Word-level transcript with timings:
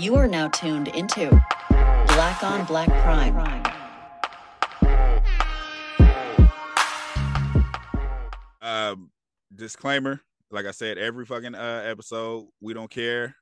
You 0.00 0.14
are 0.16 0.26
now 0.26 0.48
tuned 0.48 0.88
into 0.88 1.28
Black 1.68 2.42
on 2.42 2.64
Black 2.64 2.88
Prime. 2.88 3.36
Um, 8.62 9.10
disclaimer: 9.54 10.22
like 10.50 10.64
I 10.64 10.70
said, 10.70 10.96
every 10.96 11.26
fucking 11.26 11.54
uh, 11.54 11.82
episode, 11.84 12.46
we 12.62 12.72
don't 12.72 12.90
care 12.90 13.36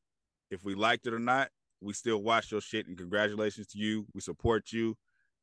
if 0.51 0.65
we 0.65 0.75
liked 0.75 1.07
it 1.07 1.15
or 1.15 1.21
not. 1.21 1.49
We 1.81 1.93
still 1.93 2.25
watch 2.25 2.51
your 2.51 2.61
shit, 2.61 2.89
and 2.89 2.99
congratulations 2.99 3.69
to 3.69 3.79
you. 3.79 4.07
We 4.13 4.21
support 4.21 4.73
you, 4.73 4.97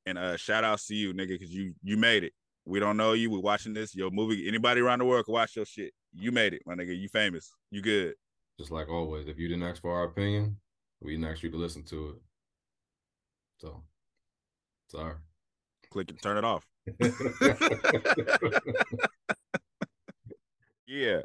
and 0.05 0.17
uh, 0.17 0.35
shout 0.35 0.65
outs 0.65 0.85
to 0.87 0.95
you, 0.95 1.13
nigga, 1.13 1.39
because 1.39 1.49
you 1.49 1.75
you 1.81 1.95
made 1.95 2.25
it. 2.25 2.33
We 2.65 2.81
don't 2.81 2.97
know 2.97 3.13
you. 3.13 3.31
We're 3.31 3.39
watching 3.39 3.73
this. 3.73 3.95
Your 3.95 4.11
movie. 4.11 4.49
Anybody 4.49 4.81
around 4.81 4.99
the 4.99 5.05
world 5.05 5.23
can 5.23 5.33
watch 5.33 5.55
your 5.55 5.65
shit. 5.65 5.93
You 6.11 6.33
made 6.33 6.53
it, 6.53 6.63
my 6.65 6.75
nigga. 6.75 6.99
You 6.99 7.07
famous. 7.07 7.53
You 7.71 7.81
good. 7.81 8.15
Just 8.59 8.71
like 8.71 8.89
always, 8.89 9.29
if 9.29 9.37
you 9.37 9.47
didn't 9.47 9.63
ask 9.63 9.81
for 9.81 9.93
our 9.93 10.03
opinion, 10.03 10.57
we 11.01 11.11
didn't 11.11 11.31
ask 11.31 11.43
you 11.43 11.51
to 11.51 11.57
listen 11.57 11.83
to 11.83 12.09
it. 12.09 12.15
So, 13.59 13.83
sorry. 14.89 15.15
Click 15.91 16.09
and 16.09 16.21
turn 16.21 16.37
it 16.37 16.43
off. 16.43 16.65
yeah. 20.87 21.21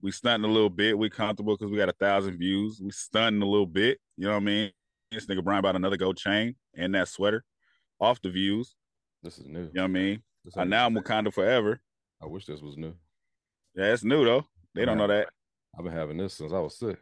We 0.00 0.12
stunting 0.12 0.48
a 0.48 0.52
little 0.52 0.70
bit. 0.70 0.98
We 0.98 1.08
comfortable 1.10 1.56
because 1.56 1.70
we 1.70 1.78
got 1.78 1.88
a 1.88 1.94
thousand 1.94 2.38
views. 2.38 2.80
We 2.82 2.90
stunting 2.90 3.42
a 3.42 3.46
little 3.46 3.66
bit. 3.66 3.98
You 4.16 4.26
know 4.26 4.32
what 4.32 4.42
I 4.42 4.44
mean? 4.44 4.70
This 5.10 5.26
nigga 5.26 5.42
Brian 5.42 5.62
bought 5.62 5.76
another 5.76 5.96
gold 5.96 6.16
chain 6.16 6.56
and 6.76 6.94
that 6.94 7.08
sweater 7.08 7.44
off 8.00 8.20
the 8.20 8.30
views. 8.30 8.74
This 9.22 9.38
is 9.38 9.46
new. 9.46 9.60
You 9.60 9.70
know 9.74 9.82
what 9.82 9.84
I 9.84 9.88
mean? 9.88 10.22
This 10.44 10.56
Uh, 10.56 10.64
now 10.64 10.86
I'm 10.86 10.94
Wakanda 10.94 11.32
forever. 11.32 11.80
I 12.22 12.26
wish 12.26 12.44
this 12.46 12.60
was 12.60 12.76
new. 12.76 12.94
Yeah, 13.74 13.92
it's 13.92 14.04
new 14.04 14.24
though. 14.24 14.44
They 14.74 14.84
don't 14.84 14.98
know 14.98 15.06
that. 15.06 15.28
I've 15.76 15.84
been 15.84 15.92
having 15.92 16.16
this 16.16 16.34
since 16.34 16.52
I 16.52 16.58
was 16.58 16.78
six. 16.78 17.00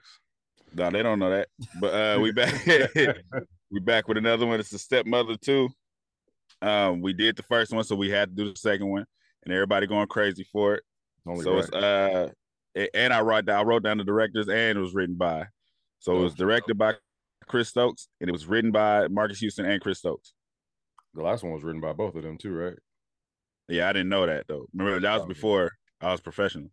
No, 0.74 0.90
they 0.90 1.02
don't 1.02 1.18
know 1.18 1.30
that. 1.30 1.48
But 1.80 1.94
uh 1.94 2.20
we 2.20 2.32
back 2.32 2.54
we 3.70 3.80
back 3.80 4.08
with 4.08 4.16
another 4.16 4.46
one. 4.46 4.60
It's 4.60 4.70
the 4.70 4.78
Stepmother 4.78 5.36
Two. 5.36 5.68
Um, 6.60 7.00
we 7.00 7.12
did 7.12 7.36
the 7.36 7.42
first 7.42 7.72
one, 7.72 7.84
so 7.84 7.96
we 7.96 8.10
had 8.10 8.28
to 8.28 8.44
do 8.44 8.52
the 8.52 8.58
second 8.58 8.88
one, 8.88 9.04
and 9.44 9.52
everybody 9.52 9.86
going 9.86 10.06
crazy 10.06 10.46
for 10.52 10.74
it. 10.74 10.84
Only 11.26 11.44
so 11.44 11.54
right. 11.54 11.64
it's 11.64 11.72
uh 11.72 12.28
and 12.94 13.12
I 13.12 13.20
wrote 13.20 13.46
down 13.46 13.60
I 13.60 13.62
wrote 13.62 13.82
down 13.82 13.98
the 13.98 14.04
directors 14.04 14.48
and 14.48 14.78
it 14.78 14.80
was 14.80 14.94
written 14.94 15.16
by. 15.16 15.46
So 16.00 16.16
it 16.16 16.22
was 16.22 16.34
directed 16.34 16.76
by 16.76 16.94
Chris 17.46 17.68
Stokes 17.68 18.08
and 18.20 18.28
it 18.28 18.32
was 18.32 18.46
written 18.46 18.72
by 18.72 19.08
Marcus 19.08 19.38
Houston 19.38 19.66
and 19.66 19.80
Chris 19.80 19.98
Stokes. 19.98 20.32
the 21.14 21.22
last 21.22 21.42
one 21.42 21.52
was 21.52 21.62
written 21.62 21.80
by 21.80 21.92
both 21.92 22.14
of 22.14 22.22
them 22.22 22.38
too, 22.38 22.52
right? 22.52 22.74
Yeah, 23.68 23.88
I 23.88 23.92
didn't 23.92 24.08
know 24.08 24.26
that 24.26 24.46
though. 24.48 24.66
Remember 24.74 25.00
that 25.00 25.18
was 25.18 25.26
before 25.26 25.70
I 26.00 26.10
was 26.10 26.20
professional. 26.20 26.70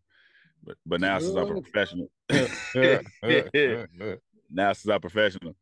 But 0.63 0.77
but 0.85 1.01
now 1.01 1.19
since 1.19 1.35
I'm 1.35 1.57
a 1.57 1.61
professional. 1.61 2.09
now 4.49 4.73
since 4.73 4.87
I'm 4.87 5.01
professional. 5.01 5.55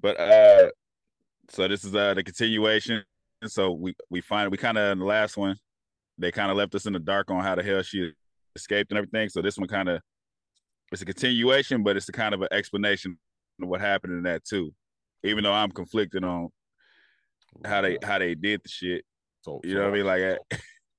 But 0.00 0.18
uh 0.20 0.70
so 1.48 1.68
this 1.68 1.84
is 1.84 1.94
uh 1.94 2.14
the 2.14 2.22
continuation. 2.22 3.04
So 3.46 3.72
we 3.72 3.94
we 4.10 4.20
find 4.20 4.50
we 4.50 4.56
kind 4.56 4.78
of 4.78 4.92
in 4.92 4.98
the 4.98 5.04
last 5.04 5.36
one, 5.36 5.56
they 6.18 6.30
kind 6.30 6.50
of 6.50 6.56
left 6.56 6.74
us 6.74 6.86
in 6.86 6.92
the 6.92 6.98
dark 6.98 7.30
on 7.30 7.42
how 7.42 7.54
the 7.54 7.62
hell 7.62 7.82
she 7.82 8.12
escaped 8.54 8.90
and 8.90 8.98
everything. 8.98 9.28
So 9.28 9.42
this 9.42 9.58
one 9.58 9.68
kind 9.68 9.88
of 9.88 10.00
it's 10.92 11.02
a 11.02 11.06
continuation, 11.06 11.82
but 11.82 11.96
it's 11.96 12.08
a 12.08 12.12
kind 12.12 12.34
of 12.34 12.42
an 12.42 12.48
explanation 12.52 13.18
of 13.60 13.68
what 13.68 13.80
happened 13.80 14.12
in 14.12 14.22
that 14.24 14.44
too. 14.44 14.72
Even 15.24 15.44
though 15.44 15.52
I'm 15.52 15.70
conflicted 15.70 16.24
on 16.24 16.50
how 17.64 17.80
they 17.80 17.98
how 18.02 18.18
they 18.18 18.34
did 18.34 18.62
the 18.62 18.68
shit. 18.68 19.04
so, 19.42 19.60
You 19.64 19.72
so 19.72 19.76
know 19.76 19.84
what 19.84 19.90
I 19.90 19.96
mean? 19.96 20.06
Like 20.06 20.38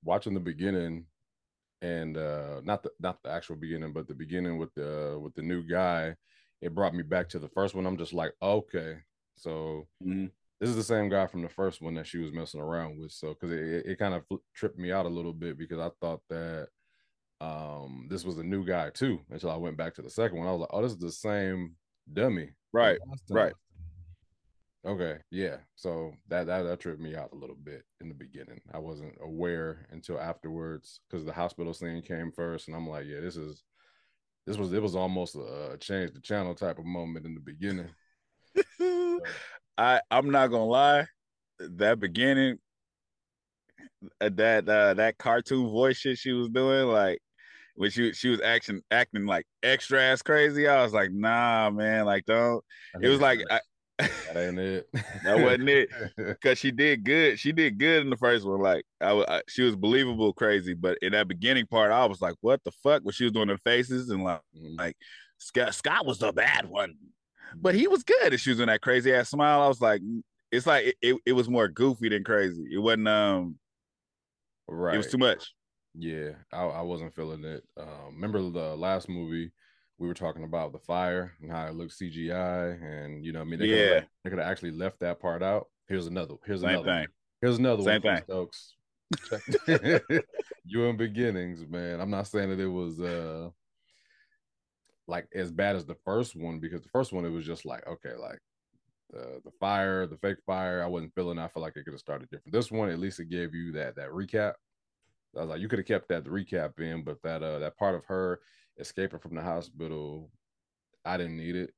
watching 0.04 0.34
the 0.34 0.40
beginning 0.40 1.06
and 1.84 2.18
uh 2.18 2.62
not 2.64 2.82
the 2.82 2.92
not 3.00 3.22
the 3.22 3.30
actual 3.30 3.58
beginning, 3.58 3.94
but 3.94 4.08
the 4.08 4.16
beginning 4.16 4.58
with 4.58 4.74
the 4.74 5.20
with 5.22 5.36
the 5.36 5.42
new 5.42 5.62
guy, 5.62 6.16
it 6.62 6.74
brought 6.74 6.96
me 6.96 7.04
back 7.04 7.30
to 7.30 7.40
the 7.40 7.50
first 7.50 7.76
one. 7.76 7.86
I'm 7.86 7.98
just 7.98 8.14
like, 8.14 8.32
okay, 8.42 8.96
so 9.36 9.86
mhm. 10.02 10.32
this 10.62 10.70
is 10.70 10.78
the 10.78 10.84
same 10.84 11.10
guy 11.10 11.28
from 11.28 11.42
the 11.42 11.50
first 11.50 11.82
one 11.82 11.94
that 11.96 12.08
she 12.08 12.20
was 12.20 12.32
messing 12.32 12.62
around 12.62 12.98
with. 12.98 13.12
So 13.12 13.34
because 13.34 13.52
it, 13.52 13.86
it, 13.86 14.00
kind 14.00 14.14
of 14.14 14.24
tripped 14.56 14.80
me 14.80 14.94
out 14.94 15.06
a 15.06 15.10
little 15.10 15.34
bit 15.34 15.58
because 15.58 15.80
I 15.80 15.90
thought 16.00 16.22
that 16.30 16.70
um 17.42 18.08
this 18.10 18.24
was 18.24 18.38
a 18.38 18.44
new 18.44 18.66
guy 18.66 18.90
too 18.90 19.20
until 19.30 19.52
I 19.52 19.58
went 19.58 19.76
back 19.76 19.94
to 19.96 20.02
the 20.02 20.10
second 20.10 20.38
one. 20.38 20.48
I 20.48 20.52
was 20.52 20.62
like, 20.62 20.70
oh, 20.72 20.82
this 20.82 20.94
is 20.94 21.00
the 21.00 21.12
same 21.12 21.76
dummy. 22.12 22.52
Right, 22.72 22.98
right. 23.30 23.54
Okay, 24.86 25.18
yeah. 25.32 25.58
So 25.76 26.14
that, 26.28 26.48
that 26.48 26.64
that 26.64 26.80
tripped 26.80 27.00
me 27.00 27.16
out 27.16 27.32
a 27.32 27.38
little 27.38 27.56
bit 27.56 27.84
in 28.02 28.10
the 28.10 28.14
beginning. 28.14 28.60
I 28.74 28.80
wasn't 28.80 29.16
aware 29.22 29.88
until 29.92 30.20
afterwards 30.20 31.00
because 31.10 31.26
the 31.26 31.32
hospital 31.32 31.74
scene 31.74 32.02
came 32.02 32.32
first, 32.34 32.68
and 32.68 32.76
I'm 32.76 32.90
like, 32.90 33.06
yeah, 33.06 33.22
this 33.22 33.38
is 33.38 33.64
this 34.46 34.58
was 34.58 34.74
it 34.74 34.82
was 34.82 34.96
almost 34.96 35.36
a 35.36 35.78
change 35.80 36.12
the 36.14 36.20
channel 36.20 36.54
type 36.54 36.80
of 36.80 36.86
moment 36.86 37.26
in 37.26 37.34
the 37.34 37.40
beginning. 37.40 37.90
I 39.78 40.02
I'm 40.12 40.30
not 40.32 40.48
gonna 40.48 40.66
lie, 40.66 41.06
that 41.60 42.00
beginning, 42.02 42.58
uh, 44.20 44.30
that 44.34 44.68
uh, 44.68 44.96
that 44.96 45.18
cartoon 45.18 45.70
voice 45.70 45.98
shit 45.98 46.18
she 46.18 46.34
was 46.34 46.50
doing, 46.50 46.88
like 46.88 47.20
when 47.76 47.90
she 47.90 48.12
she 48.12 48.28
was 48.28 48.42
acting 48.42 48.82
acting 48.92 49.26
like 49.26 49.46
extra 49.64 50.02
ass 50.02 50.22
crazy. 50.22 50.68
I 50.68 50.84
was 50.84 50.94
like, 50.94 51.12
nah, 51.14 51.70
man, 51.70 52.06
like 52.06 52.26
don't. 52.26 52.62
It 53.02 53.08
was 53.08 53.22
like 53.22 53.40
I, 53.50 53.62
that 54.00 54.36
ain't 54.36 54.60
it. 54.60 54.88
that 55.24 55.40
wasn't 55.40 55.70
it 55.70 55.90
because 56.18 56.58
she 56.58 56.72
did 56.72 57.04
good. 57.04 57.40
She 57.40 57.52
did 57.52 57.78
good 57.78 58.02
in 58.02 58.10
the 58.10 58.18
first 58.18 58.46
one. 58.46 58.60
Like 58.60 58.86
I, 59.00 59.12
I, 59.28 59.42
she 59.48 59.62
was 59.64 59.76
believable 59.76 60.34
crazy, 60.34 60.74
but 60.74 60.98
in 61.02 61.12
that 61.14 61.28
beginning 61.28 61.68
part, 61.68 61.92
I 61.92 62.06
was 62.06 62.22
like, 62.22 62.36
what 62.42 62.64
the 62.64 62.72
fuck? 62.84 63.04
When 63.04 63.14
she 63.14 63.24
was 63.26 63.34
doing 63.34 63.48
the 63.50 63.58
faces 63.60 64.10
and 64.10 64.24
like 64.24 64.42
Mhm. 64.58 64.78
like 64.78 64.98
Scott 65.38 65.76
Scott 65.76 66.06
was 66.06 66.18
the 66.20 66.32
bad 66.32 66.68
one, 66.68 66.96
but 67.56 67.76
he 67.76 67.88
was 67.88 68.04
good. 68.04 68.32
And 68.32 68.40
she 68.42 68.50
was 68.50 68.58
doing 68.58 68.68
that 68.68 68.82
crazy 68.82 69.14
ass 69.14 69.30
smile. 69.30 69.62
I 69.62 69.68
was 69.68 69.82
like, 69.82 70.02
mm, 70.02 70.22
it's 70.52 70.66
like 70.68 70.86
it, 70.88 70.96
it, 71.02 71.16
it 71.28 71.32
was 71.34 71.50
more 71.50 71.68
goofy 71.68 72.10
than 72.10 72.24
crazy. 72.24 72.66
It 72.74 72.80
wasn't 72.80 73.08
um 73.08 73.60
right. 74.68 74.96
it 74.96 74.98
was 74.98 75.08
too 75.12 75.18
much. 75.18 75.54
Yeah, 75.96 76.32
I, 76.52 76.64
I 76.64 76.82
wasn't 76.82 77.14
feeling 77.14 77.44
it. 77.44 77.64
Um, 77.78 78.16
remember 78.16 78.42
the 78.50 78.76
last 78.76 79.08
movie 79.08 79.52
we 80.04 80.10
were 80.10 80.14
talking 80.14 80.44
about 80.44 80.74
the 80.74 80.80
fire 80.80 81.32
and 81.42 81.50
how 81.50 81.66
it 81.66 81.76
looked 81.76 81.94
CGI, 81.94 82.74
and 82.84 83.26
you 83.26 83.32
know, 83.32 83.40
I 83.40 83.46
mean, 83.46 83.58
they 83.58 83.68
could 83.68 83.80
Yeah. 83.80 83.94
have 83.96 84.06
they 84.24 84.30
could 84.30 84.40
have 84.40 84.50
actually 84.52 84.72
left 84.72 85.00
that 85.00 85.22
part 85.22 85.42
out. 85.42 85.70
Here's 85.88 86.08
another. 86.08 86.36
Here's 86.46 86.62
Same 86.62 86.72
another. 86.72 86.90
thing. 86.90 87.08
Here's 87.42 87.58
another 87.58 87.84
Same 87.84 88.02
one. 88.02 88.16
thing. 88.16 88.24
Stokes. 88.26 88.76
you 90.66 90.84
in 90.84 90.98
beginnings, 90.98 91.66
man. 91.68 92.02
I'm 92.02 92.10
not 92.10 92.28
saying 92.28 92.50
that 92.50 92.60
it 92.60 92.68
was 92.68 93.00
uh 93.00 93.50
like 95.08 95.28
as 95.34 95.52
bad 95.52 95.78
as 95.78 95.86
the 95.86 95.96
first 96.04 96.36
one 96.36 96.60
because 96.60 96.82
the 96.82 96.90
first 96.90 97.14
one 97.14 97.24
it 97.26 97.30
was 97.30 97.46
just 97.46 97.66
like 97.66 97.88
okay, 97.88 98.16
like 98.20 98.40
the 99.12 99.40
the 99.46 99.52
fire, 99.58 100.06
the 100.06 100.18
fake 100.18 100.40
fire. 100.46 100.84
I 100.84 100.88
wasn't 100.88 101.16
feeling. 101.16 101.40
I 101.40 101.48
feel 101.48 101.64
like 101.64 101.78
it 101.78 101.86
could 101.86 101.94
have 101.94 102.00
started 102.02 102.30
different. 102.30 102.52
This 102.52 102.72
one, 102.72 102.90
at 102.90 103.00
least, 103.00 103.22
it 103.22 103.30
gave 103.30 103.56
you 103.56 103.72
that 103.74 103.96
that 103.96 104.10
recap. 104.10 104.56
I 105.38 105.40
was 105.40 105.50
like, 105.50 105.62
you 105.62 105.70
could 105.70 105.80
have 105.80 105.88
kept 105.88 106.10
that 106.10 106.26
recap 106.26 106.78
in, 106.82 107.06
but 107.06 107.22
that 107.24 107.42
uh 107.42 107.60
that 107.60 107.78
part 107.78 107.96
of 107.96 108.04
her 108.06 108.42
escaping 108.78 109.20
from 109.20 109.36
the 109.36 109.42
hospital, 109.42 110.30
I 111.06 111.18
didn't 111.18 111.38
need 111.38 111.56
it. 111.56 111.74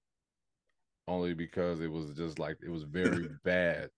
Only 1.08 1.34
because 1.34 1.82
it 1.82 1.92
was 1.92 2.12
just 2.16 2.40
like 2.40 2.58
it 2.66 2.70
was 2.70 2.84
very 2.84 3.30
bad 3.44 3.90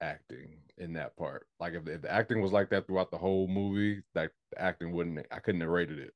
acting 0.00 0.58
in 0.76 0.92
that 0.94 1.16
part. 1.16 1.46
Like 1.58 1.74
if 1.74 1.84
the, 1.84 1.94
if 1.94 2.02
the 2.02 2.12
acting 2.12 2.40
was 2.40 2.52
like 2.52 2.70
that 2.70 2.86
throughout 2.86 3.10
the 3.10 3.18
whole 3.18 3.48
movie, 3.48 4.02
like 4.14 4.30
the 4.52 4.62
acting 4.62 4.92
wouldn't 4.92 5.26
I 5.32 5.40
couldn't 5.40 5.60
have 5.60 5.70
rated 5.70 5.98
it. 5.98 6.14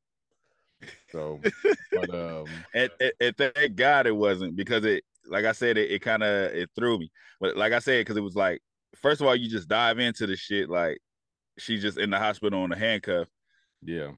So 1.11 1.41
but 1.93 2.15
um 2.15 2.47
And, 2.75 2.91
and, 3.21 3.37
thank 3.37 3.75
God 3.77 4.07
it 4.07 4.17
wasn't 4.17 4.57
because 4.57 4.85
it, 4.85 5.05
like 5.29 5.45
I 5.45 5.53
said, 5.53 5.77
it, 5.77 5.91
it 5.91 6.01
kind 6.01 6.23
of 6.23 6.53
it 6.53 6.71
threw 6.77 6.99
me. 6.99 7.11
But 7.41 7.57
like 7.57 7.73
I 7.73 7.79
said, 7.79 8.01
because 8.01 8.17
it 8.17 8.23
was 8.23 8.37
like, 8.37 8.61
first 8.97 9.21
of 9.21 9.27
all, 9.27 9.37
you 9.37 9.49
just 9.49 9.69
dive 9.69 9.99
into 9.99 10.27
the 10.27 10.37
shit 10.37 10.69
like 10.69 10.99
she's 11.59 11.83
just 11.83 11.99
in 11.99 12.11
the 12.11 12.19
hospital 12.19 12.63
on 12.63 12.73
a 12.73 12.79
handcuff. 12.79 13.29
yeah. 13.85 14.13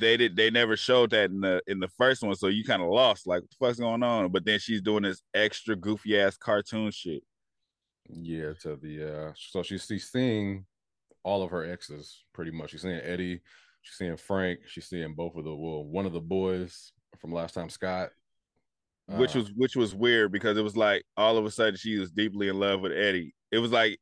They 0.00 0.16
did 0.16 0.36
they 0.36 0.50
never 0.50 0.76
showed 0.76 1.10
that 1.10 1.30
in 1.30 1.40
the 1.40 1.60
in 1.66 1.80
the 1.80 1.88
first 1.88 2.22
one, 2.22 2.34
so 2.36 2.46
you 2.46 2.64
kind 2.64 2.82
of 2.82 2.88
lost 2.88 3.26
like 3.26 3.42
what 3.42 3.50
the 3.50 3.56
fuck's 3.58 3.78
going 3.80 4.02
on. 4.02 4.30
But 4.30 4.44
then 4.44 4.58
she's 4.58 4.80
doing 4.80 5.02
this 5.02 5.22
extra 5.34 5.74
goofy 5.74 6.18
ass 6.20 6.36
cartoon 6.36 6.90
shit. 6.90 7.22
Yeah, 8.08 8.52
to 8.62 8.76
the 8.76 9.28
uh 9.28 9.32
so 9.36 9.62
she's 9.62 9.84
she's 9.86 10.10
seeing 10.10 10.64
all 11.24 11.42
of 11.42 11.50
her 11.50 11.64
exes 11.64 12.24
pretty 12.32 12.52
much. 12.52 12.70
She's 12.70 12.82
seeing 12.82 13.00
Eddie, 13.02 13.40
she's 13.82 13.96
seeing 13.96 14.16
Frank, 14.16 14.60
she's 14.66 14.86
seeing 14.86 15.14
both 15.14 15.34
of 15.36 15.44
the 15.44 15.54
well, 15.54 15.84
one 15.84 16.06
of 16.06 16.12
the 16.12 16.20
boys 16.20 16.92
from 17.18 17.32
last 17.32 17.54
time 17.54 17.68
Scott. 17.68 18.10
which 19.08 19.34
Uh, 19.34 19.40
was 19.40 19.52
which 19.56 19.76
was 19.76 19.94
weird 19.94 20.30
because 20.30 20.56
it 20.56 20.62
was 20.62 20.76
like 20.76 21.04
all 21.16 21.36
of 21.36 21.44
a 21.44 21.50
sudden 21.50 21.76
she 21.76 21.98
was 21.98 22.10
deeply 22.12 22.48
in 22.48 22.58
love 22.58 22.80
with 22.80 22.92
Eddie. 22.92 23.34
It 23.50 23.58
was 23.58 23.72
like 23.72 23.98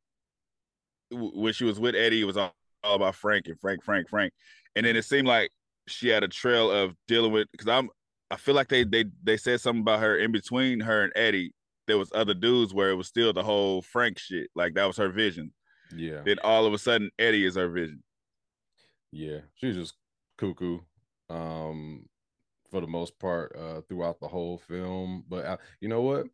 when 1.10 1.52
she 1.52 1.64
was 1.64 1.80
with 1.80 1.94
Eddie, 1.94 2.20
it 2.20 2.24
was 2.24 2.36
all, 2.36 2.54
all 2.84 2.96
about 2.96 3.14
Frank 3.14 3.46
and 3.46 3.58
Frank, 3.58 3.82
Frank, 3.82 4.08
Frank, 4.08 4.32
and 4.74 4.84
then 4.84 4.94
it 4.96 5.04
seemed 5.04 5.26
like 5.26 5.50
she 5.88 6.08
had 6.08 6.24
a 6.24 6.28
trail 6.28 6.70
of 6.70 6.94
dealing 7.08 7.32
with 7.32 7.48
because 7.52 7.68
I'm 7.68 7.88
I 8.30 8.36
feel 8.36 8.54
like 8.54 8.68
they 8.68 8.84
they 8.84 9.04
they 9.22 9.36
said 9.36 9.60
something 9.60 9.82
about 9.82 10.00
her 10.00 10.16
in 10.18 10.32
between 10.32 10.80
her 10.80 11.04
and 11.04 11.12
Eddie. 11.16 11.52
There 11.86 11.98
was 11.98 12.10
other 12.14 12.34
dudes 12.34 12.74
where 12.74 12.90
it 12.90 12.96
was 12.96 13.06
still 13.06 13.32
the 13.32 13.44
whole 13.44 13.80
Frank 13.82 14.18
shit, 14.18 14.50
like 14.56 14.74
that 14.74 14.86
was 14.86 14.96
her 14.96 15.08
vision. 15.08 15.52
yeah, 15.96 16.22
Then 16.24 16.38
all 16.42 16.66
of 16.66 16.72
a 16.74 16.78
sudden 16.78 17.10
Eddie 17.18 17.44
is 17.46 17.54
her 17.56 17.68
vision. 17.68 18.02
yeah. 19.12 19.38
She's 19.54 19.76
just 19.76 19.94
cuckoo. 20.38 20.80
Um 21.30 22.06
for 22.70 22.80
the 22.80 22.86
most 22.88 23.16
part 23.20 23.54
uh 23.56 23.80
throughout 23.88 24.18
the 24.20 24.28
whole 24.28 24.58
film. 24.58 25.24
But 25.28 25.44
uh, 25.46 25.56
you 25.80 25.88
know 25.88 26.02
what? 26.02 26.26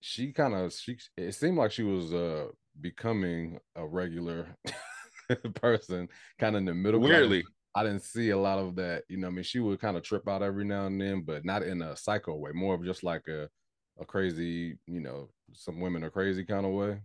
She 0.00 0.32
kind 0.32 0.54
of 0.54 0.72
she 0.74 0.98
it 1.16 1.32
seemed 1.34 1.56
like 1.56 1.72
she 1.72 1.82
was 1.82 2.12
uh 2.12 2.48
becoming 2.78 3.58
a 3.74 3.86
regular 3.86 4.54
person 5.54 6.08
kind 6.38 6.54
of 6.56 6.60
in 6.60 6.64
the 6.66 6.74
middle. 6.74 7.00
Weirdly. 7.00 7.44
I 7.76 7.82
didn't 7.84 8.02
see 8.02 8.30
a 8.30 8.38
lot 8.38 8.58
of 8.58 8.74
that. 8.76 9.04
You 9.08 9.18
know, 9.18 9.26
I 9.28 9.30
mean, 9.30 9.42
she 9.44 9.60
would 9.60 9.78
kind 9.80 9.96
of 9.96 10.02
trip 10.02 10.26
out 10.28 10.42
every 10.42 10.64
now 10.64 10.86
and 10.86 11.00
then, 11.00 11.20
but 11.22 11.44
not 11.44 11.62
in 11.62 11.82
a 11.82 11.96
psycho 11.96 12.34
way, 12.34 12.50
more 12.52 12.74
of 12.74 12.84
just 12.84 13.04
like 13.04 13.28
a 13.28 13.48
a 14.00 14.04
crazy, 14.04 14.76
you 14.86 15.00
know, 15.00 15.28
some 15.52 15.80
women 15.80 16.02
are 16.04 16.10
crazy 16.10 16.44
kind 16.44 16.66
of 16.66 16.72
way. 16.72 17.00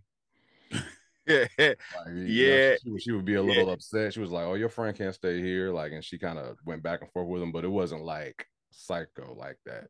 yeah, 1.26 1.44
Like, 1.58 1.76
you 2.08 2.14
know, 2.14 2.24
Yeah, 2.26 2.74
she, 2.82 2.90
would- 2.90 3.02
she 3.02 3.12
would 3.12 3.24
be 3.24 3.34
a 3.34 3.42
little 3.42 3.70
upset. 3.70 4.12
She 4.14 4.20
was 4.20 4.30
like, 4.30 4.44
"Oh, 4.44 4.54
your 4.54 4.68
friend 4.68 4.96
can't 4.96 5.14
stay 5.14 5.40
here," 5.40 5.70
like, 5.72 5.92
and 5.92 6.04
she 6.04 6.18
kind 6.18 6.38
of 6.38 6.56
went 6.64 6.82
back 6.82 7.00
and 7.02 7.10
forth 7.12 7.28
with 7.28 7.42
him, 7.42 7.52
but 7.52 7.64
it 7.64 7.68
wasn't 7.68 8.02
like 8.04 8.46
psycho 8.70 9.34
like 9.38 9.58
that. 9.66 9.88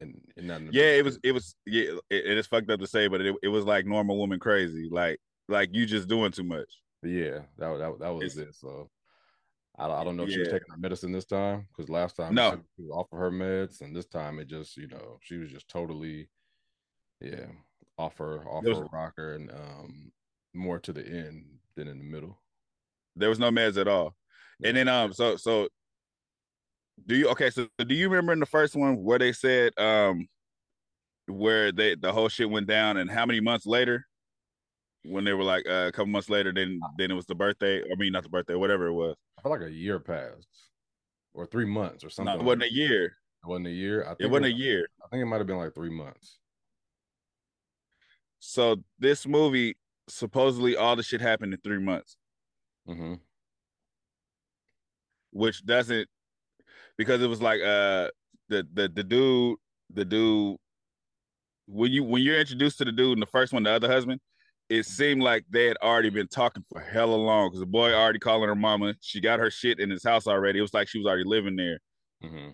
And, 0.00 0.20
and 0.36 0.46
nothing. 0.46 0.68
yeah. 0.72 0.92
It 0.92 1.04
was 1.04 1.18
it 1.24 1.32
was 1.32 1.56
yeah. 1.66 1.90
It, 2.10 2.26
it 2.26 2.38
is 2.38 2.46
fucked 2.46 2.70
up 2.70 2.78
to 2.80 2.86
say, 2.86 3.08
but 3.08 3.20
it, 3.20 3.34
it 3.42 3.48
was 3.48 3.64
like 3.64 3.84
normal 3.86 4.16
woman 4.16 4.38
crazy. 4.38 4.88
Like 4.90 5.18
like 5.48 5.70
you 5.72 5.86
just 5.86 6.06
doing 6.08 6.30
too 6.30 6.44
much. 6.44 6.68
Yeah, 7.02 7.40
that 7.58 7.68
was- 7.68 7.80
that, 7.80 7.98
that 8.00 8.10
was 8.14 8.36
It's- 8.36 8.48
it. 8.50 8.54
So 8.54 8.90
I, 9.78 9.88
I 9.88 10.04
don't 10.04 10.16
know 10.16 10.24
if 10.24 10.30
she 10.30 10.40
was 10.40 10.48
taking 10.48 10.70
her 10.70 10.76
medicine 10.76 11.12
this 11.12 11.24
time 11.24 11.68
because 11.68 11.88
last 11.88 12.16
time 12.16 12.34
No. 12.34 12.50
she, 12.76 12.82
was 12.82 12.90
off 12.90 13.12
of 13.12 13.18
her 13.18 13.30
meds, 13.30 13.80
and 13.80 13.94
this 13.94 14.06
time 14.06 14.38
it 14.38 14.48
just 14.48 14.76
you 14.76 14.88
know 14.88 15.18
she 15.22 15.36
was 15.36 15.50
just 15.50 15.68
totally 15.68 16.28
yeah 17.20 17.46
off 17.96 18.18
her 18.18 18.46
off 18.48 18.64
was- 18.64 18.78
her 18.78 18.86
rocker 18.92 19.34
and 19.34 19.50
um 19.50 20.12
more 20.54 20.78
to 20.78 20.92
the 20.92 21.06
end 21.06 21.44
than 21.76 21.88
in 21.88 21.98
the 21.98 22.04
middle. 22.04 22.40
There 23.14 23.28
was 23.28 23.38
no 23.38 23.50
meds 23.50 23.80
at 23.80 23.88
all. 23.88 24.14
And 24.64 24.76
then 24.76 24.88
um 24.88 25.12
so 25.12 25.36
so 25.36 25.68
do 27.06 27.14
you 27.14 27.28
okay 27.28 27.50
so 27.50 27.68
do 27.78 27.94
you 27.94 28.08
remember 28.08 28.32
in 28.32 28.40
the 28.40 28.46
first 28.46 28.74
one 28.74 29.02
where 29.04 29.20
they 29.20 29.32
said 29.32 29.72
um 29.78 30.26
where 31.26 31.70
they 31.70 31.94
the 31.94 32.12
whole 32.12 32.28
shit 32.28 32.50
went 32.50 32.66
down 32.66 32.96
and 32.96 33.08
how 33.08 33.24
many 33.24 33.38
months 33.40 33.66
later 33.66 34.07
when 35.04 35.24
they 35.24 35.32
were 35.32 35.44
like 35.44 35.64
uh, 35.68 35.86
a 35.88 35.92
couple 35.92 36.06
months 36.06 36.28
later 36.28 36.52
then 36.52 36.80
then 36.98 37.10
it 37.10 37.14
was 37.14 37.26
the 37.26 37.34
birthday 37.34 37.80
I 37.82 37.94
mean 37.96 38.12
not 38.12 38.22
the 38.24 38.28
birthday 38.28 38.54
whatever 38.54 38.86
it 38.86 38.92
was 38.92 39.16
I 39.38 39.42
feel 39.42 39.52
like 39.52 39.62
a 39.62 39.70
year 39.70 39.98
passed 40.00 40.48
or 41.34 41.46
three 41.46 41.66
months 41.66 42.04
or 42.04 42.10
something. 42.10 42.34
no 42.34 42.40
it 42.40 42.44
wasn't 42.44 42.64
a 42.64 42.72
year 42.72 43.04
It 43.44 43.46
wasn't 43.46 43.68
a 43.68 43.70
year. 43.70 44.02
I 44.02 44.08
think 44.08 44.20
it 44.20 44.26
wasn't 44.30 44.46
a 44.46 44.50
was- 44.52 44.60
year 44.60 44.88
I 45.04 45.08
think 45.08 45.22
it 45.22 45.26
might 45.26 45.38
have 45.38 45.46
been 45.46 45.58
like 45.58 45.74
three 45.74 45.90
months. 45.90 46.38
so 48.40 48.76
this 48.98 49.26
movie 49.26 49.76
supposedly 50.08 50.76
all 50.76 50.96
the 50.96 51.02
shit 51.02 51.20
happened 51.20 51.52
in 51.54 51.60
three 51.60 51.78
months 51.80 52.16
hmm 52.86 53.14
which 55.30 55.64
doesn't 55.66 56.08
because 56.96 57.20
it 57.22 57.26
was 57.26 57.42
like 57.42 57.60
uh 57.60 58.08
the 58.48 58.66
the 58.72 58.88
the 58.88 59.04
dude 59.04 59.56
the 59.92 60.04
dude 60.04 60.56
when 61.66 61.92
you 61.92 62.02
when 62.02 62.22
you're 62.22 62.40
introduced 62.40 62.78
to 62.78 62.84
the 62.86 62.92
dude 62.92 63.12
in 63.12 63.20
the 63.20 63.26
first 63.26 63.52
one 63.52 63.62
the 63.62 63.70
other 63.70 63.88
husband 63.88 64.18
it 64.68 64.84
seemed 64.84 65.22
like 65.22 65.44
they 65.48 65.66
had 65.66 65.76
already 65.82 66.10
been 66.10 66.28
talking 66.28 66.64
for 66.70 66.80
hella 66.80 67.14
long 67.14 67.48
because 67.48 67.60
the 67.60 67.66
boy 67.66 67.92
already 67.92 68.18
calling 68.18 68.48
her 68.48 68.54
mama 68.54 68.94
she 69.00 69.20
got 69.20 69.38
her 69.38 69.50
shit 69.50 69.80
in 69.80 69.90
his 69.90 70.04
house 70.04 70.26
already 70.26 70.58
it 70.58 70.62
was 70.62 70.74
like 70.74 70.88
she 70.88 70.98
was 70.98 71.06
already 71.06 71.24
living 71.24 71.56
there 71.56 71.78
hmm 72.22 72.50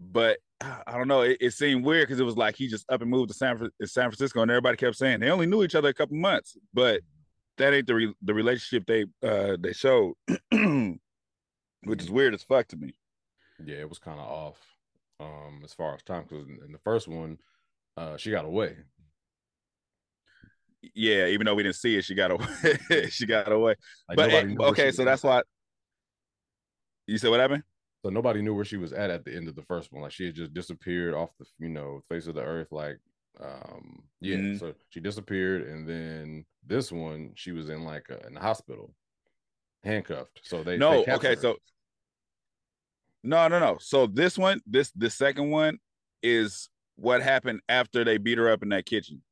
but 0.00 0.38
I 0.60 0.96
don't 0.96 1.08
know. 1.08 1.22
It, 1.22 1.38
it 1.40 1.50
seemed 1.52 1.84
weird 1.84 2.08
because 2.08 2.20
it 2.20 2.24
was 2.24 2.36
like 2.36 2.56
he 2.56 2.68
just 2.68 2.90
up 2.90 3.00
and 3.00 3.10
moved 3.10 3.30
to 3.30 3.34
San, 3.34 3.56
San 3.84 4.10
Francisco, 4.10 4.42
and 4.42 4.50
everybody 4.50 4.76
kept 4.76 4.96
saying 4.96 5.20
they 5.20 5.30
only 5.30 5.46
knew 5.46 5.62
each 5.62 5.74
other 5.74 5.88
a 5.88 5.94
couple 5.94 6.16
months, 6.16 6.56
but 6.74 7.00
that 7.56 7.72
ain't 7.72 7.86
the 7.86 7.94
re- 7.94 8.14
the 8.22 8.34
relationship 8.34 8.86
they 8.86 9.04
uh 9.26 9.56
they 9.58 9.72
showed, 9.72 10.14
which 11.84 12.02
is 12.02 12.10
weird 12.10 12.34
as 12.34 12.42
fuck 12.42 12.66
to 12.68 12.76
me. 12.76 12.94
Yeah, 13.64 13.76
it 13.76 13.88
was 13.88 13.98
kind 13.98 14.20
of 14.20 14.26
off 14.26 14.58
um 15.18 15.62
as 15.64 15.72
far 15.72 15.94
as 15.94 16.02
time 16.02 16.24
because 16.28 16.46
in, 16.46 16.58
in 16.64 16.72
the 16.72 16.78
first 16.78 17.08
one, 17.08 17.38
uh 17.96 18.16
she 18.16 18.30
got 18.30 18.44
away. 18.44 18.76
Yeah, 20.94 21.26
even 21.26 21.44
though 21.44 21.54
we 21.54 21.62
didn't 21.62 21.76
see 21.76 21.96
it, 21.96 22.04
she 22.04 22.14
got 22.14 22.30
away. 22.30 22.46
she 23.10 23.26
got 23.26 23.50
away. 23.52 23.74
Like, 24.08 24.16
but 24.16 24.26
nobody 24.28 24.48
knew 24.48 24.56
where 24.58 24.74
she 24.74 24.82
okay, 24.82 24.92
so 24.92 25.04
that's 25.04 25.22
why. 25.22 25.42
You 27.06 27.18
said 27.18 27.30
what 27.30 27.40
happened? 27.40 27.64
so 28.02 28.08
nobody 28.08 28.40
knew 28.40 28.54
where 28.54 28.64
she 28.64 28.78
was 28.78 28.92
at 28.92 29.10
at 29.10 29.24
the 29.24 29.34
end 29.34 29.48
of 29.48 29.54
the 29.54 29.62
first 29.62 29.92
one. 29.92 30.02
Like 30.02 30.12
she 30.12 30.26
had 30.26 30.34
just 30.34 30.54
disappeared 30.54 31.14
off 31.14 31.30
the 31.38 31.46
you 31.58 31.68
know 31.68 32.00
face 32.08 32.26
of 32.26 32.34
the 32.34 32.42
earth. 32.42 32.68
Like 32.72 32.98
um 33.40 34.02
yeah, 34.20 34.36
Mhm. 34.36 34.58
so 34.58 34.74
she 34.88 35.00
disappeared, 35.00 35.66
and 35.66 35.88
then 35.88 36.44
this 36.66 36.90
one 36.90 37.32
she 37.34 37.52
was 37.52 37.68
in 37.68 37.84
like 37.84 38.06
a, 38.10 38.26
in 38.26 38.34
the 38.34 38.40
hospital, 38.40 38.94
handcuffed. 39.84 40.40
So 40.42 40.62
they 40.62 40.76
no, 40.78 41.04
they 41.04 41.12
okay, 41.12 41.34
her. 41.34 41.40
so 41.40 41.56
no, 43.22 43.48
no, 43.48 43.58
no. 43.58 43.76
So 43.80 44.06
this 44.06 44.38
one, 44.38 44.60
this 44.66 44.90
the 44.92 45.10
second 45.10 45.50
one 45.50 45.78
is 46.22 46.70
what 46.96 47.22
happened 47.22 47.60
after 47.68 48.04
they 48.04 48.18
beat 48.18 48.38
her 48.38 48.50
up 48.50 48.62
in 48.62 48.70
that 48.70 48.86
kitchen. 48.86 49.22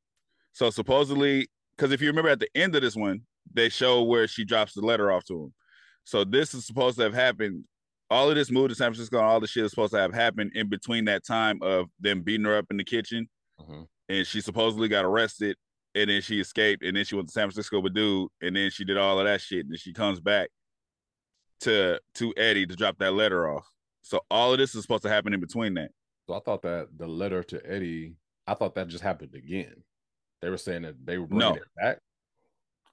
So 0.59 0.69
supposedly, 0.69 1.47
because 1.77 1.93
if 1.93 2.01
you 2.01 2.09
remember 2.09 2.29
at 2.29 2.41
the 2.41 2.49
end 2.53 2.75
of 2.75 2.81
this 2.81 2.93
one, 2.97 3.21
they 3.53 3.69
show 3.69 4.03
where 4.03 4.27
she 4.27 4.43
drops 4.43 4.73
the 4.73 4.81
letter 4.81 5.09
off 5.09 5.23
to 5.27 5.43
him. 5.45 5.53
So 6.03 6.25
this 6.25 6.53
is 6.53 6.65
supposed 6.65 6.97
to 6.97 7.03
have 7.03 7.13
happened. 7.13 7.63
All 8.09 8.29
of 8.29 8.35
this 8.35 8.51
move 8.51 8.67
to 8.67 8.75
San 8.75 8.91
Francisco 8.91 9.19
and 9.19 9.25
all 9.25 9.39
the 9.39 9.47
shit 9.47 9.63
is 9.63 9.69
supposed 9.71 9.93
to 9.93 9.99
have 9.99 10.13
happened 10.13 10.51
in 10.55 10.67
between 10.67 11.05
that 11.05 11.25
time 11.25 11.59
of 11.61 11.85
them 12.01 12.23
beating 12.23 12.45
her 12.45 12.57
up 12.57 12.65
in 12.71 12.75
the 12.75 12.83
kitchen, 12.83 13.29
Mhm. 13.61 13.87
and 14.09 14.27
she 14.27 14.41
supposedly 14.41 14.89
got 14.89 15.05
arrested, 15.05 15.55
and 15.95 16.09
then 16.09 16.21
she 16.21 16.41
escaped, 16.41 16.83
and 16.83 16.97
then 16.97 17.05
she 17.05 17.15
went 17.15 17.29
to 17.29 17.31
San 17.31 17.47
Francisco 17.47 17.79
with 17.79 17.93
dude, 17.93 18.27
and 18.41 18.53
then 18.53 18.69
she 18.69 18.83
did 18.83 18.97
all 18.97 19.17
of 19.17 19.23
that 19.27 19.39
shit, 19.39 19.61
and 19.61 19.71
then 19.71 19.77
she 19.77 19.93
comes 19.93 20.19
back 20.19 20.49
to 21.61 22.01
to 22.15 22.33
Eddie 22.35 22.65
to 22.65 22.75
drop 22.75 22.97
that 22.97 23.13
letter 23.13 23.49
off. 23.49 23.65
So 24.01 24.19
all 24.29 24.51
of 24.51 24.59
this 24.59 24.75
is 24.75 24.81
supposed 24.81 25.03
to 25.03 25.09
happen 25.09 25.33
in 25.33 25.39
between 25.39 25.75
that. 25.75 25.91
So 26.27 26.33
I 26.33 26.41
thought 26.41 26.63
that 26.63 26.89
the 26.97 27.07
letter 27.07 27.43
to 27.43 27.65
Eddie, 27.65 28.17
I 28.45 28.55
thought 28.55 28.75
that 28.75 28.89
just 28.89 29.03
happened 29.05 29.35
again. 29.35 29.85
They 30.41 30.49
were 30.49 30.57
saying 30.57 30.83
that 30.83 31.05
they 31.05 31.17
were 31.17 31.27
bringing 31.27 31.49
No. 31.49 31.55
it 31.55 31.63
back. 31.75 31.99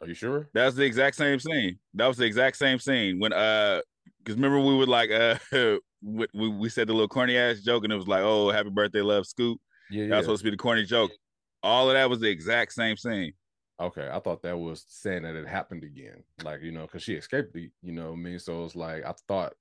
Are 0.00 0.06
you 0.06 0.14
sure? 0.14 0.48
That's 0.52 0.74
the 0.76 0.84
exact 0.84 1.16
same 1.16 1.38
scene. 1.38 1.78
That 1.94 2.06
was 2.06 2.16
the 2.18 2.24
exact 2.24 2.56
same 2.56 2.78
scene 2.78 3.18
when 3.18 3.32
uh, 3.32 3.80
because 4.18 4.34
remember 4.34 4.60
we 4.60 4.76
would 4.76 4.88
like 4.88 5.10
uh, 5.10 5.36
we, 6.02 6.26
we 6.32 6.68
said 6.68 6.88
the 6.88 6.92
little 6.92 7.08
corny 7.08 7.36
ass 7.36 7.60
joke, 7.60 7.84
and 7.84 7.92
it 7.92 7.96
was 7.96 8.08
like, 8.08 8.22
oh, 8.22 8.50
happy 8.50 8.70
birthday, 8.70 9.00
love, 9.00 9.26
Scoop. 9.26 9.58
Yeah, 9.90 10.08
That 10.08 10.16
was 10.16 10.26
supposed 10.26 10.40
to 10.40 10.44
be 10.44 10.50
the 10.50 10.56
corny 10.56 10.84
joke. 10.84 11.12
All 11.62 11.88
of 11.88 11.94
that 11.94 12.10
was 12.10 12.20
the 12.20 12.28
exact 12.28 12.72
same 12.72 12.96
scene. 12.96 13.32
Okay, 13.80 14.08
I 14.10 14.20
thought 14.20 14.42
that 14.42 14.58
was 14.58 14.84
saying 14.88 15.22
that 15.22 15.36
it 15.36 15.46
happened 15.46 15.84
again, 15.84 16.22
like 16.42 16.62
you 16.62 16.72
know, 16.72 16.82
because 16.82 17.02
she 17.02 17.14
escaped 17.14 17.52
the, 17.52 17.70
you 17.82 17.92
know, 17.92 18.10
what 18.10 18.18
I 18.18 18.22
mean. 18.22 18.38
So 18.38 18.64
it's 18.64 18.76
like 18.76 19.04
I 19.04 19.14
thought 19.28 19.54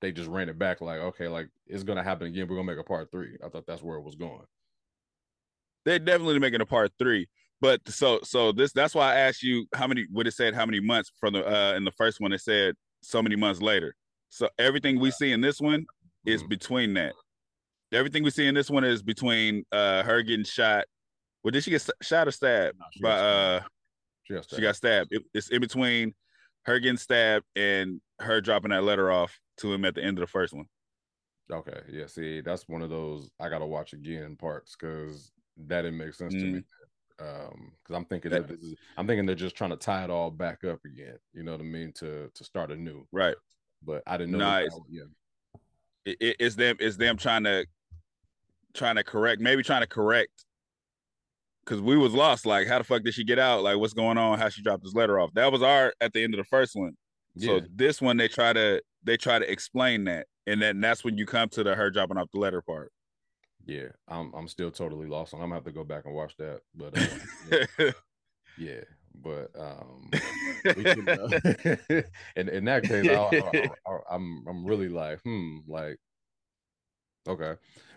they 0.00 0.12
just 0.12 0.28
ran 0.28 0.48
it 0.48 0.58
back, 0.58 0.80
like 0.80 1.00
okay, 1.00 1.28
like 1.28 1.48
it's 1.66 1.84
gonna 1.84 2.02
happen 2.02 2.26
again. 2.28 2.46
We're 2.48 2.56
gonna 2.56 2.66
make 2.66 2.78
a 2.78 2.84
part 2.84 3.10
three. 3.10 3.36
I 3.44 3.48
thought 3.48 3.66
that's 3.66 3.82
where 3.82 3.96
it 3.96 4.04
was 4.04 4.14
going. 4.16 4.42
They're 5.88 5.98
definitely 5.98 6.38
making 6.38 6.60
a 6.60 6.66
part 6.66 6.92
three. 6.98 7.26
But 7.62 7.80
so 7.88 8.20
so 8.22 8.52
this 8.52 8.72
that's 8.74 8.94
why 8.94 9.14
I 9.14 9.20
asked 9.20 9.42
you 9.42 9.64
how 9.74 9.86
many 9.86 10.04
would 10.12 10.26
it 10.26 10.32
said 10.34 10.52
how 10.54 10.66
many 10.66 10.80
months 10.80 11.10
from 11.18 11.32
the 11.32 11.42
uh 11.48 11.72
in 11.76 11.84
the 11.84 11.92
first 11.92 12.20
one 12.20 12.30
it 12.34 12.42
said 12.42 12.74
so 13.02 13.22
many 13.22 13.36
months 13.36 13.62
later. 13.62 13.94
So 14.28 14.50
everything 14.58 15.00
we 15.00 15.10
see 15.10 15.32
in 15.32 15.40
this 15.40 15.62
one 15.62 15.86
is 16.26 16.42
Mhm. 16.42 16.48
between 16.50 16.94
that. 16.94 17.14
Everything 17.90 18.22
we 18.22 18.28
see 18.28 18.46
in 18.46 18.54
this 18.54 18.68
one 18.68 18.84
is 18.84 19.02
between 19.02 19.64
uh 19.72 20.02
her 20.02 20.22
getting 20.22 20.44
shot. 20.44 20.84
Well, 21.42 21.52
did 21.52 21.64
she 21.64 21.70
get 21.70 21.88
shot 22.02 22.28
or 22.28 22.32
stabbed? 22.32 22.78
No, 22.78 22.84
she 22.92 23.02
By 23.02 23.08
got 23.08 23.18
uh 23.24 23.58
stabbed. 23.60 23.72
she 24.24 24.34
got 24.34 24.50
she 24.50 24.60
got 24.60 24.76
stabbed. 24.76 25.08
It, 25.12 25.22
it's 25.32 25.48
in 25.48 25.60
between 25.62 26.14
her 26.66 26.78
getting 26.80 26.98
stabbed 26.98 27.46
and 27.56 28.02
her 28.20 28.42
dropping 28.42 28.72
that 28.72 28.84
letter 28.84 29.10
off 29.10 29.38
to 29.60 29.72
him 29.72 29.86
at 29.86 29.94
the 29.94 30.04
end 30.04 30.18
of 30.18 30.20
the 30.20 30.26
first 30.30 30.52
one. 30.52 30.66
Okay, 31.50 31.80
yeah. 31.90 32.06
See, 32.08 32.42
that's 32.42 32.68
one 32.68 32.82
of 32.82 32.90
those 32.90 33.30
I 33.40 33.48
gotta 33.48 33.64
watch 33.66 33.94
again 33.94 34.36
parts 34.36 34.76
because 34.78 35.32
that 35.66 35.82
didn't 35.82 35.98
make 35.98 36.14
sense 36.14 36.32
to 36.34 36.40
Mm. 36.40 36.52
me. 36.54 36.62
Um, 37.20 37.72
because 37.82 37.96
I'm 37.96 38.04
thinking 38.04 38.30
That- 38.30 38.46
that 38.46 38.60
this 38.60 38.70
is, 38.70 38.78
I'm 38.96 39.06
thinking 39.06 39.26
they're 39.26 39.34
just 39.34 39.56
trying 39.56 39.70
to 39.70 39.76
tie 39.76 40.04
it 40.04 40.10
all 40.10 40.30
back 40.30 40.62
up 40.64 40.84
again. 40.84 41.18
You 41.32 41.42
know 41.42 41.52
what 41.52 41.60
I 41.60 41.64
mean? 41.64 41.92
To 41.94 42.30
to 42.32 42.44
start 42.44 42.70
anew. 42.70 43.06
Right. 43.10 43.34
But 43.82 44.02
I 44.06 44.16
didn't 44.16 44.32
know. 44.32 44.38
Nah, 44.38 44.58
that 44.60 44.64
it's- 44.66 44.80
yeah. 44.88 45.02
It, 46.04 46.16
it, 46.20 46.36
it's 46.38 46.54
them. 46.54 46.76
It's 46.78 46.96
them 46.96 47.16
trying 47.16 47.44
to 47.44 47.66
trying 48.74 48.96
to 48.96 49.04
correct. 49.04 49.40
Maybe 49.40 49.62
trying 49.64 49.82
to 49.82 49.86
correct. 49.88 50.44
Cause 51.66 51.82
we 51.82 51.98
was 51.98 52.14
lost. 52.14 52.46
Like, 52.46 52.66
how 52.66 52.78
the 52.78 52.84
fuck 52.84 53.02
did 53.02 53.12
she 53.12 53.24
get 53.24 53.38
out? 53.38 53.62
Like, 53.62 53.76
what's 53.76 53.92
going 53.92 54.16
on? 54.16 54.38
How 54.38 54.48
she 54.48 54.62
dropped 54.62 54.84
this 54.84 54.94
letter 54.94 55.18
off? 55.20 55.34
That 55.34 55.52
was 55.52 55.62
our 55.62 55.92
at 56.00 56.12
the 56.14 56.22
end 56.24 56.32
of 56.34 56.38
the 56.38 56.44
first 56.44 56.74
one. 56.74 56.96
So 57.36 57.56
Yeah. 57.56 57.60
this 57.74 58.00
one 58.00 58.16
they 58.16 58.28
try 58.28 58.52
to 58.54 58.82
they 59.02 59.16
try 59.18 59.38
to 59.38 59.50
explain 59.50 60.04
that, 60.04 60.26
and 60.46 60.62
then 60.62 60.80
that's 60.80 61.04
when 61.04 61.18
you 61.18 61.26
come 61.26 61.48
to 61.50 61.62
the 61.62 61.74
her 61.74 61.90
dropping 61.90 62.16
off 62.16 62.30
the 62.32 62.38
letter 62.40 62.62
part. 62.62 62.90
Yeah, 63.68 63.88
I'm 64.08 64.32
I'm 64.34 64.48
still 64.48 64.70
totally 64.70 65.06
lost. 65.06 65.34
I'm 65.34 65.40
gonna 65.40 65.54
have 65.54 65.64
to 65.64 65.72
go 65.72 65.84
back 65.84 66.06
and 66.06 66.14
watch 66.14 66.34
that. 66.38 66.60
But 66.74 66.98
uh, 66.98 67.66
yeah, 67.78 67.90
yeah, 68.58 68.80
but 69.14 69.50
um, 69.58 70.08
can, 70.64 71.06
uh, 71.06 72.00
in 72.36 72.48
in 72.48 72.64
that 72.64 72.84
case, 72.84 73.06
I, 73.06 73.12
I, 73.12 73.70
I, 73.86 73.98
I'm 74.10 74.42
I'm 74.48 74.64
really 74.64 74.88
like, 74.88 75.20
hmm, 75.20 75.58
like, 75.68 75.98
okay, 77.28 77.56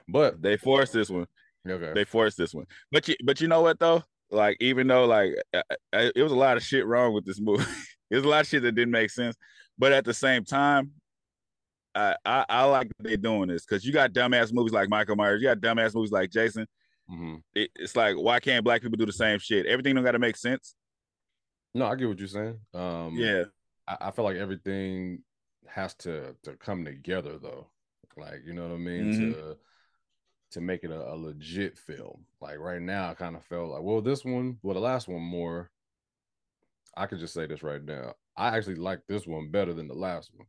but 0.09 0.41
they 0.41 0.57
forced 0.57 0.91
this 0.91 1.09
one. 1.09 1.27
okay, 1.65 1.93
They 1.95 2.03
forced 2.03 2.37
this 2.37 2.53
one. 2.53 2.65
But 2.91 3.07
you 3.07 3.15
but 3.23 3.39
you 3.39 3.47
know 3.47 3.61
what 3.61 3.79
though? 3.79 4.03
Like 4.29 4.57
even 4.59 4.87
though 4.87 5.05
like 5.05 5.31
I, 5.53 5.61
I, 5.93 6.11
it 6.13 6.21
was 6.21 6.33
a 6.33 6.35
lot 6.35 6.57
of 6.57 6.63
shit 6.63 6.85
wrong 6.85 7.13
with 7.13 7.25
this 7.25 7.39
movie. 7.39 7.63
There's 8.09 8.25
a 8.25 8.27
lot 8.27 8.41
of 8.41 8.47
shit 8.47 8.63
that 8.63 8.73
didn't 8.73 8.91
make 8.91 9.09
sense. 9.09 9.37
But 9.77 9.93
at 9.93 10.03
the 10.03 10.13
same 10.13 10.43
time, 10.43 10.91
I 11.95 12.15
I, 12.25 12.45
I 12.49 12.63
like 12.65 12.91
they're 12.99 13.17
doing 13.17 13.49
this 13.49 13.65
because 13.65 13.85
you 13.85 13.91
got 13.93 14.13
dumbass 14.13 14.53
movies 14.53 14.73
like 14.73 14.89
Michael 14.89 15.15
Myers, 15.15 15.41
you 15.41 15.47
got 15.47 15.59
dumbass 15.59 15.93
movies 15.95 16.11
like 16.11 16.31
Jason. 16.31 16.67
hmm 17.07 17.35
It, 17.53 17.71
it's 17.75 17.95
like 17.95 18.15
why 18.15 18.39
can't 18.39 18.63
black 18.63 18.81
people 18.81 18.97
do 18.97 19.05
the 19.05 19.13
same 19.13 19.39
shit? 19.39 19.65
Everything 19.65 19.95
don't 19.95 20.03
got 20.03 20.11
to 20.11 20.19
make 20.19 20.37
sense. 20.37 20.75
No, 21.73 21.85
I 21.85 21.95
get 21.95 22.07
what 22.07 22.19
you're 22.19 22.27
saying. 22.27 22.59
Um, 22.73 23.17
Yeah, 23.17 23.45
I, 23.87 23.97
I 24.01 24.11
feel 24.11 24.25
like 24.25 24.37
everything 24.37 25.23
has 25.67 25.93
to 25.95 26.35
to 26.43 26.55
come 26.57 26.83
together 26.85 27.37
though. 27.37 27.67
Like, 28.17 28.41
you 28.45 28.53
know 28.53 28.63
what 28.67 28.75
I 28.75 28.77
mean? 28.77 29.05
Mhm. 29.05 29.33
To 29.33 29.57
to 30.51 30.61
make 30.61 30.83
it 30.83 30.91
a, 30.91 31.13
a 31.13 31.15
legit 31.15 31.77
film. 31.77 32.25
Like 32.41 32.59
right 32.59 32.81
now, 32.81 33.09
I 33.09 33.13
kind 33.13 33.35
of 33.35 33.43
felt 33.45 33.69
like, 33.71 33.81
well, 33.83 34.01
this 34.01 34.25
one, 34.25 34.57
well, 34.63 34.73
the 34.75 34.81
last 34.81 35.07
one 35.07 35.21
more. 35.21 35.71
I 36.95 37.05
could 37.05 37.19
just 37.19 37.33
say 37.33 37.45
this 37.47 37.63
right 37.63 37.83
now. 37.83 38.15
I 38.35 38.55
actually 38.57 38.75
like 38.75 39.01
this 39.07 39.27
one 39.27 39.49
better 39.49 39.73
than 39.73 39.87
the 39.87 39.93
last 39.93 40.31
one. 40.33 40.47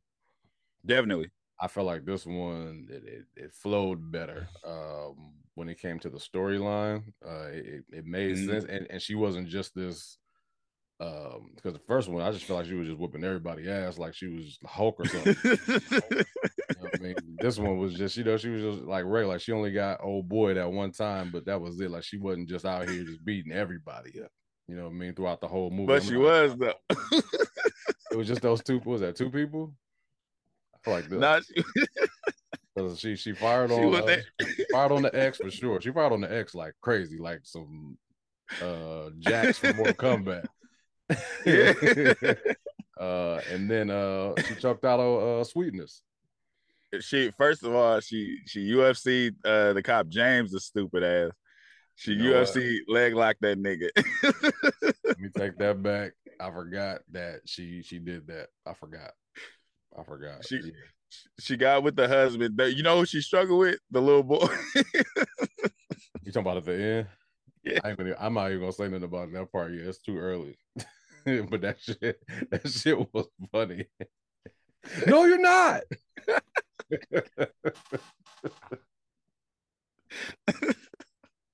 Definitely. 0.84 1.30
I 1.60 1.68
felt 1.68 1.86
like 1.86 2.04
this 2.04 2.26
one 2.26 2.88
it, 2.90 3.04
it, 3.04 3.24
it 3.36 3.52
flowed 3.54 4.10
better 4.10 4.48
um, 4.66 5.34
when 5.54 5.68
it 5.68 5.78
came 5.78 5.98
to 6.00 6.10
the 6.10 6.18
storyline. 6.18 7.04
Uh, 7.24 7.48
it, 7.52 7.84
it 7.92 8.04
made 8.06 8.36
Mhm. 8.36 8.46
sense, 8.46 8.64
and, 8.64 8.86
and 8.90 9.00
she 9.00 9.14
wasn't 9.14 9.48
just 9.48 9.74
this. 9.74 10.18
Um, 11.00 11.52
because 11.56 11.72
the 11.72 11.80
first 11.80 12.08
one, 12.08 12.22
I 12.22 12.30
just 12.30 12.44
felt 12.44 12.60
like 12.60 12.68
she 12.68 12.74
was 12.74 12.86
just 12.86 12.98
whooping 12.98 13.24
everybody 13.24 13.68
ass, 13.68 13.98
like 13.98 14.14
she 14.14 14.28
was 14.28 14.58
Hulk 14.64 15.00
or 15.00 15.06
something. 15.06 15.36
You 16.76 16.82
know 16.82 16.90
I 16.98 17.02
mean, 17.02 17.36
this 17.38 17.58
one 17.58 17.78
was 17.78 17.94
just, 17.94 18.16
you 18.16 18.24
know, 18.24 18.36
she 18.36 18.48
was 18.48 18.62
just 18.62 18.84
like 18.86 19.04
Ray, 19.04 19.24
like 19.24 19.40
she 19.40 19.52
only 19.52 19.72
got 19.72 20.02
old 20.02 20.28
boy 20.28 20.54
that 20.54 20.70
one 20.72 20.92
time, 20.92 21.30
but 21.30 21.44
that 21.46 21.60
was 21.60 21.80
it. 21.80 21.90
Like 21.90 22.02
she 22.04 22.18
wasn't 22.18 22.48
just 22.48 22.64
out 22.64 22.88
here 22.88 23.04
just 23.04 23.24
beating 23.24 23.52
everybody 23.52 24.22
up. 24.22 24.30
You 24.68 24.76
know 24.76 24.84
what 24.84 24.90
I 24.90 24.94
mean? 24.94 25.14
Throughout 25.14 25.40
the 25.40 25.48
whole 25.48 25.70
movie, 25.70 25.86
but 25.86 26.02
I'm 26.02 26.08
she 26.08 26.14
like, 26.14 26.22
was 26.24 26.56
though. 26.56 26.74
It 28.10 28.16
was 28.16 28.26
just 28.28 28.42
those 28.42 28.62
two. 28.62 28.78
Was 28.84 29.00
that 29.00 29.16
two 29.16 29.30
people? 29.30 29.74
Like 30.86 31.08
this. 31.08 31.18
Nah, 31.20 31.40
she, 32.90 32.96
she 32.96 33.16
she 33.16 33.32
fired 33.32 33.70
she 33.70 33.76
on 33.76 33.94
uh, 33.94 34.16
she 34.40 34.64
fired 34.72 34.92
on 34.92 35.02
the 35.02 35.14
X 35.18 35.38
for 35.38 35.50
sure. 35.50 35.80
She 35.80 35.90
fired 35.92 36.12
on 36.12 36.20
the 36.22 36.32
X 36.32 36.54
like 36.54 36.74
crazy, 36.80 37.18
like 37.18 37.40
some 37.44 37.96
uh 38.60 39.10
Jax 39.18 39.58
for 39.58 39.72
Mortal 39.74 39.94
Kombat. 39.94 40.46
Yeah. 41.44 41.74
uh, 42.98 43.40
and 43.50 43.70
then 43.70 43.90
uh 43.90 44.32
she 44.46 44.54
chucked 44.54 44.84
out 44.86 44.98
a 44.98 45.40
uh 45.40 45.44
sweetness. 45.44 46.02
she 47.00 47.30
first 47.36 47.64
of 47.64 47.74
all, 47.74 48.00
she 48.00 48.38
she 48.46 48.72
UFC 48.72 49.32
uh 49.44 49.74
the 49.74 49.82
cop 49.82 50.08
James 50.08 50.52
the 50.52 50.60
stupid 50.60 51.02
ass. 51.02 51.32
She 51.96 52.12
You 52.12 52.30
know 52.30 52.38
what? 52.40 52.48
UFC 52.48 52.78
leg 52.88 53.14
lock 53.14 53.36
that 53.42 53.58
nigga. 53.58 53.90
Let 55.04 55.20
me 55.20 55.28
take 55.36 55.58
that 55.58 55.82
back. 55.82 56.12
I 56.40 56.50
forgot 56.50 57.02
that 57.10 57.40
she 57.44 57.82
she 57.82 57.98
did 57.98 58.26
that. 58.28 58.48
I 58.64 58.72
forgot. 58.72 59.12
I 59.99 60.02
forgot. 60.04 60.46
She- 60.46 60.72
she 61.38 61.56
got 61.58 61.82
with 61.82 61.94
the 61.94 62.08
husband. 62.08 62.56
The- 62.56 62.72
You 62.72 62.82
know 62.82 62.99
who 63.00 63.06
she 63.06 63.20
struggled 63.20 63.58
with? 63.61 63.78
The 63.90 64.00
little 64.00 64.22
boy. 64.22 64.46
You 66.22 66.32
talking 66.32 66.40
about 66.42 66.56
at 66.58 66.64
the 66.64 66.82
end? 66.82 67.06
Yeah. 67.64 67.78
I 67.84 67.90
ain't 67.90 67.99
gonna, 67.99 68.16
I'm 68.18 68.34
not 68.34 68.49
even 68.50 68.58
gonna 68.62 68.72
say 68.72 68.88
nothing 68.88 69.04
about 69.04 69.32
that 69.32 69.52
part 69.52 69.72
yet. 69.72 69.87
It's 69.87 69.99
too 70.02 70.18
early. 70.18 70.56
but 71.25 71.61
that 71.61 71.76
shit, 71.80 72.18
that 72.50 72.68
shit 72.68 72.99
was 73.14 73.28
funny. 73.52 73.87
no, 75.06 75.25
you're 75.26 75.38
not. 75.40 75.82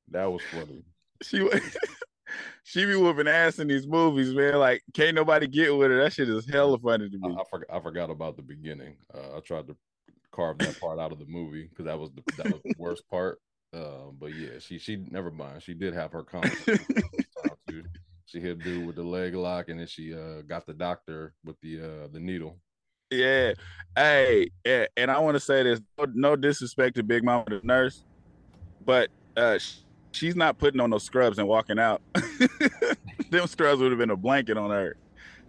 that 0.08 0.24
was 0.30 0.42
funny. 0.50 0.82
she 1.22 1.46
she 2.62 2.84
be 2.86 2.96
whooping 2.96 3.28
ass 3.28 3.58
in 3.58 3.68
these 3.68 3.86
movies, 3.86 4.34
man. 4.34 4.56
Like 4.56 4.82
can't 4.94 5.14
nobody 5.14 5.46
get 5.46 5.76
with 5.76 5.90
her. 5.90 6.02
That 6.02 6.12
shit 6.12 6.28
is 6.28 6.48
hella 6.48 6.78
funny 6.78 7.08
to 7.08 7.18
I, 7.22 7.28
me. 7.28 7.36
I, 7.38 7.42
forgot, 7.50 7.76
I 7.76 7.80
forgot 7.80 8.10
about 8.10 8.36
the 8.36 8.42
beginning. 8.42 8.96
Uh, 9.14 9.36
I 9.36 9.40
tried 9.40 9.66
to 9.68 9.76
carve 10.32 10.58
that 10.58 10.78
part 10.78 10.98
out 10.98 11.12
of 11.12 11.18
the 11.18 11.26
movie 11.26 11.68
because 11.68 11.86
that 11.86 11.98
was 11.98 12.10
the 12.12 12.22
that 12.36 12.52
was 12.52 12.62
the 12.64 12.74
worst 12.78 13.08
part. 13.08 13.40
Uh, 13.74 14.10
but 14.18 14.34
yeah, 14.34 14.58
she 14.58 14.78
she 14.78 14.96
never 15.10 15.30
mind. 15.30 15.62
She 15.62 15.74
did 15.74 15.94
have 15.94 16.12
her 16.12 16.22
comment. 16.24 16.54
She 18.28 18.40
hit 18.40 18.62
dude 18.62 18.86
with 18.86 18.96
the 18.96 19.02
leg 19.02 19.34
lock, 19.34 19.70
and 19.70 19.80
then 19.80 19.86
she 19.86 20.14
uh 20.14 20.42
got 20.42 20.66
the 20.66 20.74
doctor 20.74 21.32
with 21.44 21.56
the 21.62 21.80
uh 21.80 22.08
the 22.12 22.20
needle. 22.20 22.58
Yeah. 23.10 23.54
Hey, 23.96 24.50
yeah, 24.66 24.84
and 24.98 25.10
I 25.10 25.18
want 25.20 25.34
to 25.34 25.40
say 25.40 25.62
this. 25.62 25.80
No, 25.96 26.06
no 26.12 26.36
disrespect 26.36 26.96
to 26.96 27.02
Big 27.02 27.24
Mama 27.24 27.44
the 27.48 27.60
nurse, 27.64 28.04
but 28.84 29.08
uh 29.34 29.58
she's 30.12 30.36
not 30.36 30.58
putting 30.58 30.80
on 30.80 30.90
those 30.90 31.04
scrubs 31.04 31.38
and 31.38 31.46
walking 31.48 31.78
out. 31.78 32.00
Them 33.30 33.46
scrubs 33.46 33.80
would 33.80 33.90
have 33.92 33.98
been 33.98 34.10
a 34.10 34.16
blanket 34.16 34.56
on 34.56 34.70
her. 34.70 34.96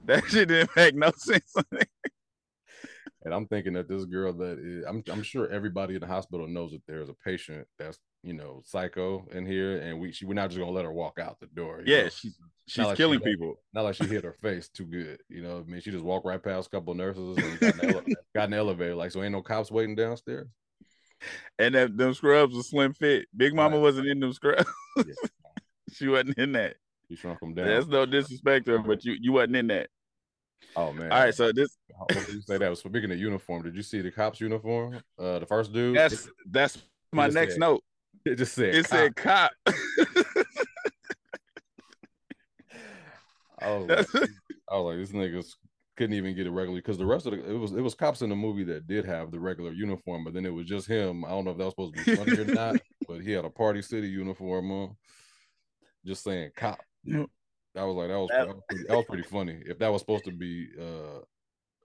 That 0.06 0.26
shit 0.26 0.48
didn't 0.48 0.76
make 0.76 0.96
no 0.96 1.12
sense. 1.16 1.54
And 3.26 3.34
I'm 3.34 3.48
thinking 3.48 3.74
that 3.74 3.90
this 3.90 4.06
girl 4.06 4.32
that 4.34 4.60
is, 4.60 4.86
I'm 4.88 5.04
I'm 5.12 5.24
sure 5.24 5.50
everybody 5.50 5.96
in 5.96 6.00
the 6.02 6.08
hospital 6.08 6.48
knows 6.48 6.72
that 6.72 6.82
there's 6.88 7.10
a 7.10 7.14
patient 7.14 7.68
that's 7.78 8.00
you 8.24 8.34
know 8.34 8.62
psycho 8.66 9.28
in 9.34 9.46
here, 9.46 9.78
and 9.82 10.00
we 10.00 10.14
she, 10.14 10.26
we're 10.26 10.34
not 10.36 10.50
just 10.50 10.60
gonna 10.60 10.72
let 10.72 10.86
her 10.86 10.92
walk 10.94 11.20
out 11.20 11.38
the 11.42 11.48
door. 11.48 11.84
yeah, 11.86 12.04
know? 12.04 12.10
she's 12.10 12.38
she's 12.66 12.78
Not 12.78 12.88
like 12.88 12.98
she 12.98 13.04
killing 13.04 13.20
got- 13.20 13.26
people. 13.26 13.56
not 13.74 13.84
like 13.84 13.96
she 13.96 14.06
hit 14.06 14.24
her 14.24 14.34
face 14.42 14.70
too 14.70 14.86
good. 14.86 15.20
You 15.28 15.44
know, 15.44 15.56
what 15.58 15.66
I 15.68 15.70
mean, 15.72 15.82
she 15.82 15.92
just 15.92 16.04
walked 16.06 16.26
right 16.26 16.42
past 16.42 16.68
a 16.68 16.70
couple 16.70 16.94
nurses 16.94 17.38
and 17.38 17.60
got 17.60 17.84
an, 17.84 17.94
ele- 17.94 18.04
got 18.36 18.48
an 18.48 18.54
elevator. 18.54 18.96
Like, 18.96 19.12
so 19.12 19.22
ain't 19.22 19.34
no 19.34 19.42
cops 19.42 19.70
waiting 19.70 19.96
downstairs. 19.96 20.48
And 21.58 21.76
that 21.76 21.98
them 21.98 22.14
scrubs 22.14 22.56
were 22.56 22.64
slim 22.64 22.94
fit. 22.94 23.28
Big 23.36 23.54
Mama 23.54 23.76
Right. 23.76 23.82
wasn't 23.82 24.08
in 24.08 24.20
them 24.20 24.34
scrubs. 24.34 24.66
Yeah. 24.98 25.04
she 25.94 26.08
wasn't 26.08 26.38
in 26.38 26.52
that. 26.54 26.78
You 27.10 27.16
shrunk 27.18 27.40
them 27.40 27.54
down. 27.54 27.68
That's 27.68 27.88
no 27.88 28.06
disrespect 28.06 28.66
to 28.68 28.74
her, 28.74 28.80
but 28.80 29.04
you 29.04 29.16
you 29.20 29.32
wasn't 29.34 29.56
in 29.58 29.68
that. 29.68 29.90
oh 30.76 30.94
man. 30.94 31.12
All 31.12 31.20
right, 31.24 31.34
so 31.34 31.52
this 31.52 31.76
you 32.32 32.42
say 32.42 32.58
that 32.58 32.70
was 32.70 32.80
speaking 32.80 33.12
of 33.12 33.18
uniform? 33.20 33.64
Did 33.64 33.76
you 33.76 33.82
see 33.84 34.02
the 34.02 34.12
cops 34.12 34.40
uniform? 34.40 35.02
Uh, 35.18 35.40
the 35.40 35.46
first 35.46 35.74
dude. 35.74 35.98
that's 35.98 36.30
that's 36.50 36.78
my 37.12 37.28
next 37.28 37.54
said- 37.54 37.60
note. 37.60 37.84
it 38.26 38.36
just 38.36 38.54
said. 38.54 38.76
It 38.76 38.88
said 38.88 39.16
cop. 39.16 39.52
oh, 43.62 43.86
was 43.86 44.14
like, 44.14 44.30
I 44.72 44.78
was 44.78 44.86
like, 44.86 44.98
this 44.98 45.12
niggas 45.12 45.56
couldn't 46.00 46.16
even 46.16 46.34
get 46.34 46.48
it 46.48 46.52
regularly 46.52 46.80
because 46.80 46.98
the 46.98 47.06
rest 47.06 47.26
of 47.26 47.34
the 47.34 47.52
it 47.52 47.58
was 47.58 47.74
it 47.74 47.82
was 47.82 47.94
cops 47.94 48.22
in 48.22 48.30
the 48.30 48.36
movie 48.36 48.64
that 48.64 48.88
did 48.88 49.04
have 49.04 49.32
the 49.32 49.40
regular 49.40 49.74
uniform, 49.74 50.24
but 50.24 50.34
then 50.34 50.46
it 50.46 50.54
was 50.54 50.66
just 50.66 50.88
him. 50.88 51.26
I 51.26 51.30
don't 51.30 51.44
know 51.44 51.52
if 51.52 51.58
that 51.58 51.66
was 51.66 51.74
supposed 51.74 51.96
to 51.96 52.06
be 52.06 52.16
funny 52.16 52.40
or 52.40 52.56
not, 52.56 52.76
but 53.08 53.20
he 53.20 53.34
had 53.34 53.44
a 53.44 53.50
Party 53.50 53.82
City 53.82 54.08
uniform 54.08 54.72
on. 54.72 54.96
Just 56.06 56.24
saying 56.24 56.52
cop. 56.56 56.80
Yeah. 57.04 57.26
I 57.76 57.84
was 57.84 57.98
like, 57.98 58.08
that 58.08 58.18
was 58.18 58.30
That- 58.30 58.48
that 58.48 58.56
was, 58.56 58.64
pretty, 58.70 58.84
that 58.88 58.96
was 58.96 59.06
pretty 59.10 59.24
funny. 59.24 59.62
If 59.66 59.78
that 59.80 59.92
was 59.92 60.02
supposed 60.02 60.24
to 60.24 60.32
be 60.32 60.70
uh, 60.80 61.20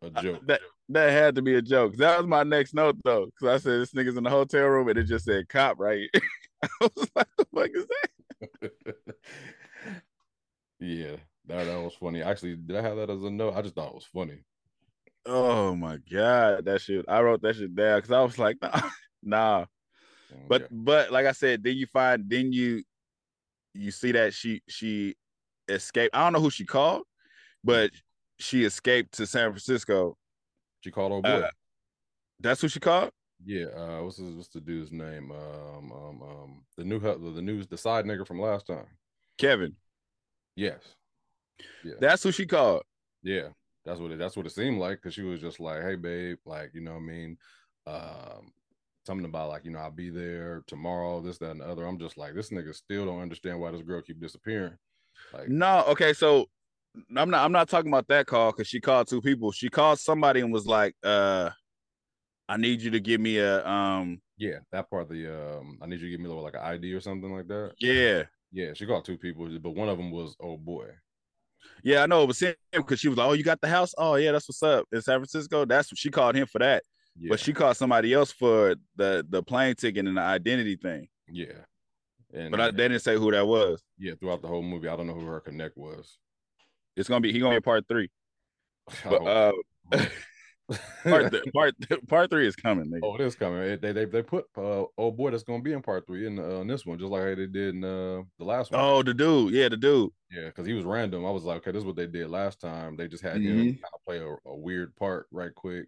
a 0.03 0.23
joke. 0.23 0.47
that 0.47 0.61
that 0.91 1.11
had 1.11 1.35
to 1.35 1.43
be 1.43 1.57
a 1.57 1.63
joke. 1.63 1.97
That 1.97 2.19
was 2.19 2.29
my 2.29 2.45
next 2.45 2.73
note 2.73 2.97
though, 3.03 3.27
because 3.27 3.49
I 3.49 3.65
said 3.65 3.81
this 3.81 3.93
nigga's 3.95 4.17
in 4.17 4.23
the 4.23 4.31
hotel 4.31 4.67
room 4.67 4.89
and 4.89 4.99
it 4.99 5.05
just 5.05 5.25
said 5.25 5.49
cop 5.49 5.81
right. 5.81 6.09
I 6.63 6.69
was 6.81 7.11
like, 7.17 7.27
the 7.37 7.47
fuck 7.53 7.71
is 7.75 7.87
that? 8.63 8.73
yeah, 10.79 11.17
that 11.47 11.65
that 11.65 11.83
was 11.83 11.95
funny. 11.95 12.23
Actually, 12.23 12.57
did 12.57 12.77
I 12.77 12.83
have 12.83 12.97
that 12.97 13.11
as 13.11 13.23
a 13.23 13.31
note? 13.31 13.55
I 13.55 13.63
just 13.63 13.75
thought 13.75 13.89
it 13.89 13.95
was 13.95 14.09
funny. 14.13 14.39
Oh 15.27 15.75
my 15.75 15.99
god, 16.11 16.65
that 16.65 16.81
shit. 16.81 17.05
I 17.09 17.21
wrote 17.21 17.43
that 17.43 17.57
shit 17.57 17.75
down 17.75 17.99
because 17.99 18.13
I 18.13 18.23
was 18.23 18.39
like, 18.39 18.57
nah, 18.63 18.81
nah. 19.23 19.67
But 20.49 20.69
but 20.71 21.11
like 21.11 21.27
I 21.27 21.33
said, 21.33 21.63
then 21.63 21.77
you 21.77 21.87
find 21.87 22.25
then 22.29 22.53
you 22.53 22.83
you 23.75 23.91
see 23.91 24.13
that 24.13 24.35
she 24.35 24.63
she 24.69 25.15
escaped. 25.69 26.15
I 26.15 26.25
don't 26.25 26.33
know 26.33 26.41
who 26.41 26.51
she 26.51 26.65
called, 26.65 27.03
but 27.63 27.91
she 28.39 28.65
escaped 28.65 29.13
to 29.13 29.27
San 29.27 29.51
Francisco. 29.51 30.17
she 30.81 30.91
called 30.91 31.13
old 31.13 31.25
boy. 31.25 31.31
Uh, 31.31 31.51
that's 32.41 32.61
who 32.61 32.69
she 32.69 32.81
called. 32.81 33.11
Yeah, 33.45 33.67
uh, 33.77 34.03
what's 34.03 34.17
his, 34.17 34.35
what's 34.35 34.49
the 34.49 34.61
dude's 34.61 34.93
name? 34.93 35.31
Um, 35.31 35.93
um, 35.93 36.23
um, 36.23 36.65
the 36.77 36.85
new 36.85 36.99
the 36.99 37.43
news 37.43 37.67
the 37.67 37.77
side 37.77 38.05
nigga 38.05 38.27
from 38.27 38.41
last 38.41 38.67
time. 38.67 38.87
Kevin. 39.39 39.75
Yes, 40.57 40.81
yeah, 41.85 41.95
That's 42.01 42.23
who 42.23 42.33
she 42.33 42.47
called. 42.47 42.83
yeah. 43.23 43.49
That's 43.85 44.01
what 44.01 44.13
it. 44.13 44.19
That's 44.19 44.35
what 44.37 44.47
it 44.47 44.51
seemed 44.51 44.79
like 44.79 44.97
because 44.99 45.13
she 45.13 45.23
was 45.23 45.41
just 45.43 45.61
like, 45.61 45.83
"Hey, 45.83 45.97
babe, 45.97 46.39
like 46.47 46.71
you 46.73 46.81
know, 46.81 46.93
what 46.93 47.01
I 47.01 47.03
mean, 47.03 47.37
um, 47.87 48.53
something 49.05 49.27
about 49.27 49.51
like 49.51 49.67
you 49.67 49.71
know, 49.73 49.79
I'll 49.79 49.91
be 49.91 50.09
there 50.09 50.63
tomorrow, 50.67 51.21
this, 51.21 51.37
that, 51.39 51.51
and 51.51 51.61
the 51.61 51.67
other." 51.67 51.85
I'm 51.85 51.99
just 51.99 52.17
like, 52.17 52.35
this 52.35 52.49
nigga 52.49 52.75
still 52.75 53.05
don't 53.05 53.21
understand 53.21 53.61
why 53.61 53.71
this 53.73 53.83
girl 53.83 54.01
keep 54.01 54.21
disappearing. 54.21 54.79
Like, 55.35 55.51
No, 55.51 55.85
okay, 55.89 56.15
so 56.15 56.47
I'm 57.15 57.29
not 57.29 57.45
I'm 57.45 57.53
not 57.53 57.69
talking 57.69 57.91
about 57.91 58.09
that 58.09 58.27
call 58.27 58.53
because 58.53 58.69
she 58.69 58.81
called 58.81 59.07
two 59.07 59.21
people. 59.21 59.53
She 59.53 59.69
called 59.69 59.99
somebody 59.99 60.41
and 60.41 60.51
was 60.51 60.67
like, 60.67 60.95
uh, 61.03 61.51
I 62.49 62.57
need 62.57 62.81
you 62.81 62.91
to 62.93 63.01
give 63.01 63.21
me 63.21 63.37
a 63.37 63.67
um 63.67 64.23
yeah, 64.39 64.59
that 64.73 64.89
part. 64.89 65.03
of 65.03 65.09
The 65.11 65.59
um, 65.59 65.79
I 65.83 65.87
need 65.87 66.01
you 66.01 66.07
to 66.07 66.11
give 66.11 66.21
me 66.21 66.29
like 66.29 66.55
an 66.55 66.61
ID 66.61 66.93
or 66.95 67.01
something 67.01 67.33
like 67.33 67.49
that. 67.49 67.73
yeah. 67.81 68.25
Yeah, 68.51 68.73
she 68.73 68.87
called 68.87 69.05
two 69.05 69.19
people, 69.19 69.49
but 69.61 69.71
one 69.75 69.89
of 69.89 69.99
them 69.99 70.11
was 70.11 70.37
oh 70.41 70.57
boy. 70.57 70.87
Yeah, 71.83 72.03
I 72.03 72.07
know 72.07 72.23
it 72.23 72.27
was 72.29 72.41
him 72.41 72.55
because 72.73 73.01
she 73.01 73.09
was 73.09 73.19
like, 73.19 73.29
Oh, 73.29 73.33
you 73.33 73.45
got 73.45 73.61
the 73.61 73.69
house? 73.69 73.95
Oh, 73.99 74.15
yeah, 74.17 74.33
that's 74.33 74.49
what's 74.49 74.63
up 74.63 74.87
in 74.93 75.03
San 75.03 75.19
Francisco. 75.19 75.65
That's 75.65 75.91
what 75.93 75.99
she 75.99 76.11
called 76.11 76.35
him 76.35 76.47
for 76.47 76.59
that. 76.61 76.83
Yeah, 77.19 77.29
But 77.31 77.41
she 77.41 77.53
called 77.53 77.77
somebody 77.77 78.13
else 78.13 78.33
for 78.33 78.75
the 78.97 79.25
the 79.29 79.43
plane 79.43 79.75
ticket 79.77 80.07
and 80.07 80.17
the 80.17 80.23
identity 80.23 80.77
thing. 80.77 81.09
yeah, 81.29 81.53
and 82.33 82.51
But 82.51 82.61
I, 82.61 82.71
they 82.71 82.89
didn't 82.89 83.03
say 83.03 83.17
who 83.17 83.31
that 83.31 83.47
was. 83.47 83.83
yeah, 83.99 84.15
throughout 84.19 84.43
the 84.43 84.49
whole 84.49 84.63
movie, 84.63 84.89
I 84.89 84.97
don't 84.97 85.07
know 85.07 85.15
who 85.15 85.27
her 85.27 85.41
connect 85.41 85.77
was. 85.77 86.19
It's 86.97 87.09
gonna 87.09 87.21
be 87.21 87.33
he 87.33 87.39
gonna 87.41 87.57
be 87.57 87.61
part 87.61 87.87
three. 87.89 88.11
But 89.05 89.23
uh 89.27 89.53
part 91.03 91.31
th- 91.31 91.45
part 91.55 91.75
part 92.09 92.31
three 92.31 92.47
is 92.47 92.57
coming. 92.57 92.87
Nigga. 92.91 93.01
Oh, 93.03 93.15
it 93.15 93.21
is 93.21 93.35
coming. 93.35 93.59
It- 93.61 93.83
They 93.83 93.93
they 93.93 94.05
they 94.07 94.23
put 94.23 94.47
uh 94.57 94.85
old 94.97 95.17
boy 95.17 95.31
that's 95.31 95.43
gonna 95.43 95.63
be 95.63 95.73
in 95.73 95.83
part 95.83 96.07
three 96.07 96.27
in, 96.27 96.39
uh, 96.39 96.61
in 96.61 96.67
this 96.67 96.87
one, 96.87 96.99
just 96.99 97.11
like 97.11 97.23
they 97.37 97.47
did 97.47 97.75
in 97.75 97.85
uh, 97.85 98.23
the 98.39 98.45
last 98.45 98.73
one. 98.73 98.81
Oh, 98.81 99.03
the 99.03 99.15
dude, 99.15 99.53
yeah, 99.53 99.69
the 99.69 99.77
dude. 99.77 100.11
Yeah, 100.31 100.47
because 100.47 100.67
he 100.67 100.73
was 100.73 100.85
random. 100.85 101.25
I 101.27 101.31
was 101.31 101.45
like, 101.45 101.59
okay, 101.59 101.73
this 101.73 101.81
is 101.81 101.87
what 101.87 101.97
they 101.97 102.07
did 102.07 102.29
last 102.31 102.61
time. 102.61 102.97
They 102.97 103.09
just 103.09 103.23
had 103.23 103.37
him 103.37 103.57
Mhm. 103.59 103.65
kind 103.83 103.95
of 103.95 104.05
play 104.07 104.19
a, 104.19 104.37
a 104.49 104.57
weird 104.57 104.97
part 104.97 105.27
right 105.31 105.55
quick, 105.55 105.87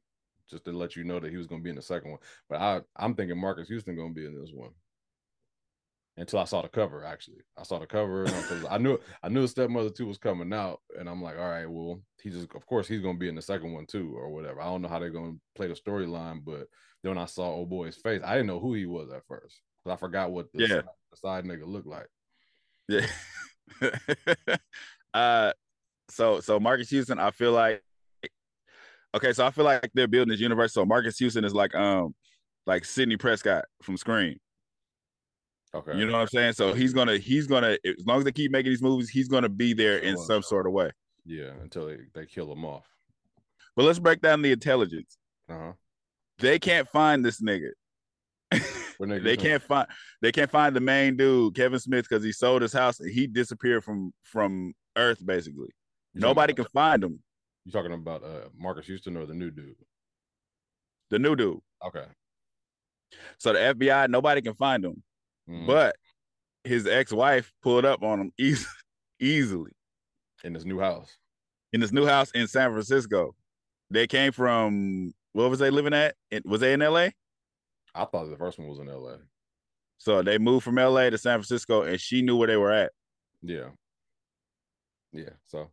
just 0.49 0.64
to 0.66 0.73
let 0.73 0.95
you 0.97 1.04
know 1.04 1.18
that 1.21 1.30
he 1.30 1.37
was 1.37 1.47
gonna 1.47 1.62
be 1.62 1.71
in 1.71 1.76
the 1.76 1.83
second 1.83 2.11
one. 2.12 2.21
But 2.49 2.61
I 2.61 2.80
I'm 2.97 3.14
thinking 3.14 3.38
Marcus 3.40 3.68
Houston 3.68 3.97
gonna 3.97 4.12
be 4.14 4.26
in 4.26 4.38
this 4.38 4.52
one. 4.52 4.71
Until 6.18 6.38
I 6.38 6.44
saw 6.44 6.62
the 6.62 6.68
cover, 6.68 7.04
actually, 7.04 7.42
I 7.58 7.62
saw 7.62 7.78
the 7.78 7.87
cover 7.87 8.26
I 8.70 8.78
knew 8.78 8.99
I 9.23 9.28
knew 9.28 9.46
Stepmother 9.46 9.90
Two 9.90 10.06
was 10.06 10.16
coming 10.16 10.50
out, 10.52 10.80
and 10.99 11.11
I'm 11.11 11.20
like, 11.23 11.37
all 11.37 11.49
right, 11.49 11.68
well, 11.68 12.00
he 12.23 12.30
just 12.30 12.49
of 12.54 12.64
course 12.66 12.88
he's 12.88 13.02
gonna 13.02 13.18
be 13.18 13.28
in 13.28 13.35
the 13.35 13.42
second 13.42 13.73
one 13.73 13.85
too, 13.87 14.14
or 14.16 14.30
whatever. 14.30 14.62
I 14.62 14.64
don't 14.64 14.80
know 14.80 14.88
how 14.88 14.99
they're 14.99 15.11
gonna 15.11 15.37
play 15.54 15.66
the 15.68 15.75
storyline, 15.75 16.42
but 16.42 16.68
then 17.02 17.11
when 17.11 17.18
I 17.18 17.26
saw 17.26 17.44
old 17.50 17.68
boy's 17.68 17.96
face, 17.96 18.23
I 18.25 18.32
didn't 18.32 18.46
know 18.46 18.61
who 18.61 18.73
he 18.73 18.87
was 18.87 19.11
at 19.12 19.26
first 19.28 19.61
because 19.85 19.94
I 19.94 20.00
forgot 20.00 20.30
what 20.32 20.50
the, 20.54 20.62
Yeah. 20.62 20.68
side, 20.68 20.85
the 21.11 21.16
side 21.16 21.44
nigga 21.44 21.66
looked 21.66 21.87
like. 21.87 22.08
Yeah. 22.88 23.06
uh 25.14 25.52
so 26.08 26.40
so 26.40 26.58
Marcus 26.58 26.88
Houston, 26.90 27.18
I 27.18 27.30
feel 27.30 27.52
like 27.52 27.82
okay, 29.14 29.32
so 29.32 29.44
I 29.44 29.50
feel 29.50 29.64
like 29.64 29.90
they're 29.92 30.08
building 30.08 30.30
this 30.32 30.40
universe. 30.40 30.73
So 30.73 30.87
Marcus 30.87 31.18
Houston 31.18 31.44
is 31.44 31.54
like 31.54 31.75
um 31.75 32.14
like 32.66 32.85
Sidney 32.85 33.16
Prescott 33.16 33.64
from 33.82 33.96
Scream. 33.96 34.38
Okay, 35.75 35.99
You 35.99 36.06
know 36.06 36.12
what 36.12 36.20
I'm 36.23 36.28
saying? 36.28 36.52
So 36.54 36.73
he's 36.73 36.92
gonna 36.94 37.18
he's 37.18 37.46
gonna 37.46 37.76
as 37.85 38.06
long 38.06 38.18
as 38.18 38.25
they 38.25 38.32
keep 38.32 38.50
making 38.50 38.73
these 38.73 38.82
movies, 38.82 39.11
he's 39.11 39.28
gonna 39.28 39.49
be 39.49 39.75
there 39.75 39.99
in 39.99 40.16
some 40.16 40.42
sort 40.42 40.66
of 40.66 40.73
way. 40.73 40.90
Yeah, 41.25 41.50
until 41.61 41.87
they, 41.87 41.99
they 42.14 42.25
kill 42.26 42.50
him 42.52 42.64
off. 42.64 42.87
But 43.75 43.85
let's 43.85 43.99
break 43.99 44.23
down 44.23 44.42
the 44.42 44.52
intelligence. 44.52 45.18
Uh-huh. 45.50 45.73
They 46.38 46.58
can't 46.58 46.88
find 46.88 47.25
this 47.25 47.42
nigga. 47.42 47.70
Nigga 49.00 49.23
they 49.25 49.37
can't 49.37 49.62
find 49.62 49.87
they 50.23 50.32
can't 50.32 50.50
find 50.50 50.75
the 50.75 50.80
main 50.80 51.16
dude, 51.16 51.54
Kevin 51.54 51.78
Smith, 51.78 52.06
because 52.08 52.25
he 52.25 52.32
sold 52.32 52.62
his 52.62 52.73
house 52.73 53.00
and 53.00 53.11
he 53.11 53.26
disappeared 53.26 53.85
from 53.85 54.12
from 54.23 54.73
Earth 54.96 55.25
basically. 55.25 55.68
You 56.14 56.20
talking 56.20 56.30
Nobody 56.30 56.52
about- 56.52 56.62
can 56.64 56.73
find 56.73 57.04
him. 57.04 57.18
You 57.66 57.73
talking 57.73 57.92
about 57.92 58.23
uh 58.23 58.49
Marcus 58.56 58.87
Houston 58.87 59.16
or 59.16 59.26
the 59.26 59.35
new 59.35 59.50
dude? 59.50 59.75
The 61.11 61.18
new 61.18 61.37
dude. 61.37 61.58
Okay. 61.87 62.04
So 63.38 63.52
the 63.52 63.58
FBI, 63.58 64.08
nobody 64.08 64.40
can 64.40 64.54
find 64.54 64.85
him. 64.85 65.02
Mhm. 65.49 65.67
But 65.67 65.97
his 66.65 66.87
ex-wife 66.87 67.53
pulled 67.62 67.85
up 67.85 68.03
on 68.03 68.21
him 68.21 68.33
eas- 68.38 68.67
easily 69.21 69.73
in 70.45 70.53
this 70.53 70.65
new 70.65 70.79
house. 70.81 71.17
in 71.73 71.81
this 71.81 71.93
new 71.93 72.07
house 72.07 72.31
in 72.33 72.47
San 72.49 72.71
Francisco. 72.73 73.35
They 73.91 74.07
came 74.07 74.33
from 74.33 75.15
what 75.33 75.50
was 75.50 75.59
they 75.59 75.71
living 75.71 75.93
at? 75.95 76.17
Was 76.45 76.61
they 76.61 76.73
in 76.73 76.81
LA? 76.81 77.09
I 77.95 78.05
thought 78.05 78.29
the 78.31 78.37
first 78.37 78.59
one 78.59 78.69
was 78.69 78.79
in 78.79 78.87
LA. 78.87 79.17
So 79.99 80.23
they 80.23 80.38
moved 80.38 80.65
from 80.65 80.76
LA 80.76 81.11
to 81.11 81.19
San 81.19 81.38
Francisco 81.38 81.83
and 81.83 82.00
she 82.00 82.23
knew 82.23 82.37
where 82.37 82.49
they 82.49 82.57
were 82.57 82.73
at. 82.73 82.93
Yeah. 83.43 83.69
Yeah. 85.12 85.31
So 85.45 85.71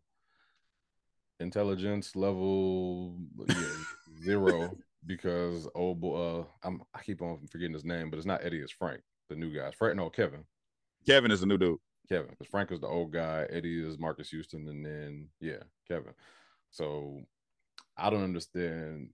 intelligence 1.39 2.15
level 2.15 3.17
yeah, 3.47 3.55
zero 4.23 4.77
because 5.05 5.67
old 5.75 5.99
boy 5.99 6.15
uh 6.41 6.45
I'm 6.63 6.81
I 6.93 7.01
keep 7.01 7.21
on 7.21 7.47
forgetting 7.51 7.73
his 7.73 7.83
name, 7.85 8.09
but 8.09 8.17
it's 8.17 8.25
not 8.25 8.43
Eddie, 8.43 8.59
it's 8.59 8.71
Frank, 8.71 9.01
the 9.29 9.35
new 9.35 9.53
guys. 9.53 9.73
Frank 9.77 9.95
no 9.95 10.09
Kevin. 10.09 10.43
Kevin 11.05 11.31
is 11.31 11.43
a 11.43 11.45
new 11.45 11.57
dude. 11.57 11.79
Kevin. 12.09 12.31
Because 12.31 12.47
Frank 12.47 12.71
is 12.71 12.79
the 12.79 12.87
old 12.87 13.11
guy, 13.11 13.45
Eddie 13.49 13.85
is 13.85 13.97
Marcus 13.97 14.29
Houston, 14.29 14.67
and 14.67 14.85
then 14.85 15.29
yeah, 15.39 15.63
Kevin. 15.87 16.13
So 16.69 17.21
I 17.97 18.09
don't 18.09 18.23
understand 18.23 19.09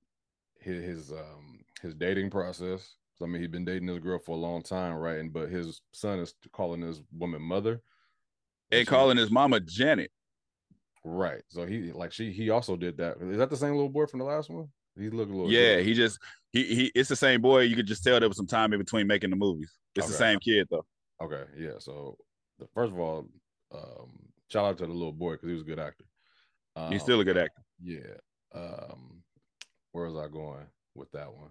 his, 0.59 0.83
his 0.83 1.11
um 1.11 1.59
his 1.81 1.93
dating 1.93 2.29
process. 2.29 2.95
So, 3.15 3.25
I 3.25 3.27
mean, 3.27 3.41
he's 3.41 3.51
been 3.51 3.65
dating 3.65 3.87
this 3.87 3.99
girl 3.99 4.19
for 4.19 4.31
a 4.31 4.39
long 4.39 4.61
time, 4.61 4.95
right? 4.95 5.19
And 5.19 5.33
but 5.33 5.49
his 5.49 5.81
son 5.91 6.19
is 6.19 6.33
calling 6.53 6.81
this 6.81 7.01
woman 7.11 7.41
mother. 7.41 7.81
And 8.71 8.87
calling 8.87 9.17
his 9.17 9.31
mama 9.31 9.59
Janet. 9.59 10.11
right. 11.03 11.41
So 11.49 11.65
he 11.65 11.91
like 11.91 12.13
she 12.13 12.31
he 12.31 12.49
also 12.49 12.75
did 12.75 12.97
that. 12.97 13.17
Is 13.21 13.37
that 13.37 13.49
the 13.49 13.57
same 13.57 13.71
little 13.71 13.89
boy 13.89 14.05
from 14.05 14.19
the 14.19 14.25
last 14.25 14.49
one? 14.49 14.69
He 14.99 15.09
looked 15.09 15.31
a 15.31 15.35
little 15.35 15.51
Yeah, 15.51 15.77
different. 15.77 15.87
he 15.87 15.93
just 15.93 16.19
he 16.51 16.63
he 16.75 16.91
it's 16.95 17.09
the 17.09 17.15
same 17.15 17.41
boy. 17.41 17.61
You 17.61 17.75
could 17.75 17.87
just 17.87 18.03
tell 18.03 18.19
there 18.19 18.29
was 18.29 18.37
some 18.37 18.47
time 18.47 18.73
in 18.73 18.79
between 18.79 19.07
making 19.07 19.29
the 19.29 19.35
movies. 19.35 19.73
It's 19.95 20.07
the 20.07 20.13
same 20.13 20.39
kid 20.39 20.67
though. 20.69 20.85
Okay, 21.21 21.43
yeah. 21.57 21.73
So 21.79 22.17
the 22.59 22.67
first 22.73 22.91
of 22.91 22.99
all, 22.99 23.27
um, 23.73 24.11
shout 24.51 24.65
out 24.65 24.77
to 24.79 24.85
the 24.87 24.93
little 24.93 25.11
boy 25.13 25.33
because 25.33 25.47
he 25.47 25.53
was 25.53 25.63
a 25.63 25.65
good 25.65 25.79
actor. 25.79 26.05
Um, 26.75 26.91
He's 26.91 27.01
still 27.01 27.19
a 27.19 27.25
good 27.25 27.37
actor. 27.37 27.61
Yeah. 27.81 28.15
Um, 28.53 29.23
where 29.91 30.05
was 30.05 30.15
I 30.15 30.27
going 30.31 30.65
with 30.95 31.11
that 31.11 31.33
one? 31.33 31.49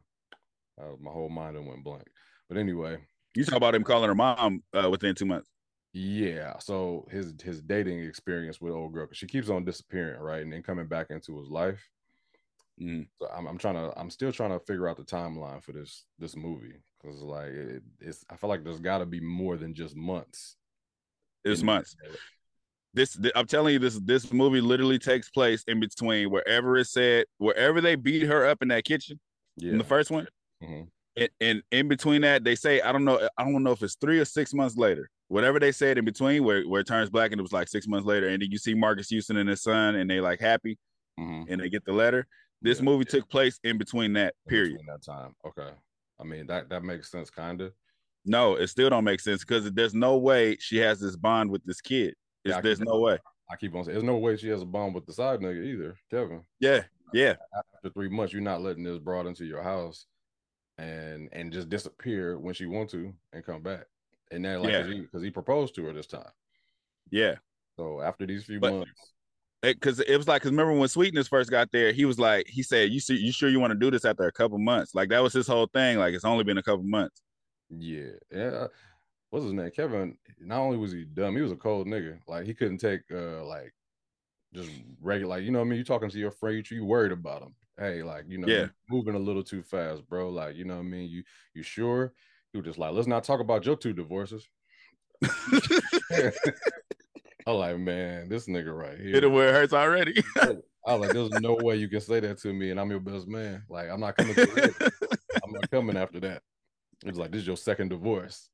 Uh, 0.81 0.97
my 1.01 1.11
whole 1.11 1.29
mind 1.29 1.55
went 1.67 1.85
blank. 1.85 2.07
But 2.49 2.57
anyway, 2.59 2.99
You 3.35 3.45
talk 3.45 3.57
about 3.57 3.75
him 3.75 3.85
calling 3.85 4.09
her 4.09 4.15
mom 4.15 4.63
uh, 4.73 4.89
within 4.91 5.15
two 5.15 5.27
months. 5.27 5.49
yeah. 5.93 6.59
So 6.59 7.07
his 7.11 7.35
his 7.43 7.61
dating 7.61 8.01
experience 8.05 8.61
with 8.61 8.73
old 8.73 8.93
girl 8.93 9.07
because 9.07 9.19
she 9.19 9.27
keeps 9.27 9.49
on 9.51 9.65
disappearing, 9.65 10.21
right, 10.21 10.43
and 10.43 10.53
then 10.53 10.63
coming 10.63 10.87
back 10.87 11.09
into 11.11 11.39
his 11.39 11.49
life. 11.49 11.85
Mhm. 12.81 13.09
So 13.19 13.29
I'm 13.29 13.47
I'm 13.47 13.59
trying 13.59 13.75
to 13.75 13.93
I'm 13.99 14.11
still 14.11 14.33
trying 14.33 14.51
to 14.51 14.61
figure 14.61 14.89
out 14.89 14.97
the 14.97 15.05
timeline 15.05 15.63
for 15.63 15.73
this 15.73 16.05
this 16.19 16.37
movie 16.37 16.75
because 17.03 17.21
like 17.23 17.49
it, 17.49 17.83
it's 18.01 18.25
I 18.31 18.37
feel 18.37 18.49
like 18.49 18.63
there's 18.65 18.79
got 18.81 18.99
to 18.99 19.07
be 19.07 19.21
more 19.21 19.57
than 19.57 19.75
just 19.75 19.97
months. 19.97 20.57
It's 21.45 21.63
months. 21.63 21.97
This 22.95 23.17
th- 23.17 23.33
I'm 23.37 23.47
telling 23.47 23.75
you, 23.75 23.79
this 23.79 23.99
this 24.05 24.33
movie 24.33 24.61
literally 24.61 24.99
takes 24.99 25.29
place 25.31 25.63
in 25.69 25.81
between 25.81 26.31
wherever 26.31 26.77
it 26.77 26.87
said 26.87 27.27
wherever 27.39 27.81
they 27.81 27.97
beat 27.97 28.23
her 28.23 28.47
up 28.47 28.63
in 28.63 28.69
that 28.69 28.85
kitchen 28.85 29.19
Yeah. 29.57 29.73
in 29.73 29.79
the 29.79 29.85
first 29.85 30.11
one. 30.11 30.27
Mhm. 30.63 30.89
And, 31.17 31.29
and 31.41 31.63
in 31.73 31.89
between 31.89 32.23
that, 32.23 32.45
they 32.45 32.55
say 32.55 32.81
I 32.81 32.93
don't 32.93 33.05
know 33.05 33.29
I 33.37 33.45
don't 33.45 33.63
know 33.63 33.73
if 33.73 33.83
it's 33.83 33.97
three 33.97 34.21
or 34.21 34.25
six 34.25 34.55
months 34.55 34.77
later. 34.77 35.11
Whatever 35.29 35.59
they 35.61 35.73
said 35.73 35.99
in 35.99 36.05
between, 36.05 36.45
where 36.45 36.63
where 36.63 36.81
it 36.81 36.87
turns 36.87 37.11
black 37.11 37.33
and 37.33 37.41
it 37.41 37.43
was 37.43 37.53
like 37.53 37.69
six 37.69 37.87
months 37.89 38.07
later, 38.07 38.29
and 38.29 38.41
then 38.41 38.51
you 38.51 38.59
see 38.59 38.75
Marcus 38.75 39.09
Houston 39.11 39.37
and 39.37 39.49
his 39.49 39.63
son, 39.63 39.97
and 39.97 40.09
they 40.09 40.21
like 40.21 40.41
happy, 40.41 40.79
Mhm. 41.21 41.47
and 41.49 41.61
they 41.61 41.69
get 41.69 41.85
the 41.85 41.93
letter. 41.93 42.27
This 42.61 42.79
Yeah. 42.79 42.85
movie 42.85 43.05
took 43.05 43.29
place 43.29 43.59
in 43.65 43.79
between 43.79 44.13
that 44.15 44.35
in 44.47 44.51
period. 44.51 44.79
between 44.79 44.87
that 44.87 45.03
time. 45.03 45.35
Okay. 45.47 45.71
I 46.21 46.25
mean 46.25 46.47
that 46.49 46.69
that 46.71 46.83
makes 46.83 47.11
sense, 47.11 47.31
kind 47.31 47.61
of. 47.61 47.73
No, 48.25 48.57
it 48.57 48.67
still 48.69 48.91
don't 48.91 49.05
make 49.05 49.21
sense 49.21 49.45
because 49.45 49.71
there's 49.73 49.95
no 49.95 50.19
way 50.19 50.57
she 50.59 50.77
has 50.79 51.01
this 51.01 51.17
bond 51.17 51.51
with 51.51 51.65
this 51.65 51.81
kid. 51.81 52.15
Yeah, 52.45 52.61
there's 52.61 52.81
no 52.81 52.99
way. 53.01 53.19
I 53.51 53.57
keep 53.57 53.75
on 53.75 53.85
saying, 53.85 53.95
there's 53.95 54.05
no 54.05 54.19
way 54.19 54.37
she 54.37 54.49
has 54.49 54.61
a 54.61 54.67
bond 54.67 54.95
with 54.95 55.07
the 55.07 55.13
side 55.13 55.41
nigga 55.41 55.65
either, 55.65 55.97
Kevin. 56.11 56.43
Yeah, 56.61 56.85
yeah, 57.15 57.37
After 57.77 57.89
three 57.91 58.09
months, 58.11 58.33
you're 58.33 58.43
not 58.43 58.61
letting 58.61 58.83
this 58.85 58.99
broad 58.99 59.27
into 59.27 59.45
your 59.47 59.63
house 59.63 60.07
and 60.77 61.29
and 61.33 61.53
just 61.53 61.69
disappear 61.69 62.39
when 62.39 62.55
she 62.55 62.67
want 62.67 62.91
to 62.91 63.15
and 63.33 63.45
come 63.45 63.63
back. 63.63 63.87
And 64.31 64.45
then 64.45 64.61
like 64.63 64.73
Yeah. 64.73 64.83
because 64.83 65.23
he 65.23 65.31
proposed 65.31 65.75
to 65.77 65.85
her 65.85 65.93
this 65.93 66.07
time. 66.07 66.31
yeah. 67.11 67.37
So 67.77 68.01
after 68.01 68.27
these 68.27 68.45
few 68.45 68.59
But- 68.61 68.73
months, 68.75 69.15
Because 69.63 69.99
it, 70.01 70.17
was 70.17 70.29
like, 70.29 70.43
because 70.43 70.53
remember 70.53 70.73
when 70.75 70.89
Sweetness 70.89 71.27
first 71.27 71.51
got 71.51 71.73
there, 71.73 71.93
he 71.93 72.05
was 72.05 72.19
like, 72.19 72.47
he 72.49 72.63
said, 72.63 72.91
"You 72.91 73.01
see, 73.01 73.17
you 73.17 73.33
sure 73.33 73.49
you 73.49 73.59
want 73.59 73.73
to 73.73 73.79
do 73.79 73.91
this 73.91 74.05
after 74.05 74.25
a 74.25 74.33
couple 74.33 74.59
months?" 74.59 74.95
Like 74.95 75.09
that 75.09 75.23
was 75.23 75.33
his 75.33 75.49
whole 75.49 75.67
thing. 75.67 75.99
Like 75.99 76.15
it's 76.15 76.25
only 76.25 76.45
been 76.45 76.59
a 76.59 76.63
couple 76.63 76.85
months. 76.85 77.23
yeah, 77.71 78.11
yeah. 78.31 78.67
What's 79.31 79.45
his 79.45 79.53
name? 79.53 79.71
Kevin. 79.73 80.17
Not 80.41 80.61
only 80.61 80.77
was 80.79 80.93
he 80.93 81.05
dumb, 81.05 81.37
he 81.37 81.43
was 81.43 81.53
a 81.53 81.57
cold 81.57 81.87
nigga. 81.87 82.19
Like 82.29 82.47
he 82.47 82.55
couldn't 82.55 82.79
take 82.79 83.01
uh 83.13 83.45
like 83.45 83.75
just 84.55 84.71
regular. 85.01 85.37
Like 85.37 85.45
you 85.45 85.51
know 85.51 85.59
what 85.59 85.67
I 85.67 85.69
mean. 85.69 85.79
You 85.79 85.85
talking 85.85 86.09
to 86.11 86.19
your 86.19 86.31
friend, 86.31 86.69
you 86.71 86.85
worried 86.85 87.13
about 87.13 87.43
him. 87.43 87.55
Hey, 87.79 88.03
like 88.03 88.25
you 88.29 88.39
know, 88.39 88.47
Yeah. 88.47 88.69
moving 88.89 89.15
a 89.17 89.19
little 89.19 89.43
too 89.45 89.63
fast, 89.63 90.07
bro. 90.09 90.31
Like 90.31 90.57
you 90.57 90.65
know 90.65 90.75
what 90.77 90.81
I 90.81 90.85
mean. 90.85 91.11
You 91.11 91.25
you 91.55 91.63
sure? 91.63 92.13
He 92.53 92.59
was 92.59 92.67
just 92.67 92.79
like, 92.79 92.93
let's 92.93 93.09
not 93.09 93.25
talk 93.25 93.41
about 93.41 93.67
your 93.67 93.77
two 93.77 93.93
divorces. 93.93 94.49
I'm 97.49 97.55
like, 97.57 97.79
man, 97.79 98.29
this 98.29 98.47
nigga 98.47 98.77
right 98.77 98.99
Hit 98.99 99.17
it 99.17 99.23
here. 99.23 99.31
where 99.31 99.49
it 99.49 99.53
hurts 99.53 99.73
already. 99.73 100.23
I 100.87 100.95
was 100.95 101.01
like, 101.01 101.13
there's 101.13 101.31
no 101.41 101.55
way 101.55 101.77
you 101.77 101.89
can 101.89 102.01
say 102.01 102.21
that 102.21 102.39
to 102.41 102.53
me, 102.53 102.71
and 102.71 102.79
I'm 102.79 102.91
your 102.91 103.01
best 103.01 103.27
man. 103.27 103.63
Like, 103.71 103.89
I'm 103.89 104.01
not 104.01 104.17
coming. 104.17 104.35
To 104.35 104.93
I'm 105.45 105.53
not 105.53 105.71
coming 105.71 105.97
after 105.97 106.21
that. 106.21 106.43
He 107.03 107.09
was 107.09 107.19
like, 107.19 107.31
this 107.31 107.43
is 107.43 107.47
your 107.47 107.57
second 107.57 107.89
divorce. 107.89 108.51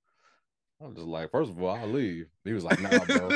I 0.80 0.86
was 0.86 0.94
just 0.94 1.08
like, 1.08 1.30
first 1.32 1.50
of 1.50 1.60
all, 1.60 1.74
I'll 1.74 1.88
leave. 1.88 2.26
He 2.44 2.52
was 2.52 2.62
like, 2.62 2.80
nah, 2.80 3.04
bro. 3.04 3.30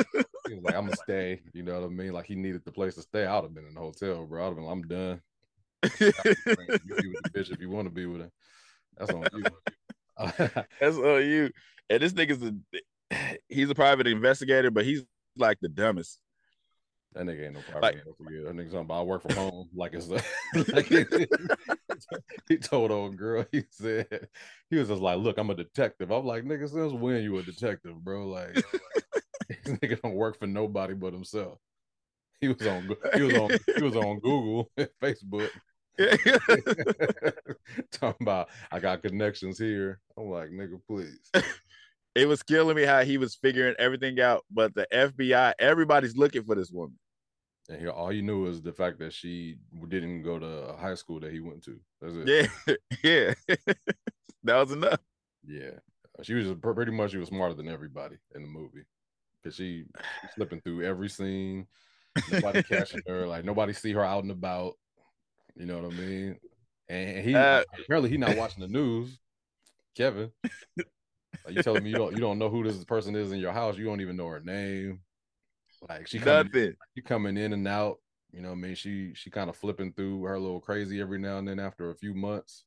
He 0.47 0.55
was 0.55 0.65
like, 0.65 0.75
I'm 0.75 0.85
gonna 0.85 0.97
stay. 0.97 1.41
You 1.53 1.63
know 1.65 1.81
what 1.81 1.87
I 1.87 1.89
mean? 1.89 2.13
Like 2.13 2.27
he 2.27 2.35
needed 2.37 2.63
the 2.65 2.73
place 2.73 2.95
to 2.95 3.03
stay. 3.03 3.27
I'd 3.27 3.43
have 3.43 3.55
been 3.55 3.67
in 3.67 3.75
the 3.75 3.81
hotel, 3.81 4.27
bro. 4.27 4.43
I'd 4.43 4.47
have 4.47 4.57
been, 4.57 4.65
like, 4.65 4.73
I'm 4.73 4.83
done. 4.83 5.21
You 6.01 6.13
be 7.03 7.09
with 7.09 7.23
the 7.23 7.31
bitch 7.35 7.51
if 7.53 7.61
you 7.61 7.69
want 7.71 7.87
to 7.87 7.95
be 7.95 8.07
with 8.07 8.23
her. 8.23 8.31
That's 8.97 9.13
on 9.13 9.27
you. 9.33 9.45
That's 10.81 10.97
on 10.97 11.23
you. 11.27 11.51
And 11.91 12.03
this 12.03 12.13
nigga's 12.13 12.43
a 12.43 12.55
he's 13.49 13.71
a 13.71 13.75
private 13.75 14.07
investigator, 14.07 14.71
but 14.71 14.85
he's 14.85 15.05
like 15.39 15.59
the 15.61 15.69
dumbest. 15.69 16.19
That 17.15 17.25
nigga 17.25 17.47
ain't 17.47 17.55
no 17.55 17.61
private 17.61 17.83
Like- 17.83 17.95
investigator. 17.97 18.45
That 18.45 18.57
nigga 18.57 18.67
talking 18.67 18.81
about 18.81 19.01
I 19.01 19.03
work 19.05 19.23
from 19.23 19.35
home. 19.35 19.69
Like 19.75 19.95
it's 19.95 20.09
like 20.73 20.87
he, 22.49 22.57
told 22.59 22.91
old 22.91 23.17
girl, 23.17 23.45
he 23.51 23.65
said 23.71 24.29
he 24.71 24.77
was 24.77 24.89
just 24.89 25.01
like, 25.01 25.19
Look, 25.19 25.39
I'm 25.39 25.51
a 25.51 25.55
detective. 25.55 26.11
I'm 26.11 26.27
like, 26.27 26.45
nigga, 26.45 26.69
since 26.69 26.93
when 26.93 27.23
you 27.23 27.39
a 27.39 27.43
detective, 27.43 27.97
bro? 28.05 28.27
Like 28.29 28.55
this 29.49 29.59
nigga 29.79 30.01
don't 30.03 30.15
work 30.15 30.39
for 30.39 30.47
nobody 30.47 30.95
but 30.95 31.13
himself. 31.13 31.59
He 32.41 32.49
was 32.49 32.67
on 32.67 32.89
he 33.15 33.23
was 33.23 33.35
on 33.35 33.51
he 33.77 33.83
was 33.83 33.97
on 33.97 34.21
Google 34.21 34.71
Facebook. 35.03 35.49
Talking 37.91 38.23
about 38.27 38.49
I 38.71 38.79
got 38.79 39.03
connections 39.03 39.59
here. 39.59 39.99
I'm 40.17 40.31
like, 40.31 40.51
nigga, 40.51 40.81
please. 40.87 41.19
It 42.19 42.27
was 42.27 42.43
killing 42.43 42.77
me 42.77 42.83
how 42.83 43.03
he 43.03 43.19
was 43.19 43.35
figuring 43.35 43.75
everything 43.79 44.21
out. 44.21 44.45
But 44.51 44.75
the 44.75 44.87
FBI, 44.93 45.55
everybody's 45.59 46.17
looking 46.17 46.45
for 46.45 46.55
this 46.55 46.71
woman. 46.71 46.99
And 47.69 47.81
he, 47.81 47.87
all 47.87 48.13
you 48.13 48.23
knew 48.23 48.43
was 48.43 48.63
the 48.63 48.73
fact 48.73 48.99
that 49.01 49.13
she 49.13 49.57
didn't 49.89 50.23
go 50.23 50.39
to 50.39 50.47
a 50.47 50.77
high 50.77 50.95
school 50.95 51.21
that 51.21 51.33
he 51.33 51.41
went 51.41 51.63
to. 51.65 51.79
That's 52.01 52.15
it. 52.17 52.51
Yeah, 52.67 52.75
yeah, 53.49 53.57
that 54.45 54.57
was 54.57 54.73
enough. 54.73 55.01
Yeah, 55.47 55.79
she 56.23 56.35
was 56.35 56.55
pretty 56.61 56.93
much 56.93 57.11
she 57.11 57.19
was 57.19 57.29
smarter 57.29 57.55
than 57.55 57.69
everybody 57.69 58.17
in 58.35 58.43
the 58.43 58.49
movie 58.49 58.85
because 59.43 59.55
she, 59.55 59.85
she 59.85 60.29
slipping 60.35 60.61
through 60.61 60.85
every 60.85 61.09
scene. 61.09 61.67
Nobody 62.33 62.63
catching 62.63 63.03
her. 63.07 63.27
Like 63.27 63.45
nobody 63.45 63.73
see 63.73 63.93
her 63.93 64.05
out 64.05 64.23
and 64.23 64.33
about. 64.33 64.75
You 65.55 65.67
know 65.67 65.79
what 65.79 65.93
I 65.93 65.97
mean? 65.97 66.39
And 66.89 67.25
he 67.25 67.35
uh, 67.35 67.65
apparently 67.85 68.11
he 68.11 68.17
not 68.17 68.37
watching 68.37 68.61
the 68.63 68.69
news. 68.69 69.19
Kevin, 69.95 70.31
like 71.45 71.57
you 71.57 71.63
telling 71.63 71.85
me 71.85 71.91
you 71.91 71.97
don't 71.97 72.13
you 72.13 72.21
don't 72.21 72.39
know 72.39 72.49
who 72.49 72.65
this 72.65 72.85
person 72.85 73.15
is 73.15 73.33
in 73.33 73.39
your 73.39 73.53
house? 73.53 73.77
You 73.77 73.85
don't 73.85 74.01
even 74.01 74.17
know 74.17 74.29
her 74.29 74.41
name. 74.41 75.01
Like 75.89 76.09
she 76.09 76.19
coming, 76.19 76.51
Nothing. 76.53 76.75
she 76.97 77.03
coming 77.03 77.37
in 77.37 77.53
and 77.53 77.67
out. 77.69 77.99
You 78.33 78.43
know, 78.43 78.49
what 78.49 78.59
I 78.59 78.61
mean, 78.61 78.75
she 78.75 79.13
she 79.15 79.31
kind 79.31 79.49
of 79.49 79.57
flipping 79.57 79.93
through 79.93 80.23
her 80.25 80.39
little 80.39 80.61
crazy 80.61 81.01
every 81.01 81.19
now 81.19 81.39
and 81.39 81.49
then 81.49 81.59
after 81.59 81.91
a 81.91 81.95
few 81.95 82.15
months. 82.15 82.65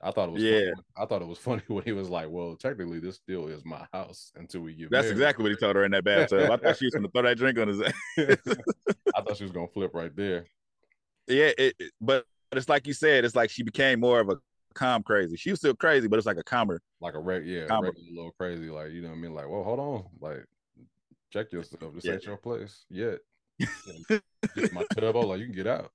I 0.00 0.12
thought 0.12 0.28
it 0.28 0.32
was 0.32 0.42
yeah. 0.42 0.60
Funny. 0.60 0.72
I 0.96 1.06
thought 1.06 1.22
it 1.22 1.28
was 1.28 1.38
funny 1.38 1.62
when 1.66 1.84
he 1.84 1.92
was 1.92 2.08
like, 2.08 2.28
"Well, 2.30 2.56
technically, 2.56 3.00
this 3.00 3.16
still 3.16 3.48
is 3.48 3.64
my 3.64 3.86
house 3.92 4.32
until 4.36 4.62
we 4.62 4.74
get." 4.74 4.90
That's 4.90 5.04
married. 5.04 5.12
exactly 5.12 5.42
what 5.44 5.50
he 5.50 5.56
told 5.56 5.76
her 5.76 5.84
in 5.84 5.90
that 5.92 6.04
bathtub. 6.04 6.50
I 6.50 6.56
thought 6.56 6.76
she 6.76 6.86
was 6.86 6.94
to 6.94 7.08
throw 7.08 7.22
that 7.22 7.36
drink 7.36 7.58
on 7.58 7.68
his. 7.68 7.80
I 8.18 9.20
thought 9.22 9.36
she 9.36 9.44
was 9.44 9.52
to 9.52 9.68
flip 9.72 9.94
right 9.94 10.14
there. 10.14 10.46
Yeah, 11.26 11.50
it, 11.58 11.74
it, 11.78 11.92
but 12.00 12.24
it's 12.52 12.68
like 12.68 12.86
you 12.86 12.92
said. 12.92 13.24
It's 13.24 13.36
like 13.36 13.50
she 13.50 13.62
became 13.62 14.00
more 14.00 14.20
of 14.20 14.30
a 14.30 14.36
calm 14.78 15.02
crazy. 15.02 15.36
She 15.36 15.50
was 15.50 15.58
still 15.58 15.74
crazy, 15.74 16.06
but 16.08 16.18
it's 16.18 16.26
like 16.26 16.38
a 16.38 16.44
calmer, 16.44 16.80
like 17.00 17.14
a 17.14 17.18
reg, 17.18 17.46
yeah, 17.46 17.66
a 17.68 17.80
little 17.80 18.32
crazy. 18.38 18.70
Like 18.70 18.92
you 18.92 19.02
know 19.02 19.08
what 19.08 19.16
I 19.16 19.18
mean? 19.18 19.34
Like, 19.34 19.48
well, 19.48 19.64
hold 19.64 19.80
on, 19.80 20.04
like 20.20 20.44
check 21.32 21.52
yourself. 21.52 21.94
This 21.94 22.04
yeah. 22.04 22.12
ain't 22.12 22.24
your 22.24 22.36
place 22.36 22.84
yet. 22.88 23.18
My 24.72 24.84
tub. 24.94 25.16
Like 25.16 25.40
you 25.40 25.46
can 25.46 25.54
get 25.54 25.66
out. 25.66 25.90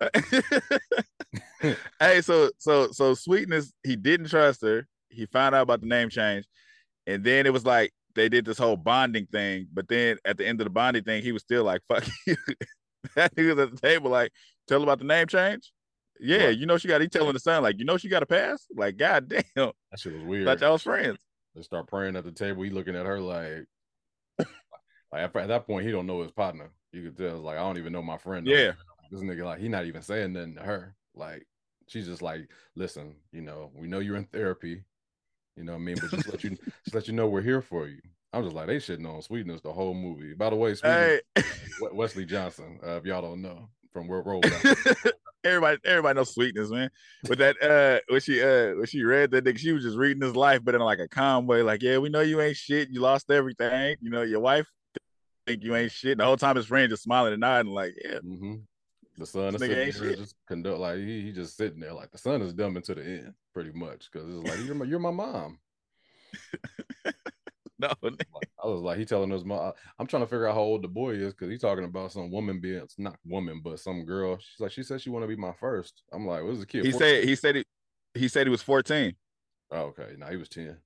hey, 2.00 2.20
so 2.22 2.50
so 2.58 2.90
so 2.92 3.14
sweetness, 3.14 3.72
he 3.82 3.96
didn't 3.96 4.28
trust 4.28 4.62
her. 4.62 4.86
He 5.10 5.26
found 5.26 5.54
out 5.54 5.62
about 5.62 5.80
the 5.80 5.86
name 5.86 6.08
change, 6.08 6.46
and 7.06 7.24
then 7.24 7.44
it 7.44 7.52
was 7.52 7.64
like 7.66 7.92
they 8.14 8.28
did 8.28 8.44
this 8.44 8.58
whole 8.58 8.76
bonding 8.76 9.26
thing. 9.26 9.66
But 9.72 9.88
then 9.88 10.18
at 10.24 10.38
the 10.38 10.46
end 10.46 10.60
of 10.60 10.64
the 10.64 10.70
bonding 10.70 11.04
thing, 11.04 11.22
he 11.22 11.32
was 11.32 11.42
still 11.42 11.64
like, 11.64 11.82
"Fuck 11.88 12.06
you." 12.26 12.36
that 13.14 13.34
nigga 13.34 13.56
was 13.56 13.66
at 13.66 13.70
the 13.72 13.80
table 13.80 14.10
like, 14.10 14.32
"Tell 14.68 14.82
about 14.82 15.00
the 15.00 15.04
name 15.04 15.26
change." 15.26 15.72
Yeah, 16.20 16.48
you 16.48 16.66
know 16.66 16.78
she 16.78 16.88
got. 16.88 17.00
He 17.00 17.08
telling 17.08 17.32
the 17.32 17.40
son 17.40 17.62
like, 17.62 17.78
"You 17.78 17.84
know 17.84 17.96
she 17.96 18.08
got 18.08 18.22
a 18.22 18.26
pass." 18.26 18.66
Like, 18.74 18.96
god 18.96 19.28
damn, 19.28 19.42
that 19.54 19.98
shit 19.98 20.14
was 20.14 20.22
weird. 20.22 20.46
Thought 20.46 20.60
y'all 20.60 20.72
was 20.72 20.82
friends. 20.82 21.18
They 21.54 21.62
start 21.62 21.86
praying 21.88 22.16
at 22.16 22.24
the 22.24 22.32
table. 22.32 22.62
He 22.62 22.70
looking 22.70 22.96
at 22.96 23.06
her 23.06 23.20
like, 23.20 23.66
like 25.12 25.22
at 25.22 25.48
that 25.48 25.66
point 25.66 25.86
he 25.86 25.92
don't 25.92 26.06
know 26.06 26.22
his 26.22 26.32
partner. 26.32 26.70
You 26.92 27.02
could 27.02 27.16
tell 27.16 27.38
like 27.38 27.56
I 27.56 27.60
don't 27.60 27.78
even 27.78 27.92
know 27.92 28.02
my 28.02 28.18
friend. 28.18 28.46
Yeah, 28.46 28.72
this 29.10 29.22
nigga 29.22 29.44
like 29.44 29.60
he 29.60 29.68
not 29.68 29.86
even 29.86 30.02
saying 30.02 30.32
nothing 30.32 30.54
to 30.56 30.62
her. 30.62 30.94
Like 31.14 31.46
she's 31.88 32.06
just 32.06 32.22
like, 32.22 32.48
listen, 32.76 33.16
you 33.32 33.42
know, 33.42 33.70
we 33.74 33.88
know 33.88 33.98
you're 33.98 34.16
in 34.16 34.24
therapy, 34.24 34.82
you 35.56 35.64
know 35.64 35.72
what 35.72 35.78
I 35.78 35.82
mean, 35.82 35.96
but 36.00 36.10
just 36.10 36.28
let 36.28 36.44
you 36.44 36.50
just 36.84 36.94
let 36.94 37.08
you 37.08 37.14
know 37.14 37.28
we're 37.28 37.42
here 37.42 37.62
for 37.62 37.88
you. 37.88 38.00
I'm 38.32 38.44
just 38.44 38.54
like 38.54 38.66
they 38.66 38.76
shitting 38.76 39.08
on 39.08 39.22
Sweetness 39.22 39.62
the 39.62 39.72
whole 39.72 39.94
movie. 39.94 40.34
By 40.34 40.50
the 40.50 40.56
way, 40.56 40.74
Sweetness, 40.74 41.20
hey. 41.34 41.42
Wesley 41.92 42.26
Jonathan, 42.26 42.78
uh, 42.86 42.96
if 42.96 43.04
y'all 43.04 43.22
don't 43.22 43.42
know 43.42 43.68
from 43.92 44.06
World 44.06 44.26
Roll. 44.26 44.42
Everybody, 45.48 45.78
everybody 45.84 46.16
knows 46.16 46.34
Sweetness, 46.34 46.70
man. 46.70 46.90
But 47.24 47.38
that 47.38 47.62
uh, 47.62 48.00
when 48.12 48.20
she 48.20 48.42
uh, 48.42 48.74
when 48.76 48.86
she 48.86 49.02
read 49.02 49.30
that, 49.32 49.58
she 49.58 49.72
was 49.72 49.82
just 49.82 49.96
reading 49.96 50.22
his 50.22 50.36
life, 50.36 50.60
but 50.64 50.74
in 50.74 50.80
like 50.80 51.00
a 51.00 51.08
calm 51.08 51.46
way, 51.46 51.62
like, 51.62 51.82
yeah, 51.82 51.98
we 51.98 52.08
know 52.08 52.20
you 52.20 52.40
ain't 52.40 52.56
shit, 52.56 52.90
you 52.90 53.00
lost 53.00 53.30
everything, 53.30 53.96
you 54.00 54.10
know, 54.10 54.22
your 54.22 54.40
wife 54.40 54.66
think 55.48 55.64
you 55.64 55.74
ain't 55.74 55.92
shit. 55.92 56.18
The 56.18 56.24
whole 56.24 56.36
time 56.36 56.56
his 56.56 56.66
friend 56.66 56.90
just 56.90 57.02
smiling 57.02 57.32
and 57.32 57.40
nodding, 57.40 57.72
like, 57.72 57.94
yeah. 58.04 58.18
Mm-hmm. 58.18 58.56
The 59.16 59.26
son 59.26 59.54
is 59.54 59.60
sitting 59.60 60.06
there 60.06 60.14
just 60.14 60.36
conduct 60.46 60.78
like 60.78 60.98
he, 60.98 61.22
he 61.22 61.32
just 61.32 61.56
sitting 61.56 61.80
there 61.80 61.92
like 61.92 62.12
the 62.12 62.18
son 62.18 62.40
is 62.40 62.54
dumb 62.54 62.76
into 62.76 62.94
the 62.94 63.02
end 63.02 63.34
pretty 63.52 63.72
much 63.72 64.08
because 64.12 64.28
it's 64.28 64.48
like 64.48 64.64
you're 64.64 64.76
my 64.76 64.84
you're 64.84 65.00
my 65.00 65.10
mom. 65.10 65.58
no, 67.80 67.92
I 68.02 68.66
was 68.66 68.80
like 68.80 68.98
he 68.98 69.04
telling 69.04 69.32
us 69.32 69.44
my 69.44 69.72
I'm 69.98 70.06
trying 70.06 70.22
to 70.22 70.26
figure 70.26 70.48
out 70.48 70.54
how 70.54 70.62
old 70.62 70.82
the 70.82 70.88
boy 70.88 71.10
is 71.10 71.32
because 71.32 71.48
he's 71.48 71.60
talking 71.60 71.84
about 71.84 72.12
some 72.12 72.30
woman 72.30 72.60
being 72.60 72.78
it's 72.78 72.98
not 72.98 73.16
woman 73.24 73.60
but 73.62 73.78
some 73.78 74.04
girl. 74.04 74.36
She's 74.38 74.60
like 74.60 74.72
she 74.72 74.82
said 74.82 75.00
she 75.00 75.10
want 75.10 75.22
to 75.22 75.28
be 75.28 75.36
my 75.36 75.52
first. 75.60 76.02
I'm 76.12 76.26
like, 76.26 76.42
what's 76.42 76.60
the 76.60 76.66
kid? 76.66 76.84
He 76.84 76.90
14? 76.90 76.98
said 76.98 77.24
he 77.24 77.34
said 77.36 77.56
he 77.56 77.64
he 78.14 78.28
said 78.28 78.46
he 78.46 78.50
was 78.50 78.62
14. 78.62 79.14
Oh, 79.70 79.76
okay, 79.76 80.14
now 80.18 80.28
he 80.28 80.36
was 80.36 80.48
10. 80.48 80.76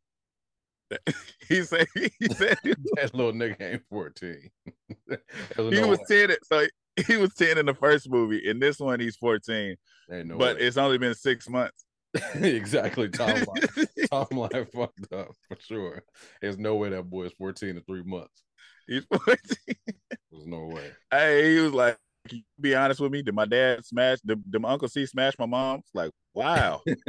he 1.48 1.62
said 1.62 1.86
he 1.94 2.10
said 2.34 2.58
that 2.64 3.14
little 3.14 3.32
nigga 3.32 3.60
ain't 3.60 3.82
14. 3.88 4.50
he 5.08 5.70
no 5.70 5.88
was 5.88 6.00
10. 6.06 6.30
So 6.44 6.66
he 7.06 7.16
was 7.16 7.34
10 7.34 7.58
in 7.58 7.66
the 7.66 7.74
first 7.74 8.10
movie. 8.10 8.46
In 8.46 8.58
this 8.58 8.78
one, 8.78 9.00
he's 9.00 9.16
14. 9.16 9.76
No 10.10 10.36
but 10.36 10.56
way. 10.56 10.62
it's 10.62 10.76
only 10.76 10.98
been 10.98 11.14
six 11.14 11.48
months. 11.48 11.86
exactly. 12.34 13.08
Tom 13.08 13.28
Life. 13.28 13.86
Tom 14.10 14.26
Life 14.32 14.70
fucked 14.72 15.12
up 15.12 15.28
for 15.48 15.56
sure. 15.60 16.02
There's 16.40 16.58
no 16.58 16.76
way 16.76 16.90
that 16.90 17.08
boy 17.08 17.24
is 17.24 17.32
14 17.38 17.70
in 17.70 17.82
three 17.82 18.02
months. 18.02 18.44
He's 18.86 19.04
14. 19.04 19.36
There's 20.30 20.46
no 20.46 20.66
way. 20.66 20.90
Hey, 21.10 21.54
he 21.54 21.60
was 21.60 21.72
like, 21.72 21.96
be 22.60 22.74
honest 22.74 23.00
with 23.00 23.12
me? 23.12 23.22
Did 23.22 23.34
my 23.34 23.46
dad 23.46 23.84
smash? 23.84 24.18
Did, 24.20 24.50
did 24.50 24.60
my 24.60 24.70
uncle 24.70 24.88
C 24.88 25.06
smash 25.06 25.38
my 25.38 25.46
mom? 25.46 25.80
It's 25.80 25.94
like, 25.94 26.10
wow. 26.34 26.82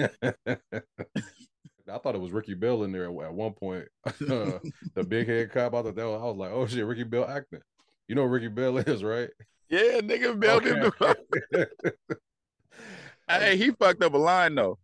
I 1.92 1.98
thought 1.98 2.16
it 2.16 2.22
was 2.22 2.32
Ricky 2.32 2.54
Bell 2.54 2.84
in 2.84 2.92
there 2.92 3.06
at 3.06 3.34
one 3.34 3.54
point. 3.54 3.88
Uh, 4.06 4.60
the 4.96 5.04
big 5.04 5.28
head 5.28 5.52
cop. 5.52 5.74
I 5.74 5.82
thought 5.82 5.96
that 5.96 6.06
was, 6.06 6.22
I 6.22 6.26
was 6.26 6.38
like, 6.38 6.52
oh 6.52 6.66
shit, 6.66 6.86
Ricky 6.86 7.04
Bell 7.04 7.26
acting. 7.28 7.60
You 8.08 8.16
know 8.16 8.24
Ricky 8.24 8.48
Bell 8.48 8.78
is, 8.78 9.04
right? 9.04 9.30
Yeah, 9.70 10.02
nigga 10.02 10.39
bailed 10.39 10.66
okay. 10.66 10.76
him 10.76 10.92
the 11.52 11.68
Hey, 13.28 13.58
he 13.58 13.72
fucked 13.72 14.04
up 14.04 14.13
a 14.13 14.18
line 14.18 14.56
though, 14.56 14.78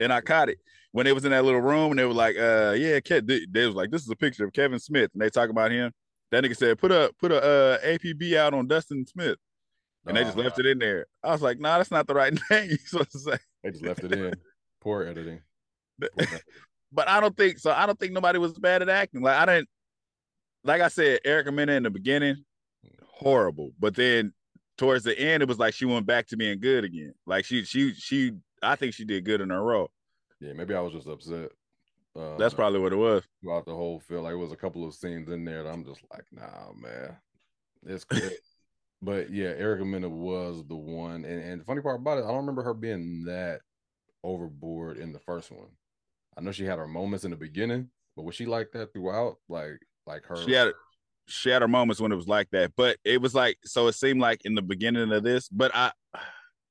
and 0.00 0.12
I 0.12 0.20
caught 0.20 0.48
it 0.48 0.58
when 0.92 1.04
they 1.04 1.12
was 1.12 1.24
in 1.24 1.30
that 1.30 1.44
little 1.44 1.60
room, 1.60 1.92
and 1.92 1.98
they 1.98 2.04
were 2.04 2.12
like, 2.12 2.36
"Uh, 2.36 2.74
yeah, 2.76 3.00
Ke-, 3.00 3.24
they, 3.24 3.46
they 3.50 3.66
was 3.66 3.74
like, 3.74 3.90
this 3.90 4.02
is 4.02 4.10
a 4.10 4.16
picture 4.16 4.44
of 4.44 4.52
Kevin 4.52 4.78
Smith," 4.78 5.10
and 5.12 5.22
they 5.22 5.30
talk 5.30 5.50
about 5.50 5.70
him. 5.70 5.92
That 6.30 6.44
nigga 6.44 6.56
said, 6.56 6.78
"Put 6.78 6.92
a 6.92 7.12
put 7.20 7.32
a 7.32 7.42
uh, 7.42 7.78
APB 7.80 8.36
out 8.36 8.54
on 8.54 8.66
Dustin 8.66 9.06
Smith," 9.06 9.38
and 10.06 10.16
oh, 10.16 10.20
they 10.20 10.24
just 10.24 10.36
left 10.36 10.58
it 10.58 10.66
in 10.66 10.78
there. 10.78 11.06
I 11.22 11.30
was 11.30 11.42
like, 11.42 11.60
"Nah, 11.60 11.78
that's 11.78 11.90
not 11.90 12.06
the 12.06 12.14
right 12.14 12.32
name." 12.50 12.70
you 12.70 12.76
supposed 12.78 13.12
to 13.12 13.18
say. 13.18 13.38
They 13.62 13.70
just 13.70 13.84
left 13.84 14.04
it 14.04 14.12
in. 14.12 14.34
Poor 14.80 15.02
editing. 15.02 15.40
but 16.92 17.08
I 17.08 17.20
don't 17.20 17.36
think 17.36 17.58
so. 17.58 17.70
I 17.70 17.86
don't 17.86 17.98
think 17.98 18.12
nobody 18.12 18.38
was 18.38 18.58
bad 18.58 18.82
at 18.82 18.88
acting. 18.88 19.22
Like 19.22 19.36
I 19.36 19.46
didn't, 19.46 19.68
like 20.64 20.80
I 20.80 20.88
said, 20.88 21.20
Erica 21.24 21.52
Mena 21.52 21.72
in 21.72 21.82
the 21.82 21.90
beginning, 21.90 22.36
horrible. 23.04 23.72
But 23.78 23.94
then 23.94 24.32
towards 24.78 25.04
the 25.04 25.18
end, 25.18 25.42
it 25.42 25.48
was 25.48 25.58
like 25.58 25.74
she 25.74 25.84
went 25.84 26.06
back 26.06 26.26
to 26.28 26.36
being 26.36 26.58
good 26.60 26.84
again. 26.84 27.12
Like 27.26 27.44
she 27.44 27.64
she 27.64 27.92
she 27.92 28.32
I 28.62 28.76
think 28.76 28.94
she 28.94 29.04
did 29.04 29.24
good 29.24 29.40
in 29.40 29.50
her 29.50 29.62
role. 29.62 29.90
Yeah, 30.40 30.52
maybe 30.54 30.74
I 30.74 30.80
was 30.80 30.92
just 30.92 31.08
upset. 31.08 31.50
Um, 32.16 32.36
That's 32.38 32.54
probably 32.54 32.80
what 32.80 32.92
it 32.92 32.96
was. 32.96 33.22
Throughout 33.40 33.66
the 33.66 33.74
whole 33.74 34.00
film, 34.00 34.24
like 34.24 34.32
it 34.32 34.36
was 34.36 34.52
a 34.52 34.56
couple 34.56 34.86
of 34.86 34.94
scenes 34.94 35.30
in 35.30 35.44
there 35.44 35.62
that 35.62 35.70
I'm 35.70 35.84
just 35.84 36.00
like, 36.10 36.24
nah, 36.32 36.72
man, 36.76 37.16
it's 37.86 38.04
good. 38.04 38.32
but 39.02 39.30
yeah, 39.30 39.48
Erica 39.48 39.84
Mena 39.84 40.08
was 40.08 40.64
the 40.68 40.76
one, 40.76 41.24
and, 41.24 41.42
and 41.42 41.60
the 41.60 41.64
funny 41.64 41.80
part 41.80 42.00
about 42.00 42.18
it, 42.18 42.24
I 42.24 42.28
don't 42.28 42.38
remember 42.38 42.62
her 42.62 42.74
being 42.74 43.24
that 43.26 43.60
overboard 44.24 44.98
in 44.98 45.12
the 45.12 45.20
first 45.20 45.50
one. 45.50 45.68
I 46.36 46.40
know 46.40 46.52
she 46.52 46.64
had 46.64 46.78
her 46.78 46.88
moments 46.88 47.24
in 47.24 47.30
the 47.30 47.36
beginning, 47.36 47.90
but 48.16 48.24
was 48.24 48.34
she 48.34 48.46
like 48.46 48.72
that 48.72 48.92
throughout? 48.92 49.36
Like, 49.48 49.78
like 50.06 50.24
her. 50.24 50.36
She 50.36 50.52
had 50.52 50.72
she 51.26 51.50
had 51.50 51.62
her 51.62 51.68
moments 51.68 52.00
when 52.00 52.12
it 52.12 52.16
was 52.16 52.28
like 52.28 52.50
that, 52.50 52.72
but 52.76 52.96
it 53.04 53.22
was 53.22 53.34
like 53.34 53.58
so. 53.64 53.86
It 53.86 53.94
seemed 53.94 54.20
like 54.20 54.44
in 54.44 54.54
the 54.54 54.62
beginning 54.62 55.12
of 55.12 55.22
this, 55.22 55.48
but 55.48 55.70
I, 55.74 55.92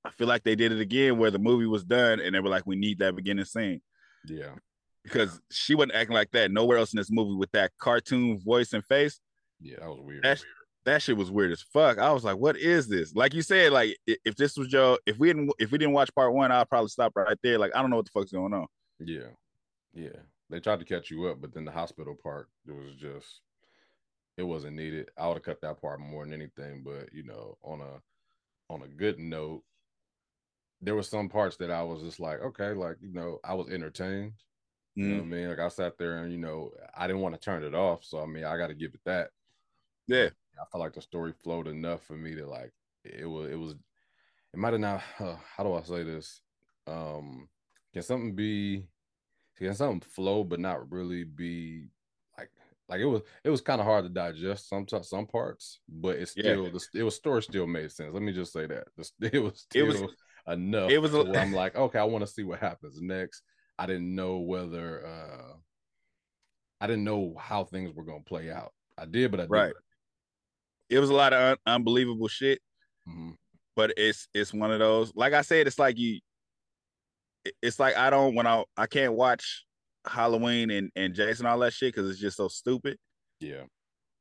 I 0.06 0.12
feel 0.12 0.28
like 0.28 0.44
they 0.44 0.56
did 0.56 0.72
it 0.72 0.80
again 0.80 1.18
where 1.18 1.32
the 1.32 1.40
movie 1.40 1.66
was 1.66 1.84
done 1.84 2.20
and 2.20 2.34
they 2.34 2.40
were 2.40 2.50
like, 2.50 2.66
we 2.66 2.76
need 2.76 3.00
that 3.00 3.16
beginning 3.16 3.46
scene. 3.46 3.82
Yeah, 4.26 4.56
because 5.04 5.40
she 5.52 5.76
wasn't 5.76 5.96
acting 5.96 6.16
like 6.16 6.32
that 6.32 6.52
nowhere 6.52 6.78
else 6.78 6.94
in 6.94 6.98
this 6.98 7.12
movie 7.12 7.36
with 7.36 7.52
that 7.52 7.72
cartoon 7.78 8.40
voice 8.40 8.74
and 8.74 8.86
face. 8.86 9.20
Yeah, 9.60 9.78
that 9.82 9.90
was 9.90 10.00
weird. 10.02 10.24
That, 10.24 10.44
that 10.86 11.02
shit 11.02 11.18
was 11.18 11.32
weird 11.32 11.52
as 11.52 11.62
fuck. 11.62 11.98
I 11.98 12.12
was 12.12 12.24
like, 12.24 12.38
what 12.38 12.58
is 12.58 12.88
this? 12.88 13.14
Like 13.14 13.34
you 13.34 13.42
said, 13.42 13.72
like 13.72 13.98
if 14.08 14.36
this 14.36 14.58
was 14.58 14.68
Joe, 14.68 14.98
if 15.06 15.18
we 15.18 15.28
didn't 15.28 15.52
if 15.60 15.72
we 15.72 15.78
didn't 15.78 15.94
watch 15.94 16.14
part 16.16 16.34
one, 16.34 16.52
I'd 16.52 16.70
probably 16.70 16.90
stop 16.90 17.14
right 17.16 17.38
there. 17.44 17.60
Like 17.60 17.76
I 17.76 17.82
don't 17.82 17.90
know 17.90 17.98
what 17.98 18.06
the 18.06 18.12
fuck's 18.12 18.32
going 18.32 18.54
on. 18.54 18.68
Yeah, 19.00 19.30
yeah. 19.94 20.18
They 20.50 20.60
tried 20.60 20.80
to 20.80 20.86
catch 20.86 21.12
you 21.12 21.28
up, 21.28 21.42
but 21.42 21.54
then 21.54 21.66
the 21.66 21.72
hospital 21.72 22.16
part, 22.22 22.48
it 22.68 22.72
was 22.72 22.96
just 22.96 23.42
it 24.38 24.44
wasn't 24.44 24.78
needed. 24.78 25.10
I 25.18 25.28
would 25.28 25.36
have 25.36 25.44
cut 25.44 25.62
that 25.62 25.82
part 25.82 26.00
more 26.00 26.26
than 26.26 26.34
anything. 26.34 26.82
But 26.84 27.14
you 27.14 27.24
know, 27.24 27.58
on 27.62 27.82
a 27.82 28.74
on 28.74 28.82
a 28.82 28.88
good 28.88 29.20
note, 29.20 29.64
there 30.82 30.96
were 30.96 31.04
some 31.04 31.30
parts 31.30 31.58
that 31.58 31.72
I 31.72 31.84
was 31.84 32.02
just 32.02 32.20
like, 32.20 32.42
okay, 32.42 32.72
like 32.72 32.98
you 33.02 33.14
know, 33.14 33.40
I 33.44 33.54
was 33.54 33.70
entertained. 33.70 34.34
You 34.96 35.06
mm 35.06 35.10
know 35.10 35.16
what 35.18 35.24
I 35.24 35.28
mean? 35.28 35.50
Like 35.50 35.60
I 35.60 35.68
sat 35.70 35.98
there 35.98 36.18
and 36.18 36.32
you 36.32 36.38
know, 36.38 36.72
I 36.96 37.08
didn't 37.08 37.22
want 37.22 37.36
to 37.36 37.42
turn 37.42 37.64
it 37.64 37.76
off. 37.76 38.04
So 38.04 38.22
I 38.22 38.26
mean, 38.26 38.44
I 38.44 38.58
got 38.58 38.68
to 38.68 38.74
give 38.74 38.94
it 38.94 39.02
that. 39.06 39.30
Yeah, 40.08 40.30
I 40.60 40.66
felt 40.72 40.82
like 40.82 40.94
the 40.94 41.02
story 41.02 41.34
flowed 41.44 41.68
enough 41.68 42.04
for 42.04 42.18
me 42.18 42.36
to 42.36 42.48
like 42.48 42.74
it 43.04 43.26
was 43.26 43.52
it 43.52 43.56
was 43.56 43.76
it 44.54 44.60
might 44.60 44.74
have 44.74 44.82
not. 44.82 45.02
Uh, 45.20 45.36
how 45.56 45.64
do 45.64 45.74
I 45.74 45.84
say 45.84 46.04
this? 46.04 46.42
Um, 46.88 47.48
can 47.94 48.02
something 48.02 48.36
be? 48.36 48.88
Can 49.58 49.74
something 49.74 50.02
flow 50.02 50.44
but 50.44 50.60
not 50.60 50.92
really 50.92 51.24
be 51.24 51.88
like 52.38 52.50
like 52.88 53.00
it 53.00 53.06
was? 53.06 53.22
It 53.44 53.50
was 53.50 53.62
kind 53.62 53.80
of 53.80 53.86
hard 53.86 54.06
to 54.06 54.10
digest 54.10 54.70
some 54.70 54.88
some 54.88 55.28
parts, 55.28 55.80
but 55.88 56.18
it 56.18 56.30
still 56.30 56.66
yeah. 56.66 56.70
the 56.72 57.00
it 57.00 57.04
was 57.04 57.16
story 57.16 57.44
still 57.44 57.68
made 57.68 57.92
sense. 57.92 58.14
Let 58.14 58.24
me 58.24 58.34
just 58.34 58.54
say 58.54 58.66
that 58.68 58.88
it 59.22 59.40
was 59.40 59.60
still 59.60 59.86
it 59.86 60.02
was 60.02 60.12
enough. 60.50 60.92
It 60.92 61.00
was. 61.00 61.14
A, 61.14 61.20
I'm 61.40 61.54
like, 61.64 61.76
okay, 61.76 62.00
I 62.00 62.04
want 62.04 62.26
to 62.26 62.32
see 62.32 62.44
what 62.44 62.60
happens 62.60 63.02
next. 63.02 63.44
I 63.78 63.86
didn't 63.86 64.14
know 64.14 64.38
whether. 64.40 65.06
uh 65.06 65.54
I 66.82 66.88
didn't 66.88 67.04
know 67.04 67.36
how 67.38 67.66
things 67.66 67.94
were 67.94 68.06
going 68.06 68.24
to 68.24 68.30
play 68.30 68.50
out. 68.50 68.72
I 68.98 69.06
did, 69.06 69.32
but 69.32 69.42
I 69.42 69.44
did. 69.44 69.52
right. 69.52 69.74
It 70.90 71.00
was 71.00 71.10
a 71.10 71.14
lot 71.14 71.34
of 71.34 71.42
un- 71.42 71.58
unbelievable 71.68 72.28
shit, 72.28 72.60
mm-hmm. 73.08 73.32
but 73.76 73.94
it's 73.98 74.28
it's 74.34 74.54
one 74.54 74.72
of 74.72 74.80
those. 74.80 75.12
Like 75.16 75.34
I 75.34 75.42
said, 75.42 75.68
it's 75.68 75.80
like 75.80 75.98
you. 75.98 76.20
It's 77.62 77.80
like 77.80 77.96
I 77.96 78.10
don't 78.10 78.34
when 78.36 78.48
I 78.48 78.64
I 78.76 78.88
can't 78.88 79.14
watch 79.14 79.66
Halloween 80.08 80.72
and 80.72 80.90
and 80.96 81.14
Jason 81.14 81.46
all 81.46 81.60
that 81.60 81.74
shit 81.74 81.94
because 81.94 82.10
it's 82.10 82.20
just 82.20 82.38
so 82.38 82.48
stupid. 82.48 82.98
Yeah. 83.40 83.64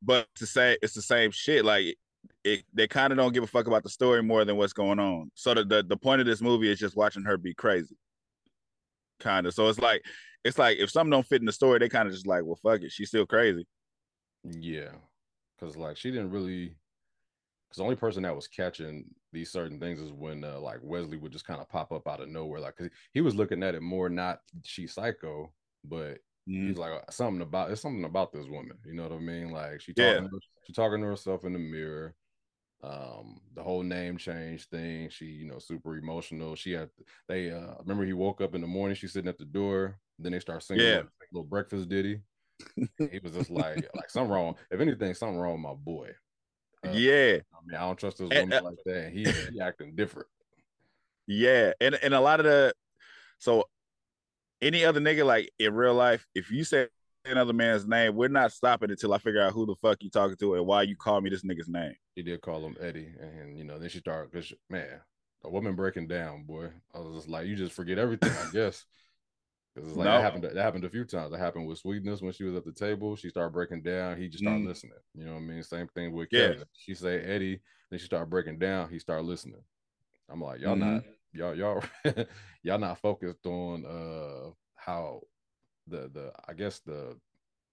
But 0.02 0.26
to 0.36 0.46
say 0.46 0.76
it's 0.82 0.94
the 0.94 1.02
same 1.02 1.30
shit, 1.30 1.64
like 1.64 1.96
it, 2.44 2.64
they 2.72 2.86
kind 2.86 3.12
of 3.12 3.16
don't 3.16 3.32
give 3.32 3.42
a 3.42 3.48
fuck 3.48 3.66
about 3.66 3.82
the 3.82 3.90
story 3.90 4.22
more 4.22 4.44
than 4.44 4.56
what's 4.56 4.72
going 4.72 4.98
on. 4.98 5.30
So 5.34 5.54
the, 5.54 5.64
the 5.64 5.82
the 5.82 5.96
point 5.96 6.20
of 6.20 6.26
this 6.26 6.40
movie 6.40 6.70
is 6.70 6.78
just 6.78 6.96
watching 6.96 7.24
her 7.24 7.36
be 7.36 7.54
crazy. 7.54 7.96
Kind 9.20 9.46
of. 9.46 9.54
So 9.54 9.68
it's 9.68 9.78
like 9.78 10.02
it's 10.44 10.58
like 10.58 10.78
if 10.78 10.90
something 10.90 11.10
don't 11.10 11.26
fit 11.26 11.40
in 11.40 11.46
the 11.46 11.52
story, 11.52 11.78
they 11.78 11.88
kind 11.88 12.08
of 12.08 12.14
just 12.14 12.26
like, 12.26 12.44
well, 12.44 12.58
fuck 12.62 12.82
it, 12.82 12.92
she's 12.92 13.08
still 13.08 13.26
crazy. 13.26 13.66
Yeah, 14.44 14.92
because 15.58 15.76
like 15.76 15.96
she 15.96 16.10
didn't 16.10 16.30
really. 16.30 16.74
Because 17.68 17.78
the 17.78 17.84
only 17.84 17.96
person 17.96 18.22
that 18.22 18.34
was 18.34 18.48
catching 18.48 19.04
these 19.30 19.52
certain 19.52 19.78
things 19.78 20.00
is 20.00 20.10
when 20.10 20.42
uh, 20.42 20.58
like 20.58 20.78
Wesley 20.82 21.18
would 21.18 21.32
just 21.32 21.46
kind 21.46 21.60
of 21.60 21.68
pop 21.68 21.92
up 21.92 22.08
out 22.08 22.22
of 22.22 22.30
nowhere. 22.30 22.60
Like 22.60 22.76
cause 22.76 22.88
he 23.12 23.20
was 23.20 23.34
looking 23.34 23.62
at 23.62 23.74
it 23.74 23.82
more 23.82 24.08
not 24.08 24.40
she 24.64 24.86
psycho, 24.86 25.52
but 25.84 26.18
mm-hmm. 26.48 26.68
he's 26.68 26.78
like 26.78 26.92
uh, 26.92 27.10
something 27.10 27.42
about 27.42 27.70
it's 27.70 27.82
something 27.82 28.04
about 28.04 28.32
this 28.32 28.46
woman. 28.46 28.78
You 28.84 28.94
know 28.94 29.04
what 29.04 29.12
I 29.12 29.18
mean? 29.18 29.50
Like 29.50 29.80
she 29.80 29.92
talking 29.92 30.28
yeah. 30.32 30.38
she 30.66 30.72
talking 30.72 31.00
to 31.00 31.06
herself 31.06 31.44
in 31.44 31.52
the 31.52 31.58
mirror 31.58 32.14
um 32.82 33.40
the 33.54 33.62
whole 33.62 33.82
name 33.82 34.16
change 34.16 34.68
thing 34.68 35.08
she 35.08 35.24
you 35.24 35.46
know 35.46 35.58
super 35.58 35.96
emotional 35.96 36.54
she 36.54 36.72
had 36.72 36.88
they 37.26 37.50
uh 37.50 37.74
remember 37.80 38.04
he 38.04 38.12
woke 38.12 38.40
up 38.40 38.54
in 38.54 38.60
the 38.60 38.66
morning 38.66 38.94
she's 38.94 39.12
sitting 39.12 39.28
at 39.28 39.36
the 39.36 39.44
door 39.44 39.98
then 40.18 40.30
they 40.30 40.38
start 40.38 40.62
singing 40.62 40.84
yeah. 40.84 40.94
little, 40.96 41.10
little 41.32 41.44
breakfast 41.44 41.88
ditty 41.88 42.20
he 42.76 43.18
was 43.22 43.32
just 43.32 43.50
like 43.50 43.88
like 43.96 44.08
something 44.08 44.30
wrong 44.30 44.54
if 44.70 44.80
anything 44.80 45.12
something 45.12 45.38
wrong 45.38 45.54
with 45.54 45.60
my 45.60 45.74
boy 45.74 46.08
uh, 46.86 46.90
yeah 46.92 47.38
i 47.52 47.66
mean 47.66 47.76
i 47.76 47.80
don't 47.80 47.98
trust 47.98 48.18
this 48.18 48.28
woman 48.28 48.64
like 48.64 48.78
that 48.84 49.10
he, 49.12 49.24
he 49.52 49.60
acting 49.60 49.96
different 49.96 50.28
yeah 51.26 51.72
and 51.80 51.96
and 51.96 52.14
a 52.14 52.20
lot 52.20 52.38
of 52.38 52.46
the 52.46 52.72
so 53.38 53.64
any 54.60 54.84
other 54.84 55.00
nigga 55.00 55.24
like 55.24 55.50
in 55.58 55.74
real 55.74 55.94
life 55.94 56.26
if 56.34 56.50
you 56.50 56.64
say 56.64 56.88
another 57.24 57.52
man's 57.52 57.86
name, 57.86 58.14
we're 58.14 58.28
not 58.28 58.52
stopping 58.52 58.90
until 58.90 59.12
I 59.12 59.18
figure 59.18 59.42
out 59.42 59.52
who 59.52 59.66
the 59.66 59.74
fuck 59.76 60.02
you 60.02 60.10
talking 60.10 60.36
to 60.36 60.54
and 60.54 60.66
why 60.66 60.82
you 60.82 60.96
call 60.96 61.20
me 61.20 61.30
this 61.30 61.44
nigga's 61.44 61.68
name. 61.68 61.94
He 62.14 62.22
did 62.22 62.40
call 62.40 62.64
him 62.64 62.76
Eddie, 62.80 63.14
and 63.20 63.56
you 63.56 63.64
know, 63.64 63.78
then 63.78 63.88
she 63.88 63.98
started 63.98 64.30
because 64.30 64.52
man, 64.70 65.00
a 65.44 65.50
woman 65.50 65.74
breaking 65.74 66.08
down, 66.08 66.44
boy. 66.44 66.68
I 66.94 66.98
was 66.98 67.16
just 67.16 67.28
like, 67.28 67.46
you 67.46 67.56
just 67.56 67.72
forget 67.72 67.98
everything, 67.98 68.30
I 68.30 68.50
guess. 68.52 68.84
Because 69.74 69.90
it's 69.90 69.98
like 69.98 70.06
no. 70.06 70.12
that 70.12 70.22
happened. 70.22 70.44
That 70.44 70.56
happened 70.56 70.84
a 70.84 70.90
few 70.90 71.04
times. 71.04 71.30
That 71.30 71.38
happened 71.38 71.66
with 71.66 71.78
Sweetness 71.78 72.20
when 72.20 72.32
she 72.32 72.44
was 72.44 72.56
at 72.56 72.64
the 72.64 72.72
table. 72.72 73.14
She 73.16 73.28
started 73.28 73.52
breaking 73.52 73.82
down. 73.82 74.20
He 74.20 74.28
just 74.28 74.42
started 74.42 74.64
mm. 74.64 74.68
listening. 74.68 74.94
You 75.14 75.26
know 75.26 75.34
what 75.34 75.38
I 75.38 75.42
mean? 75.42 75.62
Same 75.62 75.88
thing 75.88 76.12
with 76.12 76.28
yeah. 76.32 76.48
Kevin. 76.48 76.64
She 76.76 76.94
say 76.94 77.20
Eddie, 77.20 77.60
then 77.90 77.98
she 77.98 78.06
started 78.06 78.30
breaking 78.30 78.58
down. 78.58 78.88
He 78.90 78.98
started 78.98 79.24
listening. 79.24 79.62
I'm 80.30 80.40
like, 80.40 80.60
y'all 80.60 80.76
mm-hmm. 80.76 80.94
not 80.94 81.04
y'all 81.32 81.54
y'all 81.54 81.82
y'all 82.62 82.78
not 82.78 82.98
focused 82.98 83.46
on 83.46 83.84
uh 83.84 84.50
how 84.74 85.20
the 85.86 86.10
the 86.12 86.32
I 86.48 86.54
guess 86.54 86.80
the 86.80 87.16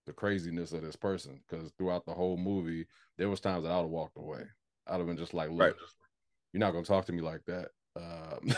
the 0.06 0.14
craziness 0.14 0.72
of 0.72 0.82
this 0.82 0.96
person 0.96 1.40
because 1.48 1.72
throughout 1.78 2.06
the 2.06 2.14
whole 2.14 2.38
movie, 2.38 2.86
there 3.18 3.30
was 3.30 3.40
times 3.40 3.64
that 3.64 3.72
I 3.72 3.78
would 3.78 3.84
have 3.84 3.92
walked 3.92 4.18
away. 4.18 4.44
I'd 4.88 4.98
have 4.98 5.08
been 5.08 5.18
just 5.18 5.34
like, 5.34 5.50
look, 5.50 5.60
right. 5.60 5.74
you're 6.54 6.60
not 6.60 6.72
gonna 6.72 6.86
talk 6.86 7.06
to 7.06 7.14
me 7.14 7.22
like 7.22 7.42
that. 7.48 7.70
Um, 7.96 8.54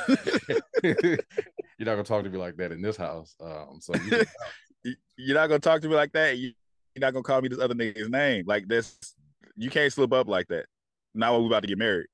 you're 0.83 1.85
not 1.85 1.93
gonna 1.93 2.03
talk 2.03 2.23
to 2.23 2.29
me 2.29 2.37
like 2.37 2.57
that 2.57 2.71
in 2.71 2.81
this 2.81 2.97
house. 2.97 3.35
Um, 3.41 3.79
so 3.79 3.93
you 3.95 4.95
you're 5.17 5.35
not 5.35 5.47
gonna 5.47 5.59
talk 5.59 5.81
to 5.81 5.87
me 5.87 5.95
like 5.95 6.11
that. 6.13 6.37
You, 6.37 6.51
are 6.97 6.99
not 6.99 7.13
gonna 7.13 7.23
call 7.23 7.41
me 7.41 7.49
this 7.49 7.59
other 7.59 7.75
nigga's 7.75 8.09
name. 8.09 8.45
Like 8.45 8.67
this, 8.67 8.97
you 9.55 9.69
can't 9.69 9.91
slip 9.91 10.11
up 10.11 10.27
like 10.27 10.47
that. 10.49 10.65
Now 11.13 11.33
when 11.33 11.43
we 11.43 11.47
about 11.47 11.61
to 11.61 11.67
get 11.67 11.77
married. 11.77 12.07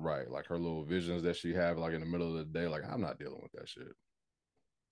Right, 0.00 0.30
like 0.30 0.46
her 0.46 0.56
little 0.56 0.84
visions 0.84 1.24
that 1.24 1.36
she 1.36 1.52
have, 1.54 1.76
like 1.76 1.92
in 1.92 2.00
the 2.00 2.06
middle 2.06 2.30
of 2.30 2.34
the 2.34 2.58
day. 2.58 2.68
Like 2.68 2.82
I'm 2.88 3.00
not 3.00 3.18
dealing 3.18 3.40
with 3.42 3.50
that 3.52 3.68
shit. 3.68 3.88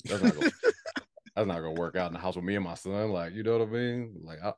That's 0.05 0.21
not 0.21 0.35
gonna, 0.35 0.51
that's 1.37 1.47
not 1.47 1.61
gonna 1.61 1.73
work 1.73 1.95
out 1.95 2.09
in 2.09 2.13
the 2.13 2.19
house 2.19 2.35
with 2.35 2.45
me 2.45 2.57
and 2.57 2.65
my 2.65 2.75
son. 2.75 3.11
Like, 3.11 3.33
you 3.33 3.45
know 3.45 3.59
what 3.59 3.69
I 3.69 3.71
mean? 3.71 4.17
Like, 4.25 4.39
I, 4.43 4.53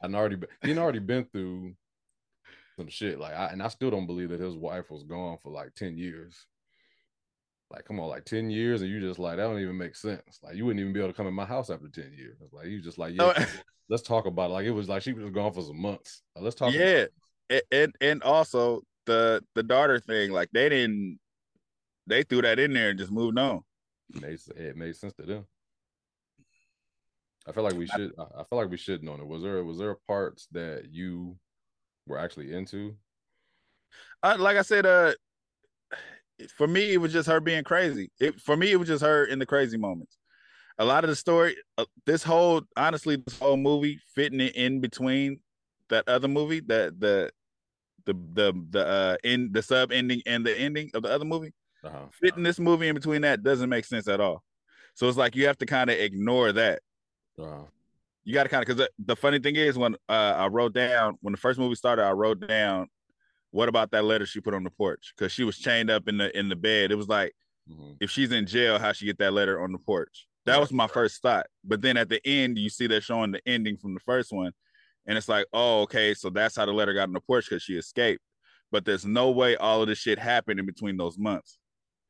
I 0.00 0.06
already 0.06 0.36
been, 0.36 0.48
he 0.62 0.78
already 0.78 0.98
been 0.98 1.26
through 1.26 1.74
some 2.78 2.88
shit. 2.88 3.20
Like, 3.20 3.34
I 3.34 3.48
and 3.48 3.62
I 3.62 3.68
still 3.68 3.90
don't 3.90 4.06
believe 4.06 4.30
that 4.30 4.40
his 4.40 4.56
wife 4.56 4.90
was 4.90 5.02
gone 5.02 5.36
for 5.42 5.52
like 5.52 5.74
ten 5.74 5.98
years. 5.98 6.46
Like, 7.70 7.84
come 7.84 8.00
on, 8.00 8.08
like 8.08 8.24
ten 8.24 8.48
years, 8.48 8.80
and 8.80 8.90
you 8.90 8.98
just 8.98 9.18
like 9.18 9.36
that 9.36 9.42
don't 9.42 9.60
even 9.60 9.76
make 9.76 9.94
sense. 9.94 10.40
Like, 10.42 10.56
you 10.56 10.64
wouldn't 10.64 10.80
even 10.80 10.94
be 10.94 11.00
able 11.00 11.10
to 11.10 11.16
come 11.16 11.26
in 11.26 11.34
my 11.34 11.44
house 11.44 11.68
after 11.68 11.88
ten 11.88 12.14
years. 12.16 12.38
Like, 12.50 12.68
you 12.68 12.80
just 12.80 12.96
like, 12.96 13.14
yeah, 13.14 13.34
oh. 13.36 13.46
let's 13.90 14.02
talk 14.02 14.24
about 14.24 14.50
it. 14.50 14.54
Like, 14.54 14.64
it 14.64 14.70
was 14.70 14.88
like 14.88 15.02
she 15.02 15.12
was 15.12 15.28
gone 15.30 15.52
for 15.52 15.62
some 15.62 15.82
months. 15.82 16.22
Like, 16.34 16.44
let's 16.44 16.56
talk. 16.56 16.72
Yeah, 16.72 17.06
and 17.70 17.94
and 18.00 18.22
also 18.22 18.82
the 19.06 19.42
the 19.54 19.62
daughter 19.62 19.98
thing. 20.00 20.30
Like, 20.32 20.50
they 20.52 20.68
didn't. 20.68 21.18
They 22.06 22.22
threw 22.22 22.42
that 22.42 22.58
in 22.58 22.72
there 22.72 22.90
and 22.90 22.98
just 22.98 23.10
moved 23.10 23.38
on. 23.38 23.62
It 24.14 24.22
made, 24.22 24.38
it 24.56 24.76
made 24.76 24.94
sense 24.94 25.14
to 25.14 25.22
them. 25.22 25.46
I 27.48 27.52
feel 27.52 27.64
like 27.64 27.74
we 27.74 27.86
should. 27.86 28.12
I 28.18 28.42
feel 28.44 28.58
like 28.58 28.70
we 28.70 28.76
should 28.76 29.02
know 29.02 29.14
it. 29.14 29.26
Was 29.26 29.42
there 29.42 29.64
was 29.64 29.78
there 29.78 29.96
parts 30.06 30.48
that 30.52 30.88
you 30.90 31.36
were 32.06 32.18
actually 32.18 32.52
into? 32.52 32.96
Uh, 34.22 34.36
like 34.38 34.56
I 34.56 34.62
said, 34.62 34.86
uh, 34.86 35.14
for 36.56 36.66
me 36.66 36.92
it 36.92 36.98
was 36.98 37.12
just 37.12 37.28
her 37.28 37.40
being 37.40 37.64
crazy. 37.64 38.10
It 38.20 38.40
for 38.40 38.56
me 38.56 38.72
it 38.72 38.76
was 38.76 38.88
just 38.88 39.02
her 39.02 39.24
in 39.24 39.38
the 39.38 39.46
crazy 39.46 39.76
moments. 39.76 40.18
A 40.78 40.84
lot 40.84 41.04
of 41.04 41.10
the 41.10 41.16
story, 41.16 41.56
uh, 41.78 41.86
this 42.04 42.22
whole 42.22 42.62
honestly, 42.76 43.16
this 43.16 43.38
whole 43.38 43.56
movie 43.56 44.00
fitting 44.14 44.40
it 44.40 44.54
in 44.56 44.80
between 44.80 45.40
that 45.88 46.08
other 46.08 46.28
movie, 46.28 46.60
that 46.66 47.00
the 47.00 47.30
the 48.06 48.14
the 48.32 48.66
the 48.70 48.86
uh 48.86 49.16
in 49.24 49.52
the 49.52 49.62
sub 49.62 49.92
ending 49.92 50.22
and 50.26 50.46
the 50.46 50.58
ending 50.58 50.90
of 50.94 51.02
the 51.02 51.10
other 51.10 51.24
movie, 51.24 51.52
uh-huh. 51.84 52.06
fitting 52.12 52.42
this 52.42 52.58
movie 52.58 52.88
in 52.88 52.94
between 52.94 53.22
that 53.22 53.42
doesn't 53.42 53.68
make 53.68 53.84
sense 53.84 54.08
at 54.08 54.20
all. 54.20 54.42
So 54.94 55.08
it's 55.08 55.18
like 55.18 55.36
you 55.36 55.46
have 55.46 55.58
to 55.58 55.66
kind 55.66 55.90
of 55.90 55.98
ignore 55.98 56.52
that 56.52 56.80
Wow. 57.36 57.68
You 58.24 58.34
got 58.34 58.44
to 58.44 58.48
kind 58.48 58.62
of 58.62 58.66
because 58.66 58.78
the, 58.78 59.04
the, 59.04 59.16
funny 59.16 59.38
thing 59.38 59.56
is 59.56 59.78
when 59.78 59.94
uh, 60.08 60.34
I 60.36 60.46
wrote 60.48 60.72
down 60.72 61.16
when 61.20 61.32
the 61.32 61.38
first 61.38 61.58
movie 61.58 61.76
started, 61.76 62.04
I 62.04 62.10
wrote 62.10 62.46
down 62.46 62.88
what 63.52 63.68
about 63.68 63.92
that 63.92 64.04
letter 64.04 64.26
she 64.26 64.40
put 64.40 64.54
on 64.54 64.64
the 64.64 64.70
porch 64.70 65.14
because 65.16 65.32
she 65.32 65.44
was 65.44 65.58
chained 65.58 65.90
up 65.90 66.08
in 66.08 66.18
the 66.18 66.36
in 66.36 66.48
the 66.48 66.56
bed. 66.56 66.90
It 66.90 66.96
was 66.96 67.08
like 67.08 67.34
mm-hmm. 67.70 67.92
if 68.00 68.10
she's 68.10 68.32
in 68.32 68.46
jail, 68.46 68.78
how 68.78 68.92
she 68.92 69.06
get 69.06 69.18
that 69.18 69.32
letter 69.32 69.62
on 69.62 69.70
the 69.70 69.78
porch? 69.78 70.26
That 70.44 70.60
was 70.60 70.72
my 70.72 70.86
first 70.86 71.22
thought. 71.22 71.46
But 71.64 71.82
then 71.82 71.96
at 71.96 72.08
the 72.08 72.20
end, 72.26 72.58
you 72.58 72.68
see 72.68 72.86
they're 72.86 73.00
showing 73.00 73.32
the 73.32 73.40
ending 73.46 73.76
from 73.76 73.94
the 73.94 74.00
first 74.00 74.32
one, 74.32 74.52
and 75.06 75.16
it's 75.16 75.28
like, 75.28 75.46
oh, 75.52 75.82
okay, 75.82 76.14
so 76.14 76.30
that's 76.30 76.56
how 76.56 76.66
the 76.66 76.72
letter 76.72 76.94
got 76.94 77.04
on 77.04 77.12
the 77.12 77.20
porch 77.20 77.48
because 77.48 77.62
she 77.62 77.74
escaped. 77.74 78.22
But 78.72 78.84
there's 78.84 79.06
no 79.06 79.30
way 79.30 79.56
all 79.56 79.82
of 79.82 79.88
this 79.88 79.98
shit 79.98 80.18
happened 80.18 80.58
in 80.58 80.66
between 80.66 80.96
those 80.96 81.18
months. 81.18 81.58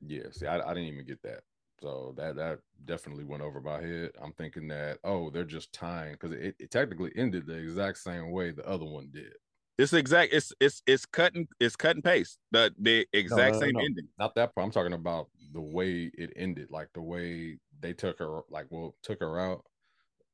Yeah, 0.00 0.24
see, 0.30 0.46
I, 0.46 0.58
I 0.58 0.74
didn't 0.74 0.88
even 0.88 1.06
get 1.06 1.22
that. 1.22 1.40
So 1.80 2.14
that 2.16 2.36
that 2.36 2.60
definitely 2.86 3.24
went 3.24 3.42
over 3.42 3.60
my 3.60 3.82
head. 3.82 4.12
I'm 4.22 4.32
thinking 4.32 4.68
that 4.68 4.98
oh, 5.04 5.30
they're 5.30 5.44
just 5.44 5.72
tying 5.72 6.12
because 6.12 6.32
it, 6.32 6.56
it 6.58 6.70
technically 6.70 7.12
ended 7.16 7.46
the 7.46 7.56
exact 7.56 7.98
same 7.98 8.30
way 8.30 8.50
the 8.50 8.66
other 8.66 8.86
one 8.86 9.10
did. 9.12 9.34
It's 9.78 9.92
exact. 9.92 10.32
It's 10.32 10.52
it's 10.58 10.82
it's 10.86 11.04
cutting. 11.04 11.46
It's 11.60 11.76
cut 11.76 11.96
and 11.96 12.04
paste. 12.04 12.38
The 12.50 12.74
the 12.78 13.06
exact 13.12 13.54
no, 13.54 13.60
no, 13.60 13.66
same 13.66 13.74
no, 13.74 13.80
ending. 13.80 14.08
Not 14.18 14.34
that 14.36 14.54
part. 14.54 14.64
I'm 14.64 14.70
talking 14.70 14.94
about 14.94 15.28
the 15.52 15.60
way 15.60 16.10
it 16.14 16.32
ended. 16.34 16.70
Like 16.70 16.88
the 16.94 17.02
way 17.02 17.58
they 17.80 17.92
took 17.92 18.18
her. 18.20 18.40
Like 18.48 18.66
well, 18.70 18.94
took 19.02 19.20
her 19.20 19.38
out. 19.38 19.64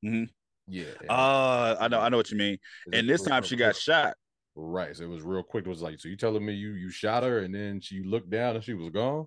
Mm-hmm. 0.04 0.24
Yeah. 0.68 0.84
Uh, 1.08 1.76
I 1.80 1.88
know. 1.88 2.00
I 2.00 2.08
know 2.08 2.16
what 2.16 2.30
you 2.30 2.38
mean. 2.38 2.58
And 2.92 3.08
this 3.08 3.22
time 3.22 3.42
she 3.42 3.56
got 3.56 3.76
shot. 3.76 4.14
Right. 4.54 4.96
So 4.96 5.04
it 5.04 5.08
was 5.08 5.22
real 5.22 5.42
quick. 5.42 5.66
It 5.66 5.70
was 5.70 5.82
like, 5.82 5.98
so 6.00 6.08
you 6.08 6.16
telling 6.16 6.44
me 6.44 6.52
you 6.52 6.72
you 6.72 6.90
shot 6.90 7.22
her 7.22 7.40
and 7.40 7.54
then 7.54 7.80
she 7.80 8.02
looked 8.02 8.30
down 8.30 8.54
and 8.54 8.64
she 8.64 8.74
was 8.74 8.90
gone? 8.90 9.26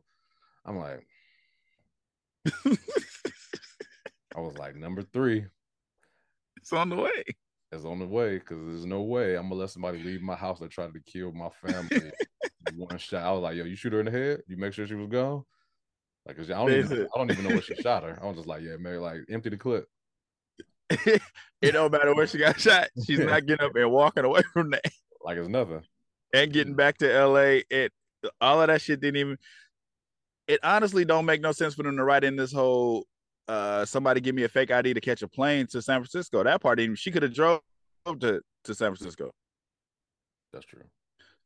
I'm 0.65 0.78
like, 0.78 1.06
I 4.36 4.39
was 4.39 4.58
like, 4.58 4.76
number 4.76 5.02
three. 5.02 5.45
It's 6.58 6.74
on 6.74 6.89
the 6.89 6.95
way. 6.95 7.24
It's 7.71 7.86
on 7.86 8.00
the 8.00 8.08
way 8.08 8.38
because 8.38 8.58
there's 8.65 8.86
no 8.86 9.02
way 9.02 9.36
I'm 9.36 9.50
gonna 9.50 9.56
let 9.56 9.69
somebody 9.69 10.02
leave 10.02 10.21
my 10.21 10.36
house 10.36 10.60
that 10.60 10.71
tried 10.71 10.93
to 10.93 11.00
kill 11.02 11.32
my 11.32 11.50
family. 11.65 12.12
one 12.76 12.98
shot. 12.98 13.24
I 13.24 13.32
was 13.32 13.41
like, 13.41 13.56
yo, 13.56 13.65
you 13.65 13.76
shoot 13.76 13.93
her 13.93 14.00
in 14.00 14.06
the 14.06 14.12
head? 14.12 14.41
You 14.48 14.58
make 14.58 14.74
sure 14.74 14.88
she 14.88 14.95
was 14.95 15.10
gone? 15.10 15.43
Like, 16.26 16.39
I 16.39 16.43
don't, 16.43 16.71
even, 16.71 17.08
I 17.13 17.17
don't 17.17 17.32
even 17.32 17.48
know 17.48 17.56
what 17.56 17.65
she 17.65 17.76
shot 17.76 18.04
her. 18.04 18.17
I 18.19 18.26
was 18.26 18.38
just 18.38 18.48
like, 18.48 18.63
yeah, 18.63 18.78
man, 18.78 19.00
like 19.02 19.19
empty 19.30 19.50
the 19.50 19.58
clip. 19.58 19.88
it 21.62 21.71
don't 21.71 21.91
matter 21.91 22.13
where 22.13 22.28
she 22.28 22.38
got 22.38 22.60
shot. 22.60 22.89
She's 23.06 23.19
not 23.19 23.45
getting 23.45 23.65
up 23.65 23.76
and 23.76 23.91
walking 23.91 24.26
away 24.26 24.41
from 24.54 24.71
that. 24.71 24.86
Like 25.24 25.38
it's 25.38 25.48
nothing. 25.48 25.82
And 26.34 26.52
getting 26.52 26.76
back 26.76 26.98
to 27.00 27.26
LA, 27.26 27.62
it 27.69 27.91
all 28.41 28.62
of 28.62 28.67
that 28.67 28.82
shit 28.82 29.02
didn't 29.02 29.17
even. 29.17 29.38
It 30.48 30.60
honestly 30.63 31.06
don't 31.06 31.26
make 31.26 31.41
no 31.41 31.52
sense 31.52 31.74
for 31.74 31.84
them 31.84 31.98
to 31.98 32.04
write 32.04 32.24
in 32.24 32.36
this 32.36 32.52
whole. 32.52 33.06
Uh, 33.48 33.86
somebody 33.86 34.21
give 34.21 34.36
me 34.36 34.43
a 34.43 34.50
fake 34.50 34.71
ID 34.71 34.93
to 34.93 35.02
catch 35.02 35.21
a 35.21 35.28
plane 35.28 35.67
to 35.67 35.82
San 35.82 36.00
Francisco. 36.00 36.43
That 36.43 36.62
part 36.62 36.80
even 36.80 36.95
she 36.95 37.12
could 37.12 37.24
have 37.24 37.34
drove 37.34 37.62
to 38.06 38.41
to 38.63 38.76
San 38.76 38.95
Francisco. 38.95 39.32
That's 40.54 40.65
true. 40.65 40.84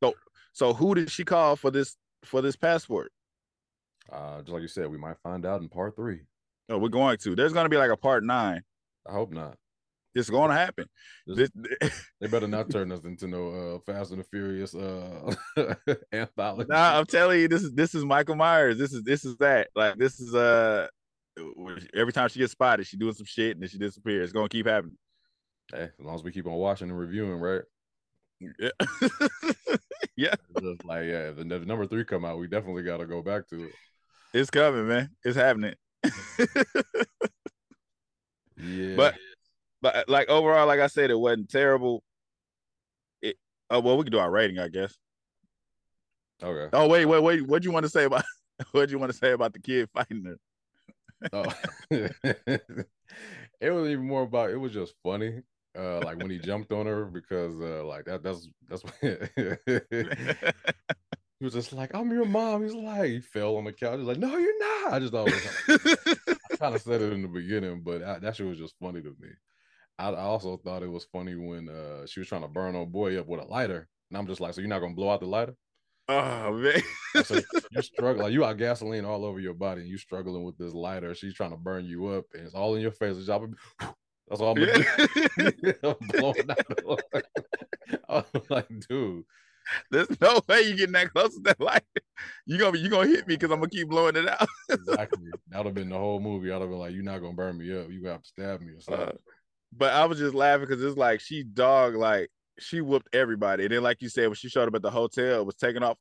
So 0.02 0.14
so 0.52 0.74
who 0.74 0.94
did 0.94 1.10
she 1.10 1.24
call 1.24 1.56
for 1.56 1.70
this 1.70 1.96
for 2.24 2.42
this 2.42 2.56
passport? 2.56 3.12
Uh, 4.10 4.38
just 4.40 4.50
like 4.50 4.62
you 4.62 4.68
said, 4.68 4.90
we 4.90 4.98
might 4.98 5.18
find 5.22 5.46
out 5.46 5.60
in 5.60 5.68
part 5.68 5.94
three. 5.94 6.20
Oh, 6.68 6.78
we're 6.78 6.88
going 6.88 7.16
to. 7.18 7.34
There's 7.34 7.52
going 7.52 7.64
to 7.64 7.70
be 7.70 7.76
like 7.76 7.90
a 7.90 7.96
part 7.96 8.24
nine. 8.24 8.62
I 9.08 9.12
hope 9.12 9.32
not. 9.32 9.56
It's 10.14 10.30
going 10.30 10.50
to 10.50 10.56
happen. 10.56 10.86
This, 11.26 11.50
they 12.20 12.26
better 12.26 12.48
not 12.48 12.68
turn 12.68 12.90
us 12.90 13.04
into 13.04 13.28
no 13.28 13.48
uh, 13.48 13.78
Fast 13.92 14.10
and 14.10 14.20
the 14.20 14.24
Furious 14.24 14.74
uh, 14.74 15.32
anthology. 16.12 16.68
Nah, 16.68 16.98
I'm 16.98 17.06
telling 17.06 17.40
you, 17.40 17.48
this 17.48 17.62
is 17.62 17.72
this 17.72 17.94
is 17.94 18.04
Michael 18.04 18.34
Myers. 18.34 18.76
This 18.76 18.92
is 18.92 19.02
this 19.04 19.24
is 19.24 19.36
that. 19.36 19.68
Like 19.76 19.96
this 19.98 20.18
is 20.18 20.34
uh, 20.34 20.88
every 21.94 22.12
time 22.12 22.28
she 22.28 22.40
gets 22.40 22.52
spotted, 22.52 22.86
she 22.86 22.96
doing 22.96 23.14
some 23.14 23.26
shit 23.26 23.52
and 23.52 23.62
then 23.62 23.68
she 23.68 23.78
disappears. 23.78 24.24
It's 24.24 24.32
gonna 24.32 24.48
keep 24.48 24.66
happening. 24.66 24.98
Hey, 25.72 25.90
as 25.98 26.04
long 26.04 26.16
as 26.16 26.24
we 26.24 26.32
keep 26.32 26.46
on 26.46 26.54
watching 26.54 26.90
and 26.90 26.98
reviewing, 26.98 27.38
right? 27.38 27.62
Yeah. 28.40 28.70
yeah. 30.16 30.34
Just 30.60 30.84
like 30.84 31.04
yeah, 31.04 31.30
if 31.30 31.36
the 31.36 31.44
number 31.44 31.86
three 31.86 32.04
come 32.04 32.24
out, 32.24 32.38
we 32.38 32.48
definitely 32.48 32.82
got 32.82 32.96
to 32.96 33.06
go 33.06 33.22
back 33.22 33.48
to 33.50 33.64
it. 33.64 33.72
It's 34.34 34.50
coming, 34.50 34.88
man. 34.88 35.10
It's 35.24 35.36
happening. 35.36 35.74
Yeah, 38.62 38.96
but 38.96 39.14
but 39.82 40.08
like 40.08 40.28
overall, 40.28 40.66
like 40.66 40.80
I 40.80 40.86
said, 40.86 41.10
it 41.10 41.18
wasn't 41.18 41.50
terrible. 41.50 42.02
It 43.22 43.36
oh 43.70 43.80
well, 43.80 43.96
we 43.96 44.04
can 44.04 44.12
do 44.12 44.18
our 44.18 44.30
rating, 44.30 44.58
I 44.58 44.68
guess. 44.68 44.96
Okay. 46.42 46.68
Oh 46.72 46.88
wait, 46.88 47.06
wait, 47.06 47.22
wait. 47.22 47.46
What 47.46 47.62
do 47.62 47.68
you 47.68 47.72
want 47.72 47.84
to 47.84 47.90
say 47.90 48.04
about 48.04 48.24
what 48.72 48.86
do 48.86 48.92
you 48.92 48.98
want 48.98 49.12
to 49.12 49.18
say 49.18 49.32
about 49.32 49.52
the 49.52 49.60
kid 49.60 49.88
fighting 49.92 50.24
her? 50.24 50.38
oh. 51.32 51.44
it 53.60 53.70
was 53.70 53.88
even 53.88 54.06
more 54.06 54.22
about 54.22 54.50
it 54.50 54.56
was 54.56 54.72
just 54.72 54.94
funny. 55.02 55.42
Uh 55.78 56.00
like 56.00 56.18
when 56.18 56.30
he 56.30 56.38
jumped 56.38 56.72
on 56.72 56.86
her 56.86 57.04
because 57.04 57.54
uh 57.60 57.84
like 57.84 58.04
that 58.06 58.22
that's 58.22 58.48
that's 58.68 58.82
what 58.82 58.94
he 61.40 61.44
was 61.44 61.54
just 61.54 61.72
like, 61.72 61.94
I'm 61.94 62.10
your 62.10 62.26
mom. 62.26 62.62
He's 62.64 62.74
like, 62.74 63.10
he 63.10 63.20
fell 63.20 63.56
on 63.56 63.64
the 63.64 63.72
couch. 63.72 63.98
He's 63.98 64.08
like, 64.08 64.18
no, 64.18 64.36
you're 64.36 64.58
not. 64.58 64.94
I 64.94 64.98
just 64.98 65.12
thought 65.12 65.28
of 66.74 66.82
said 66.82 67.02
it 67.02 67.12
in 67.12 67.22
the 67.22 67.28
beginning, 67.28 67.82
but 67.82 68.02
I, 68.02 68.18
that 68.18 68.36
shit 68.36 68.46
was 68.46 68.58
just 68.58 68.74
funny 68.80 69.02
to 69.02 69.14
me. 69.20 69.28
I, 69.98 70.08
I 70.08 70.22
also 70.22 70.56
thought 70.56 70.82
it 70.82 70.90
was 70.90 71.04
funny 71.04 71.34
when 71.36 71.68
uh, 71.68 72.06
she 72.06 72.20
was 72.20 72.28
trying 72.28 72.42
to 72.42 72.48
burn 72.48 72.76
old 72.76 72.92
boy 72.92 73.18
up 73.18 73.26
with 73.26 73.40
a 73.40 73.44
lighter, 73.44 73.88
and 74.10 74.18
I'm 74.18 74.26
just 74.26 74.40
like, 74.40 74.54
so 74.54 74.60
you're 74.60 74.68
not 74.68 74.80
gonna 74.80 74.94
blow 74.94 75.10
out 75.10 75.20
the 75.20 75.26
lighter? 75.26 75.54
Oh 76.08 76.52
man, 76.52 76.82
so 77.24 77.40
you're 77.70 77.82
struggling. 77.82 78.24
Like, 78.24 78.32
you 78.32 78.40
got 78.40 78.58
gasoline 78.58 79.04
all 79.04 79.24
over 79.24 79.38
your 79.38 79.54
body, 79.54 79.82
and 79.82 79.90
you 79.90 79.98
struggling 79.98 80.42
with 80.42 80.58
this 80.58 80.72
lighter. 80.72 81.14
She's 81.14 81.34
trying 81.34 81.50
to 81.50 81.56
burn 81.56 81.84
you 81.84 82.06
up, 82.08 82.24
and 82.34 82.44
it's 82.44 82.54
all 82.54 82.74
in 82.74 82.82
your 82.82 82.90
face. 82.90 83.16
That's 83.16 84.40
all 84.40 84.52
I'm 84.52 84.54
gonna 84.54 84.84
do. 85.36 85.74
I'm 85.84 86.08
blowing 86.08 86.50
out 86.50 86.68
the 86.68 87.24
I'm 88.08 88.24
like, 88.48 88.68
dude. 88.88 89.24
There's 89.90 90.20
no 90.20 90.40
way 90.48 90.62
you 90.62 90.76
getting 90.76 90.92
that 90.92 91.12
close 91.12 91.34
to 91.34 91.40
that 91.44 91.60
light. 91.60 91.82
You 92.44 92.58
gonna 92.58 92.76
you 92.76 92.90
gonna 92.90 93.08
hit 93.08 93.26
me 93.26 93.36
because 93.36 93.50
I'm 93.50 93.60
gonna 93.60 93.70
keep 93.70 93.88
blowing 93.88 94.14
it 94.14 94.28
out. 94.28 94.46
exactly. 94.68 95.30
That'd 95.48 95.66
have 95.66 95.74
been 95.74 95.88
the 95.88 95.96
whole 95.96 96.20
movie. 96.20 96.50
I'd 96.50 96.60
have 96.60 96.68
been 96.68 96.78
like, 96.78 96.92
"You're 96.92 97.02
not 97.02 97.20
gonna 97.20 97.32
burn 97.32 97.56
me 97.56 97.74
up. 97.74 97.90
You 97.90 98.02
got 98.02 98.22
to 98.22 98.28
stab 98.28 98.60
me 98.60 98.72
or 98.72 98.80
something." 98.80 99.08
Uh, 99.08 99.12
but 99.72 99.94
I 99.94 100.04
was 100.04 100.18
just 100.18 100.34
laughing 100.34 100.66
because 100.68 100.84
it's 100.84 100.98
like 100.98 101.20
she 101.20 101.44
dog 101.44 101.94
like 101.94 102.28
she 102.58 102.82
whooped 102.82 103.08
everybody. 103.14 103.64
And 103.64 103.72
then, 103.72 103.82
like 103.82 104.02
you 104.02 104.10
said, 104.10 104.26
when 104.26 104.34
she 104.34 104.50
showed 104.50 104.68
up 104.68 104.74
at 104.74 104.82
the 104.82 104.90
hotel, 104.90 105.46
was 105.46 105.54
taking 105.54 105.82
off 105.82 105.96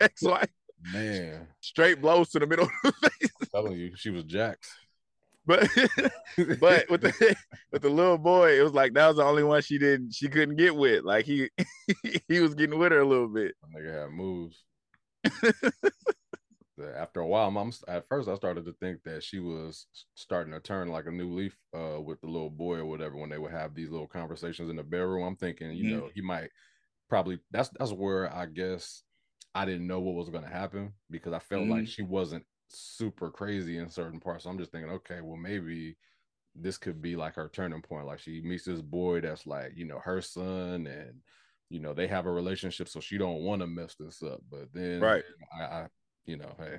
ex-wife. 0.00 0.50
Man, 0.92 1.46
straight 1.60 2.02
blows 2.02 2.28
to 2.30 2.38
the 2.38 2.46
middle 2.46 2.66
of 2.66 2.70
the 3.00 3.10
face. 3.10 3.30
I'm 3.40 3.46
telling 3.50 3.78
you, 3.78 3.92
she 3.96 4.10
was 4.10 4.24
Jax. 4.24 4.68
But 5.46 5.68
but 6.60 6.88
with 6.90 7.02
the 7.02 7.36
with 7.72 7.82
the 7.82 7.90
little 7.90 8.18
boy, 8.18 8.58
it 8.58 8.62
was 8.62 8.72
like 8.72 8.94
that 8.94 9.08
was 9.08 9.16
the 9.16 9.24
only 9.24 9.42
one 9.42 9.62
she 9.62 9.78
didn't 9.78 10.12
she 10.14 10.28
couldn't 10.28 10.56
get 10.56 10.74
with. 10.74 11.04
Like 11.04 11.26
he 11.26 11.50
he 12.28 12.40
was 12.40 12.54
getting 12.54 12.78
with 12.78 12.92
her 12.92 13.00
a 13.00 13.06
little 13.06 13.28
bit. 13.28 13.54
Nigga 13.74 14.02
had 14.02 14.10
moves 14.10 14.64
after 16.96 17.20
a 17.20 17.26
while, 17.26 17.50
mom 17.50 17.72
at 17.88 18.08
first 18.08 18.28
I 18.28 18.34
started 18.34 18.64
to 18.66 18.72
think 18.80 19.02
that 19.04 19.22
she 19.22 19.38
was 19.38 19.86
starting 20.14 20.52
to 20.52 20.60
turn 20.60 20.88
like 20.88 21.06
a 21.06 21.10
new 21.10 21.32
leaf 21.32 21.56
uh, 21.76 22.00
with 22.00 22.20
the 22.20 22.26
little 22.26 22.50
boy 22.50 22.76
or 22.76 22.86
whatever 22.86 23.16
when 23.16 23.30
they 23.30 23.38
would 23.38 23.52
have 23.52 23.74
these 23.74 23.90
little 23.90 24.06
conversations 24.06 24.70
in 24.70 24.76
the 24.76 24.82
bedroom. 24.82 25.24
I'm 25.24 25.36
thinking, 25.36 25.70
you 25.72 25.84
mm-hmm. 25.84 25.98
know, 25.98 26.10
he 26.14 26.20
might 26.20 26.50
probably 27.08 27.38
that's 27.50 27.70
that's 27.78 27.92
where 27.92 28.32
I 28.34 28.46
guess 28.46 29.02
I 29.54 29.64
didn't 29.64 29.86
know 29.86 30.00
what 30.00 30.14
was 30.14 30.30
going 30.30 30.44
to 30.44 30.50
happen 30.50 30.92
because 31.10 31.32
I 31.32 31.38
felt 31.38 31.62
mm-hmm. 31.62 31.72
like 31.72 31.86
she 31.86 32.02
wasn't 32.02 32.44
super 32.68 33.30
crazy 33.30 33.78
in 33.78 33.88
certain 33.88 34.20
parts. 34.20 34.44
So 34.44 34.50
I'm 34.50 34.58
just 34.58 34.72
thinking, 34.72 34.90
okay, 34.92 35.20
well 35.22 35.36
maybe 35.36 35.96
this 36.54 36.78
could 36.78 37.02
be 37.02 37.16
like 37.16 37.34
her 37.34 37.50
turning 37.52 37.82
point. 37.82 38.06
Like 38.06 38.20
she 38.20 38.40
meets 38.40 38.64
this 38.64 38.80
boy 38.80 39.20
that's 39.20 39.46
like, 39.46 39.72
you 39.74 39.84
know, 39.84 39.98
her 39.98 40.20
son 40.20 40.86
and 40.86 41.20
you 41.70 41.80
know, 41.80 41.94
they 41.94 42.06
have 42.06 42.26
a 42.26 42.30
relationship, 42.30 42.88
so 42.88 43.00
she 43.00 43.18
don't 43.18 43.42
want 43.42 43.60
to 43.60 43.66
mess 43.66 43.96
this 43.98 44.22
up. 44.22 44.40
But 44.50 44.72
then 44.72 45.00
right. 45.00 45.24
I, 45.58 45.62
I 45.62 45.86
you 46.26 46.36
know, 46.36 46.54
hey. 46.58 46.78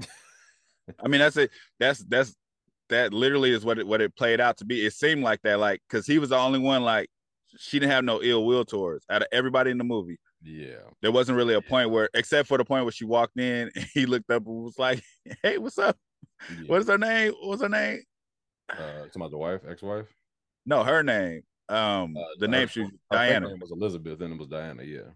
I 1.04 1.08
mean, 1.08 1.20
that's 1.20 1.36
it. 1.36 1.50
That's 1.78 2.00
that's 2.00 2.34
that 2.88 3.12
literally 3.12 3.50
is 3.50 3.64
what 3.64 3.78
it 3.78 3.86
what 3.86 4.00
it 4.00 4.16
played 4.16 4.40
out 4.40 4.56
to 4.58 4.64
be. 4.64 4.84
It 4.84 4.92
seemed 4.92 5.22
like 5.22 5.42
that, 5.42 5.58
like 5.58 5.80
because 5.88 6.06
he 6.06 6.18
was 6.18 6.30
the 6.30 6.38
only 6.38 6.58
one 6.58 6.82
like 6.82 7.08
she 7.58 7.78
didn't 7.78 7.92
have 7.92 8.04
no 8.04 8.22
ill 8.22 8.44
will 8.44 8.64
towards 8.64 9.04
out 9.10 9.22
of 9.22 9.28
everybody 9.32 9.70
in 9.70 9.78
the 9.78 9.84
movie. 9.84 10.18
Yeah, 10.46 10.76
there 11.02 11.10
wasn't 11.10 11.36
really 11.36 11.54
a 11.54 11.60
point 11.60 11.90
where, 11.90 12.08
except 12.14 12.46
for 12.46 12.56
the 12.56 12.64
point 12.64 12.84
where 12.84 12.92
she 12.92 13.04
walked 13.04 13.38
in, 13.38 13.70
he 13.94 14.06
looked 14.06 14.30
up 14.30 14.46
and 14.46 14.64
was 14.64 14.78
like, 14.78 15.02
"Hey, 15.42 15.58
what's 15.58 15.76
up? 15.76 15.96
Yeah. 16.50 16.68
What 16.68 16.82
is 16.82 16.88
her 16.88 16.98
name? 16.98 17.32
What's 17.42 17.62
her 17.62 17.68
name?" 17.68 18.02
Uh, 18.70 19.06
about 19.14 19.30
the 19.30 19.38
wife, 19.38 19.62
ex-wife. 19.68 20.06
No, 20.64 20.84
her 20.84 21.02
name. 21.02 21.42
Um, 21.68 22.16
uh, 22.16 22.22
the 22.38 22.46
name 22.46 22.68
she 22.68 22.82
was 22.82 22.90
Diana. 23.10 23.48
Name 23.48 23.58
was 23.60 23.72
Elizabeth, 23.72 24.20
then 24.20 24.32
it 24.32 24.38
was 24.38 24.46
Diana. 24.46 24.84
Yeah. 24.84 25.10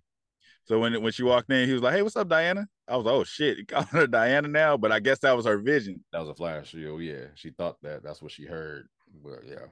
So 0.65 0.81
when 0.81 1.01
when 1.01 1.13
she 1.13 1.23
walked 1.23 1.51
in, 1.53 1.69
he 1.69 1.75
was 1.75 1.83
like, 1.83 1.95
"Hey, 1.95 2.03
what's 2.03 2.17
up, 2.17 2.29
Diana?" 2.29 2.67
I 2.89 2.97
was 2.97 3.07
like, 3.07 3.15
"Oh 3.15 3.25
shit, 3.25 3.59
he 3.59 3.65
calling 3.67 3.87
her 3.89 4.07
Diana 4.09 4.49
now." 4.49 4.77
But 4.77 4.91
I 4.91 4.99
guess 4.99 5.21
that 5.21 5.37
was 5.37 5.47
her 5.47 5.59
vision. 5.59 6.05
That 6.13 6.21
was 6.21 6.29
a 6.29 6.35
flash. 6.35 6.75
Oh 6.77 6.99
yeah, 6.99 7.27
she 7.37 7.51
thought 7.51 7.77
that 7.83 8.03
that's 8.03 8.21
what 8.21 8.33
she 8.33 8.47
heard. 8.47 8.89
But 9.23 9.47
yeah, 9.47 9.67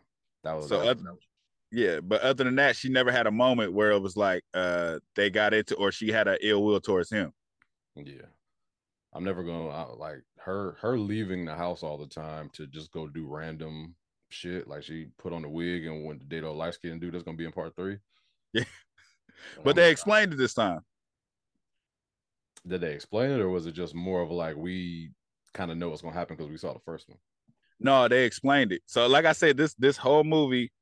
that 0.44 0.54
was 0.54 0.68
so. 0.68 0.78
That 0.78 0.96
was, 0.96 1.06
other, 1.06 1.18
yeah, 1.70 2.00
but 2.00 2.22
other 2.22 2.44
than 2.44 2.56
that, 2.56 2.76
she 2.76 2.88
never 2.88 3.12
had 3.12 3.26
a 3.26 3.30
moment 3.30 3.72
where 3.72 3.90
it 3.90 4.00
was 4.00 4.16
like 4.16 4.42
uh 4.54 4.98
they 5.16 5.30
got 5.30 5.54
into 5.54 5.74
or 5.76 5.92
she 5.92 6.10
had 6.10 6.28
an 6.28 6.38
ill 6.40 6.64
will 6.64 6.80
towards 6.80 7.10
him. 7.10 7.32
Yeah, 7.94 8.26
I'm 9.12 9.24
never 9.24 9.42
gonna 9.42 9.94
like 9.94 10.22
her. 10.38 10.76
Her 10.80 10.98
leaving 10.98 11.44
the 11.44 11.54
house 11.54 11.82
all 11.82 11.98
the 11.98 12.06
time 12.06 12.50
to 12.54 12.66
just 12.66 12.90
go 12.92 13.06
do 13.06 13.26
random 13.26 13.94
shit. 14.30 14.66
Like 14.66 14.82
she 14.82 15.08
put 15.18 15.32
on 15.32 15.42
the 15.42 15.48
wig 15.48 15.86
and 15.86 16.04
went 16.04 16.20
to 16.20 16.26
date 16.26 16.44
a 16.44 16.50
light 16.50 16.74
skinned 16.74 17.00
dude 17.00 17.14
that's 17.14 17.24
gonna 17.24 17.36
be 17.36 17.44
in 17.44 17.52
part 17.52 17.74
three. 17.76 17.98
Yeah, 18.54 18.64
but 19.62 19.76
they 19.76 19.88
explained 19.88 20.32
it 20.32 20.36
this 20.36 20.54
time. 20.54 20.80
Did 22.66 22.80
they 22.80 22.92
explain 22.92 23.30
it, 23.30 23.38
or 23.38 23.48
was 23.48 23.66
it 23.66 23.72
just 23.72 23.94
more 23.94 24.20
of 24.20 24.32
like 24.32 24.56
we 24.56 25.12
kind 25.54 25.70
of 25.70 25.76
know 25.76 25.90
what's 25.90 26.02
gonna 26.02 26.14
happen 26.14 26.36
because 26.36 26.50
we 26.50 26.56
saw 26.56 26.72
the 26.72 26.80
first 26.80 27.08
one? 27.08 27.18
No, 27.78 28.08
they 28.08 28.24
explained 28.24 28.72
it. 28.72 28.82
So, 28.86 29.06
like 29.06 29.26
I 29.26 29.32
said, 29.32 29.56
this 29.56 29.74
this 29.74 29.96
whole 29.96 30.24
movie 30.24 30.72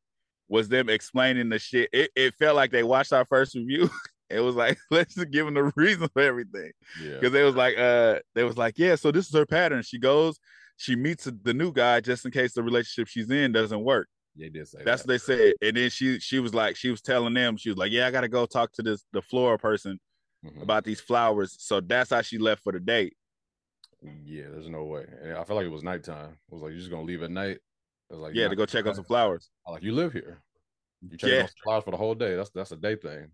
was 0.48 0.68
them 0.68 0.88
explaining 0.88 1.48
the 1.48 1.58
shit. 1.58 1.88
It, 1.92 2.10
it 2.14 2.34
felt 2.34 2.56
like 2.56 2.70
they 2.70 2.82
watched 2.82 3.12
our 3.12 3.24
first 3.24 3.54
review. 3.54 3.90
it 4.30 4.40
was 4.40 4.54
like 4.54 4.78
let's 4.90 5.14
just 5.14 5.30
give 5.30 5.46
them 5.46 5.54
the 5.54 5.72
reason 5.76 6.08
for 6.12 6.22
everything. 6.22 6.72
Yeah. 7.02 7.14
Because 7.14 7.32
they 7.32 7.42
was 7.42 7.54
like, 7.54 7.78
uh, 7.78 8.20
they 8.34 8.44
was 8.44 8.56
like, 8.56 8.78
yeah. 8.78 8.94
So 8.94 9.10
this 9.10 9.26
is 9.26 9.34
her 9.34 9.46
pattern. 9.46 9.82
She 9.82 9.98
goes, 9.98 10.38
she 10.76 10.96
meets 10.96 11.24
the 11.24 11.54
new 11.54 11.72
guy 11.72 12.00
just 12.00 12.24
in 12.24 12.30
case 12.30 12.54
the 12.54 12.62
relationship 12.62 13.08
she's 13.08 13.30
in 13.30 13.52
doesn't 13.52 13.82
work. 13.82 14.08
They 14.38 14.50
did 14.50 14.68
say 14.68 14.82
that's 14.84 15.02
that. 15.02 15.08
what 15.08 15.12
they 15.12 15.18
said. 15.18 15.54
And 15.62 15.76
then 15.76 15.90
she 15.90 16.18
she 16.20 16.40
was 16.40 16.54
like, 16.54 16.76
she 16.76 16.90
was 16.90 17.00
telling 17.00 17.34
them, 17.34 17.56
she 17.56 17.70
was 17.70 17.78
like, 17.78 17.92
yeah, 17.92 18.06
I 18.06 18.10
gotta 18.10 18.28
go 18.28 18.46
talk 18.46 18.72
to 18.72 18.82
this 18.82 19.04
the 19.12 19.22
floral 19.22 19.58
person 19.58 19.98
mm-hmm. 20.44 20.60
about 20.60 20.84
these 20.84 21.00
flowers. 21.00 21.56
So 21.58 21.80
that's 21.80 22.10
how 22.10 22.22
she 22.22 22.38
left 22.38 22.62
for 22.62 22.72
the 22.72 22.80
date. 22.80 23.16
Yeah, 24.24 24.44
there's 24.50 24.68
no 24.68 24.84
way. 24.84 25.06
I 25.30 25.42
felt 25.44 25.56
like 25.56 25.66
it 25.66 25.70
was 25.70 25.82
nighttime. 25.82 26.36
It 26.50 26.54
was 26.54 26.62
like 26.62 26.72
you're 26.72 26.80
just 26.80 26.90
gonna 26.90 27.02
leave 27.02 27.22
at 27.22 27.30
night. 27.30 27.58
Was 28.10 28.20
like, 28.20 28.34
yeah, 28.34 28.48
to 28.48 28.56
go 28.56 28.66
check 28.66 28.86
on 28.86 28.94
some 28.94 29.04
flowers. 29.04 29.50
I 29.66 29.72
like 29.72 29.82
you 29.82 29.92
live 29.92 30.12
here. 30.12 30.42
You 31.02 31.16
check 31.16 31.30
yeah. 31.30 31.42
on 31.42 31.48
flowers 31.64 31.84
for 31.84 31.90
the 31.90 31.96
whole 31.96 32.14
day. 32.14 32.36
That's 32.36 32.50
that's 32.50 32.72
a 32.72 32.76
day 32.76 32.96
thing. 32.96 33.30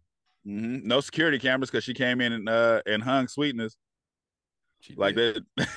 Mm-hmm. 0.46 0.86
No 0.86 1.00
security 1.00 1.38
cameras 1.38 1.70
because 1.70 1.84
she 1.84 1.94
came 1.94 2.20
in 2.20 2.32
and 2.32 2.48
uh 2.48 2.82
and 2.86 3.02
hung 3.02 3.28
sweetness. 3.28 3.76
She 4.80 4.94
like 4.96 5.14
that. 5.14 5.44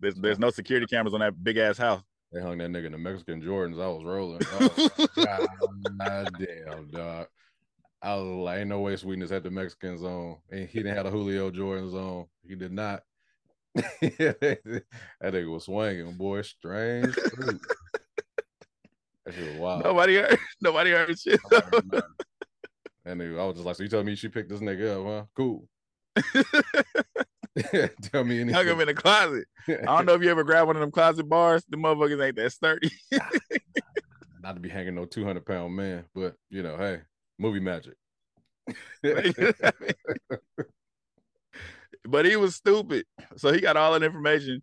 there's 0.00 0.14
there's 0.14 0.38
no 0.38 0.50
security 0.50 0.86
cameras 0.86 1.14
on 1.14 1.20
that 1.20 1.42
big 1.42 1.56
ass 1.56 1.78
house. 1.78 2.02
They 2.32 2.40
hung 2.40 2.58
that 2.58 2.70
nigga 2.70 2.86
in 2.86 2.92
the 2.92 2.98
Mexican 2.98 3.42
Jordans. 3.42 3.80
I 3.80 3.88
was 3.88 4.04
rolling. 4.04 4.40
Oh, 4.56 5.68
God 6.04 6.30
damn, 6.38 6.90
dog. 6.90 7.26
I 8.02 8.16
was 8.16 8.26
like, 8.26 8.58
ain't 8.58 8.68
no 8.68 8.80
way 8.80 8.96
Sweetness 8.96 9.30
had 9.30 9.44
the 9.44 9.50
Mexican 9.50 9.96
zone. 9.98 10.38
And 10.50 10.68
he 10.68 10.80
didn't 10.80 10.96
have 10.96 11.04
the 11.04 11.10
Julio 11.10 11.50
Jordan 11.50 11.90
zone. 11.90 12.26
He 12.46 12.54
did 12.54 12.72
not. 12.72 13.02
that 13.74 14.60
nigga 15.22 15.50
was 15.50 15.64
swinging, 15.64 16.16
boy. 16.16 16.42
Strange. 16.42 17.14
That 19.24 19.34
shit 19.34 19.50
was 19.52 19.58
wild. 19.58 19.84
Nobody 19.84 20.16
heard. 20.16 20.38
Nobody 20.60 20.90
heard 20.90 21.18
shit. 21.18 21.40
and 23.04 23.22
I 23.22 23.26
was 23.44 23.54
just 23.54 23.66
like, 23.66 23.76
so 23.76 23.82
you 23.82 23.88
telling 23.88 24.06
me 24.06 24.14
she 24.14 24.28
picked 24.28 24.50
this 24.50 24.60
nigga 24.60 25.00
up, 25.00 25.06
huh? 25.06 25.24
Cool. 25.34 25.66
Tell 28.02 28.24
me 28.24 28.40
anything. 28.40 28.54
Hung 28.54 28.66
him 28.66 28.80
in 28.80 28.86
the 28.88 28.94
closet. 28.94 29.46
I 29.68 29.84
don't 29.84 30.06
know 30.06 30.14
if 30.14 30.22
you 30.22 30.30
ever 30.30 30.44
grabbed 30.44 30.66
one 30.66 30.76
of 30.76 30.80
them 30.80 30.90
closet 30.90 31.28
bars. 31.28 31.64
The 31.68 31.76
motherfuckers 31.76 32.24
ain't 32.24 32.36
that 32.36 32.52
sturdy. 32.52 32.90
Not 34.42 34.54
to 34.54 34.60
be 34.60 34.68
hanging 34.68 34.94
no 34.94 35.06
200 35.06 35.46
pound 35.46 35.74
man, 35.74 36.04
but 36.14 36.34
you 36.50 36.62
know, 36.62 36.76
hey, 36.76 37.00
movie 37.38 37.60
magic. 37.60 37.94
but 42.08 42.24
he 42.24 42.36
was 42.36 42.56
stupid. 42.56 43.06
So 43.36 43.52
he 43.52 43.60
got 43.60 43.76
all 43.76 43.92
that 43.92 44.02
information. 44.02 44.62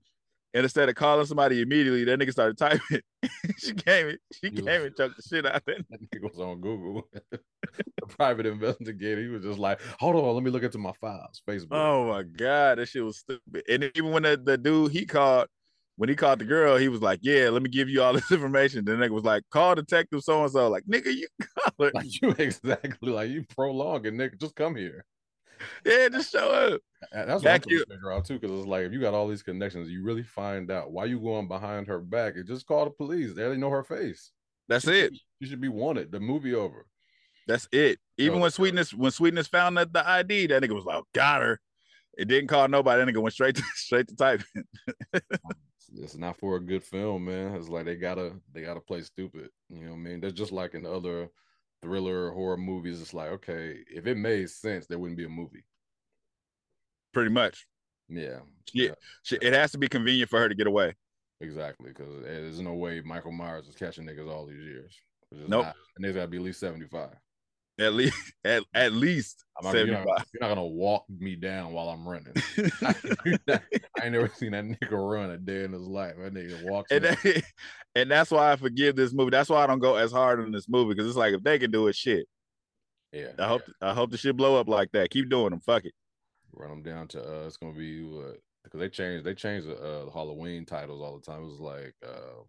And 0.54 0.64
instead 0.64 0.90
of 0.90 0.96
calling 0.96 1.26
somebody 1.26 1.62
immediately, 1.62 2.04
that 2.04 2.20
nigga 2.20 2.32
started 2.32 2.58
typing. 2.58 3.00
she 3.58 3.74
came 3.74 4.10
in, 4.10 4.18
she 4.34 4.50
He 4.50 4.52
came 4.52 4.66
was- 4.66 4.84
and 4.88 4.98
choked 4.98 5.16
the 5.18 5.24
shit 5.24 5.46
out 5.46 5.56
of 5.56 5.64
that. 5.66 5.86
That 5.90 6.02
nigga 6.12 6.30
was 6.30 6.40
on 6.40 6.60
Google. 6.60 7.08
the 7.32 8.08
private 8.10 8.46
investigator. 8.46 9.22
He 9.22 9.28
was 9.28 9.44
just 9.44 9.60
like, 9.60 9.80
hold 10.00 10.16
on, 10.16 10.36
let 10.36 10.44
me 10.44 10.52
look 10.52 10.64
into 10.64 10.78
my 10.78 10.92
files. 11.00 11.42
Facebook. 11.48 11.68
Oh 11.72 12.08
my 12.10 12.24
god, 12.24 12.80
that 12.80 12.88
shit 12.90 13.04
was 13.04 13.20
stupid. 13.20 13.64
And 13.70 13.84
even 13.96 14.12
when 14.12 14.24
the, 14.24 14.42
the 14.44 14.58
dude 14.58 14.92
he 14.92 15.06
called, 15.06 15.48
when 15.98 16.10
he 16.10 16.16
called 16.16 16.40
the 16.40 16.46
girl, 16.46 16.78
he 16.78 16.88
was 16.90 17.02
like, 17.02 17.20
"Yeah, 17.22 17.50
let 17.50 17.62
me 17.62 17.70
give 17.70 17.88
you 17.88 18.02
all 18.02 18.14
this 18.14 18.32
information." 18.32 18.84
The 18.86 18.94
nigga 18.94 19.12
was 19.12 19.24
like, 19.24 19.44
"Call 19.52 19.76
detective 19.76 20.22
so 20.24 20.42
and 20.44 20.52
so." 20.52 20.68
Like, 20.68 20.84
nigga, 20.86 21.14
you 21.14 21.28
call 21.40 21.86
her. 21.86 21.92
Like 21.94 22.22
you 22.22 22.30
exactly 22.40 23.12
like 23.12 23.30
you 23.30 23.46
prolonging, 23.56 24.14
nigga. 24.16 24.40
Just 24.40 24.56
come 24.56 24.76
here. 24.76 25.06
Yeah, 25.86 26.10
just 26.10 26.32
show 26.32 26.50
up. 26.52 26.82
That's 27.12 27.28
what 27.44 27.52
I'm 27.54 27.62
trying 27.62 27.62
you- 27.68 27.86
to 27.86 27.92
figure 27.92 28.12
out 28.12 28.26
too, 28.26 28.40
because 28.40 28.58
it's 28.60 28.68
like 28.68 28.86
if 28.86 28.94
you 28.94 29.00
got 29.02 29.14
all 29.14 29.28
these 29.28 29.44
connections, 29.44 29.90
you 29.90 30.04
really 30.04 30.24
find 30.24 30.70
out 30.72 30.92
why 30.92 31.06
you 31.06 31.20
going 31.20 31.48
behind 31.48 31.88
her 31.88 32.00
back. 32.00 32.36
And 32.36 32.48
just 32.48 32.66
call 32.68 32.86
the 32.86 32.92
police. 32.92 33.34
They 33.34 33.44
already 33.44 33.60
know 33.60 33.70
her 33.70 33.84
face. 33.84 34.32
That's 34.68 34.86
She 34.86 34.92
it. 34.92 35.04
should 35.14 35.20
She 35.42 35.50
should 35.50 35.62
be 35.62 35.70
wanted. 35.70 36.12
The 36.12 36.20
movie 36.20 36.54
over. 36.54 36.86
That's 37.48 37.68
it. 37.72 38.00
Even 38.18 38.38
No, 38.38 38.44
when 38.44 38.52
Sweetness 38.52 38.94
when 38.94 39.12
Sweetness 39.12 39.48
found 39.48 39.76
the, 39.78 39.90
the 39.92 40.08
ID, 40.08 40.48
that 40.48 40.62
nigga 40.64 40.76
was 40.76 40.86
like, 40.86 41.04
"Got 41.14 41.42
her." 41.42 41.60
It 42.18 42.28
didn't 42.28 42.48
call 42.50 42.68
nobody. 42.68 43.04
That 43.04 43.12
nigga 43.12 43.22
went 43.22 43.34
straight 43.34 43.56
to 43.56 43.64
straight 43.76 44.08
to 44.08 44.16
typing. 44.16 44.64
It's 45.94 46.16
not 46.16 46.38
for 46.38 46.56
a 46.56 46.60
good 46.62 46.84
film, 46.86 47.26
man. 47.26 47.54
It's 47.56 47.68
like 47.68 47.84
they 47.86 47.96
gotta 47.96 48.34
they 48.54 48.62
gotta 48.62 48.80
play 48.80 49.02
stupid. 49.02 49.50
You 49.70 49.84
know 49.84 49.90
what 49.92 49.98
I 49.98 50.00
mean? 50.00 50.22
They're 50.22 50.32
just 50.32 50.54
like 50.54 50.74
in 50.74 50.86
other 50.86 51.30
thriller 51.82 52.32
horror 52.32 52.58
movies. 52.58 53.02
It's 53.02 53.14
like, 53.14 53.30
okay, 53.32 53.78
if 53.94 54.08
it 54.08 54.18
made 54.18 54.50
sense, 54.50 54.88
there 54.88 55.00
wouldn't 55.00 55.18
be 55.18 55.26
a 55.26 55.30
movie. 55.30 55.64
Pretty 57.14 57.30
much. 57.32 57.66
Yeah. 58.08 58.40
Yeah. 58.74 58.92
She- 59.24 59.38
It 59.42 59.54
has 59.54 59.72
to 59.72 59.78
be 59.78 59.88
convenient 59.88 60.30
for 60.30 60.40
her 60.40 60.50
to 60.50 60.56
get 60.56 60.68
away. 60.68 60.96
Exactly, 61.40 61.90
because 61.90 62.22
there's 62.24 62.60
no 62.60 62.74
way 62.74 63.02
Michael 63.02 63.32
Myers 63.32 63.68
is 63.68 63.76
catching 63.76 64.06
niggas 64.06 64.30
all 64.30 64.46
these 64.46 64.64
years. 64.64 64.96
Nope. 65.32 65.66
not. 65.66 65.76
And 65.96 66.04
there's 66.06 66.16
got 66.16 66.24
to 66.24 66.28
be 66.28 66.38
at 66.38 66.44
least 66.44 66.60
75. 66.60 67.10
At 67.82 67.94
least 67.94 68.16
at, 68.46 68.64
at 68.74 68.94
least 68.94 69.44
I'm 69.58 69.66
not, 69.66 69.76
you're, 69.76 69.88
not, 69.88 70.06
you're 70.34 70.42
not 70.42 70.48
gonna 70.50 70.66
walk 70.66 71.06
me 71.10 71.36
down 71.36 71.74
while 71.74 71.90
I'm 71.90 72.08
running. 72.08 72.34
I 72.82 73.66
ain't 74.04 74.12
never 74.14 74.28
seen 74.30 74.52
that 74.52 74.66
nigga 74.66 74.92
run 74.92 75.32
a 75.32 75.38
day 75.38 75.64
in 75.64 75.74
his 75.74 75.82
life. 75.88 76.16
That 76.18 76.34
nigga 76.34 76.64
walks. 76.70 76.92
and 76.92 77.04
that- 77.06 77.44
and 77.96 78.10
that's 78.10 78.32
why 78.32 78.52
I 78.52 78.56
forgive 78.56 78.96
this 78.96 79.12
movie. 79.14 79.32
That's 79.32 79.50
why 79.50 79.64
I 79.64 79.68
don't 79.68 79.80
go 79.80 79.96
as 79.98 80.12
hard 80.12 80.40
on 80.40 80.52
this 80.52 80.70
movie 80.70 80.94
because 80.94 81.08
it's 81.08 81.18
like 81.18 81.34
if 81.34 81.44
they 81.44 81.60
can 81.60 81.72
do 81.72 81.88
it, 81.88 81.96
shit. 81.96 82.26
yeah, 83.12 83.32
I 83.38 83.48
hope 83.48 83.64
I 83.82 83.94
hope 83.94 84.12
the 84.12 84.18
shit 84.18 84.38
blow 84.38 84.60
up 84.60 84.70
like 84.70 84.92
that. 84.94 85.10
Keep 85.10 85.30
doing 85.30 85.50
them. 85.50 85.60
Fuck 85.60 85.86
it. 85.86 85.94
run 86.54 86.70
them 86.70 86.84
down 86.84 87.08
to 87.10 87.22
uh 87.22 87.48
it's 87.48 87.58
gonna 87.58 87.74
be 87.74 88.02
what 88.04 88.38
because 88.64 88.80
they 88.80 88.90
changed 88.90 89.26
they 89.26 89.34
changed 89.34 89.68
the, 89.68 89.76
uh, 89.76 90.10
Halloween 90.12 90.66
titles 90.66 91.02
all 91.02 91.18
the 91.18 91.22
time. 91.22 91.42
It 91.44 91.48
was 91.48 91.60
like 91.60 91.94
um 92.08 92.46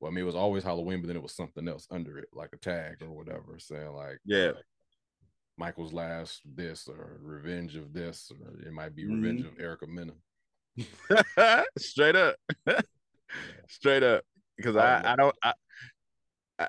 well 0.00 0.10
I 0.10 0.14
mean 0.14 0.22
it 0.22 0.26
was 0.26 0.34
always 0.36 0.64
Halloween, 0.64 1.00
but 1.00 1.08
then 1.08 1.16
it 1.16 1.22
was 1.22 1.34
something 1.34 1.66
else 1.68 1.86
under 1.90 2.18
it, 2.18 2.28
like 2.32 2.50
a 2.52 2.56
tag 2.58 3.02
or 3.02 3.10
whatever, 3.10 3.58
saying 3.58 3.92
like 3.92 4.18
Yeah. 4.24 4.48
uh, 4.50 4.60
Michael's 5.56 5.92
last 5.92 6.42
this 6.44 6.86
or 6.88 7.18
revenge 7.20 7.74
of 7.76 7.92
this, 7.92 8.30
or 8.30 8.60
it 8.66 8.72
might 8.72 8.94
be 8.94 9.06
revenge 9.06 9.44
of 9.44 9.58
Erica 9.58 9.86
Mena. 9.88 10.12
Straight 11.78 12.14
up. 12.16 12.36
Straight 13.68 14.02
up. 14.04 14.22
Because 14.56 14.76
Oh, 14.76 14.80
I. 14.80 15.12
I 15.12 15.16
don't 15.16 15.34
I, 15.42 15.52
I 16.60 16.68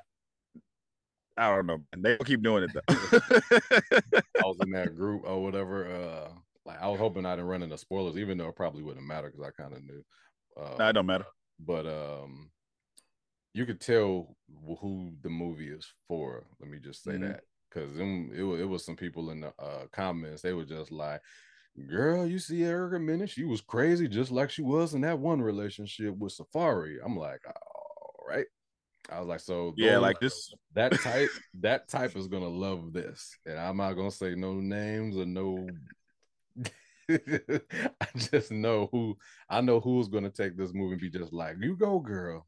I 1.36 1.54
don't 1.56 1.66
know. 1.66 1.78
They 1.96 2.16
keep 2.24 2.42
doing 2.42 2.64
it 2.64 2.70
though. 2.74 2.80
I 4.20 4.44
was 4.44 4.58
in 4.60 4.72
that 4.72 4.94
group 4.96 5.22
or 5.24 5.40
whatever. 5.42 5.86
Uh, 5.86 6.28
like 6.66 6.82
I 6.82 6.88
was 6.88 6.98
hoping 6.98 7.24
I 7.24 7.36
didn't 7.36 7.46
run 7.48 7.62
into 7.62 7.78
spoilers, 7.78 8.18
even 8.18 8.36
though 8.38 8.48
it 8.48 8.56
probably 8.56 8.82
wouldn't 8.82 9.06
matter 9.06 9.28
because 9.30 9.46
I 9.46 9.62
kind 9.62 9.72
of 9.74 9.82
knew. 9.84 10.04
Uh, 10.60 10.76
nah, 10.78 10.88
it 10.88 10.92
don't 10.94 11.06
matter. 11.06 11.24
but 11.60 11.86
um, 11.86 12.50
you 13.52 13.66
could 13.66 13.80
tell 13.80 14.36
who 14.80 15.12
the 15.22 15.28
movie 15.28 15.68
is 15.68 15.86
for. 16.06 16.44
Let 16.60 16.70
me 16.70 16.78
just 16.78 17.02
say 17.02 17.12
Mhm. 17.12 17.20
that 17.28 17.44
because 17.68 17.96
it, 17.98 18.42
wa- 18.42 18.54
it 18.54 18.68
was 18.68 18.84
some 18.84 18.96
people 18.96 19.30
in 19.30 19.40
the 19.40 19.52
uh, 19.58 19.86
comments. 19.92 20.42
They 20.42 20.52
were 20.52 20.64
just 20.64 20.90
like, 20.92 21.20
"Girl, 21.88 22.26
you 22.26 22.38
see 22.38 22.64
Erica 22.64 22.98
Mena? 22.98 23.26
She 23.26 23.44
was 23.44 23.60
crazy, 23.60 24.08
just 24.08 24.30
like 24.30 24.50
she 24.50 24.62
was 24.62 24.94
in 24.94 25.00
that 25.02 25.18
one 25.18 25.40
relationship 25.42 26.16
with 26.16 26.36
Safaree." 26.36 26.98
I'm 27.04 27.16
like, 27.16 27.40
"All 27.46 28.24
right." 28.28 28.46
I 29.10 29.18
was 29.18 29.28
like, 29.28 29.40
"So 29.40 29.74
Yeah, 29.76 29.94
those- 29.94 30.02
like 30.02 30.20
this. 30.20 30.52
that 30.74 30.92
type 31.00 31.30
that 31.54 31.88
type 31.88 32.14
is 32.16 32.28
gonna 32.28 32.48
love 32.48 32.92
this 32.92 33.36
and 33.44 33.58
i'm 33.58 33.76
not 33.76 33.94
gonna 33.94 34.08
say 34.10 34.36
no 34.36 34.54
names 34.60 35.16
or 35.16 35.26
no 35.26 35.66
i 37.10 38.06
just 38.30 38.52
know 38.52 38.88
who 38.92 39.16
i 39.48 39.60
know 39.60 39.80
who's 39.80 40.06
gonna 40.06 40.30
take 40.30 40.56
this 40.56 40.72
movie 40.72 40.92
and 40.92 41.00
be 41.00 41.10
just 41.10 41.32
like 41.32 41.56
you 41.60 41.74
go 41.76 41.98
girl 41.98 42.46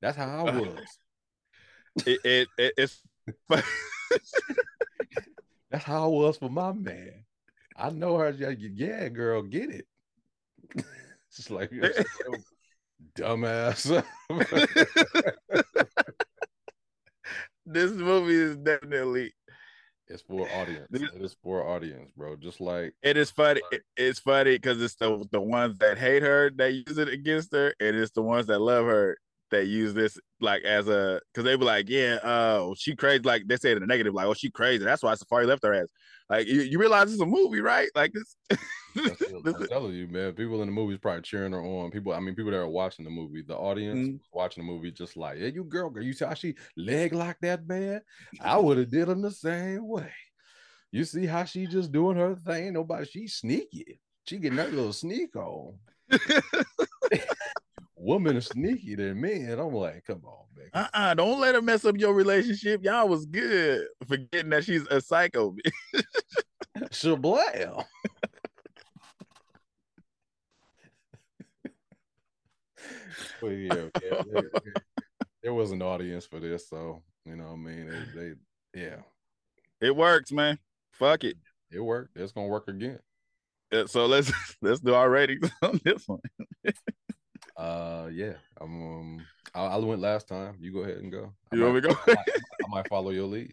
that's 0.00 0.16
how 0.16 0.46
i 0.46 0.50
uh, 0.50 0.60
was. 0.60 0.98
It, 2.06 2.20
it, 2.24 2.48
it 2.58 2.74
it's 2.76 3.02
that's 5.70 5.84
how 5.84 6.04
i 6.04 6.06
was 6.06 6.36
for 6.38 6.48
my 6.48 6.72
man. 6.72 7.24
I 7.76 7.90
know 7.90 8.16
her. 8.16 8.30
Yeah, 8.30 9.08
girl 9.08 9.42
get 9.42 9.70
it. 9.70 9.86
Just 11.36 11.50
like 11.50 11.70
you're 11.70 11.92
so 11.92 12.04
oh, 12.28 12.36
dumbass. 13.16 14.04
This 17.70 17.92
movie 17.92 18.34
is 18.34 18.56
definitely 18.56 19.34
it's 20.08 20.22
for 20.22 20.48
audience. 20.50 20.86
This- 20.88 21.02
it 21.02 21.20
is 21.20 21.36
for 21.42 21.68
audience 21.68 22.10
bro. 22.16 22.34
Just 22.36 22.62
like 22.62 22.94
it 23.02 23.18
is 23.18 23.30
funny. 23.30 23.60
it- 23.70 23.82
it's 23.94 24.18
funny 24.18 24.52
because 24.52 24.80
it's 24.82 24.94
the 24.94 25.22
the 25.30 25.40
ones 25.40 25.76
that 25.78 25.98
hate 25.98 26.22
her 26.22 26.50
that 26.56 26.72
use 26.72 26.96
it 26.96 27.08
against 27.08 27.52
her, 27.52 27.74
and 27.78 27.94
it's 27.94 28.12
the 28.12 28.22
ones 28.22 28.46
that 28.46 28.60
love 28.60 28.86
her 28.86 29.18
that 29.50 29.66
use 29.66 29.94
this 29.94 30.18
like 30.40 30.62
as 30.62 30.88
a 30.88 31.20
because 31.32 31.44
they 31.44 31.56
were 31.56 31.64
like, 31.64 31.88
yeah, 31.88 32.18
uh, 32.22 32.72
she 32.76 32.94
crazy. 32.96 33.22
Like 33.22 33.42
they 33.46 33.56
say 33.56 33.70
it 33.70 33.76
in 33.76 33.80
the 33.80 33.86
negative, 33.86 34.14
like, 34.14 34.26
oh, 34.26 34.34
she 34.34 34.50
crazy. 34.50 34.84
That's 34.84 35.02
why 35.02 35.14
Safaree 35.14 35.46
left 35.46 35.64
her 35.64 35.74
ass. 35.74 35.86
Like 36.28 36.46
you, 36.46 36.60
you 36.60 36.78
realize 36.78 37.12
it's 37.12 37.22
a 37.22 37.26
movie, 37.26 37.60
right? 37.60 37.88
Like 37.94 38.12
this. 38.12 38.36
This 39.44 39.54
I'm 39.54 39.68
telling 39.68 39.92
you, 39.94 40.08
man. 40.08 40.32
People 40.32 40.60
in 40.62 40.68
the 40.68 40.72
movies 40.72 40.98
probably 40.98 41.22
cheering 41.22 41.52
her 41.52 41.62
on. 41.62 41.90
People, 41.90 42.12
I 42.12 42.20
mean, 42.20 42.34
people 42.34 42.50
that 42.50 42.58
are 42.58 42.68
watching 42.68 43.04
the 43.04 43.10
movie, 43.10 43.42
the 43.42 43.56
audience 43.56 44.08
Mhm. 44.08 44.20
watching 44.32 44.64
the 44.64 44.72
movie, 44.72 44.90
just 44.90 45.16
like, 45.16 45.38
yeah, 45.38 45.46
you 45.48 45.62
girl, 45.62 45.88
girl, 45.88 46.02
you 46.02 46.12
see 46.12 46.24
how 46.24 46.34
she 46.34 46.56
leg 46.76 47.14
like 47.14 47.38
that 47.42 47.66
man? 47.68 48.00
I 48.40 48.58
would 48.58 48.78
have 48.78 48.90
did 48.90 49.08
him 49.08 49.22
the 49.22 49.30
same 49.30 49.86
way. 49.86 50.10
You 50.90 51.04
see 51.04 51.26
how 51.26 51.44
she 51.44 51.66
just 51.66 51.92
doing 51.92 52.16
her 52.16 52.34
thing? 52.34 52.72
Nobody, 52.72 53.06
she 53.06 53.28
sneaky. 53.28 54.00
She 54.26 54.38
getting 54.38 54.56
that 54.56 54.72
little 54.72 54.92
sneak 54.92 55.36
on. 55.36 55.78
Women 58.00 58.36
are 58.36 58.40
sneaky 58.40 58.94
than 58.94 59.20
men. 59.20 59.58
I'm 59.58 59.72
like, 59.74 60.04
come 60.06 60.22
on, 60.24 60.44
man. 60.56 60.68
uh-uh, 60.72 61.14
don't 61.14 61.40
let 61.40 61.54
her 61.54 61.62
mess 61.62 61.84
up 61.84 61.96
your 61.98 62.14
relationship. 62.14 62.84
Y'all 62.84 63.08
was 63.08 63.26
good, 63.26 63.86
forgetting 64.06 64.50
that 64.50 64.64
she's 64.64 64.86
a 64.86 65.00
psycho. 65.00 65.54
Shablam. 66.90 67.84
But 73.40 73.48
yeah, 73.48 73.74
yeah, 74.02 74.22
there, 74.32 74.50
there 75.42 75.54
was 75.54 75.70
an 75.70 75.82
audience 75.82 76.26
for 76.26 76.40
this, 76.40 76.68
so 76.68 77.02
you 77.24 77.36
know, 77.36 77.44
what 77.44 77.52
I 77.52 77.56
mean, 77.56 78.06
they, 78.14 78.32
they, 78.74 78.80
yeah, 78.82 78.96
it 79.80 79.94
works, 79.94 80.32
man. 80.32 80.58
Fuck 80.92 81.24
it. 81.24 81.36
it 81.70 81.80
worked. 81.80 82.16
It's 82.16 82.32
gonna 82.32 82.48
work 82.48 82.68
again. 82.68 82.98
Uh, 83.72 83.86
So 83.86 84.06
let's 84.06 84.32
let's 84.62 84.80
do 84.80 84.94
our 84.94 85.10
ratings 85.10 85.50
on 85.62 85.80
this 85.84 86.06
one. 86.08 86.20
Uh, 87.58 88.08
yeah, 88.12 88.34
um, 88.60 89.26
I, 89.52 89.64
I 89.66 89.76
went 89.78 90.00
last 90.00 90.28
time. 90.28 90.56
You 90.60 90.72
go 90.72 90.80
ahead 90.80 90.98
and 90.98 91.10
go. 91.10 91.32
I 91.52 91.56
You 91.56 91.62
want 91.62 91.74
me 91.74 91.80
might- 91.80 91.88
to 91.88 91.94
go? 92.06 92.12
I 92.12 92.14
might, 92.14 92.26
I 92.64 92.68
might 92.68 92.86
follow 92.88 93.10
your 93.10 93.26
lead. 93.26 93.52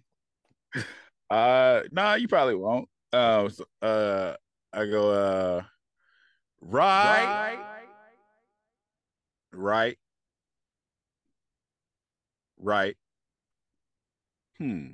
Uh, 1.29 1.81
nah, 1.91 2.13
you 2.13 2.27
probably 2.27 2.53
won't. 2.55 2.87
Uh, 3.11 3.49
so, 3.49 3.65
uh, 3.81 4.35
I 4.71 4.85
go. 4.85 5.09
Uh, 5.09 5.63
right, 6.61 7.57
right, 9.51 9.97
right. 9.97 9.97
right. 12.57 12.97
Hmm. 14.59 14.87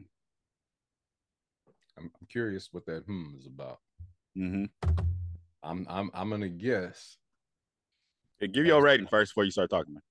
I'm, 1.98 2.10
I'm 2.20 2.28
curious 2.30 2.70
what 2.72 2.86
that 2.86 3.04
hmm 3.06 3.36
is 3.38 3.46
about. 3.46 3.80
Mm-hmm. 4.38 4.66
I'm, 5.64 5.86
I'm, 5.90 6.10
I'm 6.14 6.30
gonna 6.30 6.48
guess. 6.50 7.18
Yeah, 8.42 8.48
give 8.48 8.66
your 8.66 8.82
rating 8.82 9.08
first 9.08 9.32
before 9.32 9.44
you 9.46 9.52
start 9.52 9.70
talking. 9.70 9.94
Man. 9.94 10.02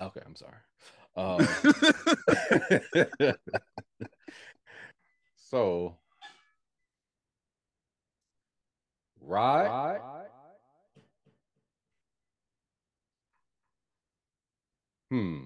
Okay, 0.00 0.20
I'm 0.24 0.34
sorry. 0.34 0.56
Um, 1.14 1.46
so, 5.36 5.98
hmm. 9.20 9.26
right, 9.30 9.68
right. 9.68 10.00
Hmm. 15.10 15.40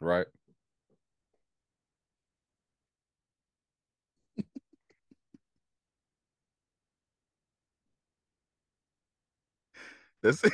Right. 0.00 0.26
That's 10.22 10.42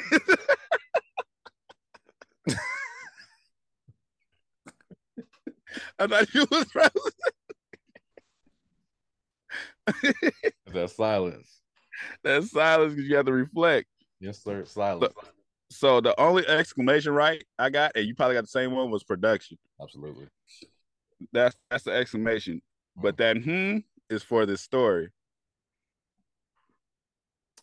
I 5.99 6.07
thought 6.07 6.35
you 6.35 6.47
was 6.51 6.75
right. 6.75 6.91
That 10.73 10.91
silence. 10.91 11.61
That's 12.23 12.51
silence 12.51 12.95
because 12.95 13.09
you 13.09 13.17
have 13.17 13.27
to 13.27 13.33
reflect. 13.33 13.89
Yes, 14.21 14.43
sir. 14.43 14.65
Silence. 14.65 15.15
So 15.71 16.01
the 16.01 16.19
only 16.21 16.47
exclamation 16.47 17.13
right 17.13 17.43
I 17.59 17.71
got, 17.71 17.93
and 17.95 18.07
you 18.07 18.15
probably 18.15 18.35
got 18.35 18.43
the 18.43 18.49
same 18.49 18.73
one, 18.73 18.91
was 18.91 19.03
production. 19.05 19.59
Absolutely. 19.81 20.27
That's 21.33 21.57
that's 21.71 21.85
the 21.85 21.93
exclamation. 21.93 22.63
But 22.97 23.17
that 23.19 23.39
hmm 23.39 23.79
is 24.11 24.23
for 24.23 24.47
this 24.47 24.63
story 24.63 25.11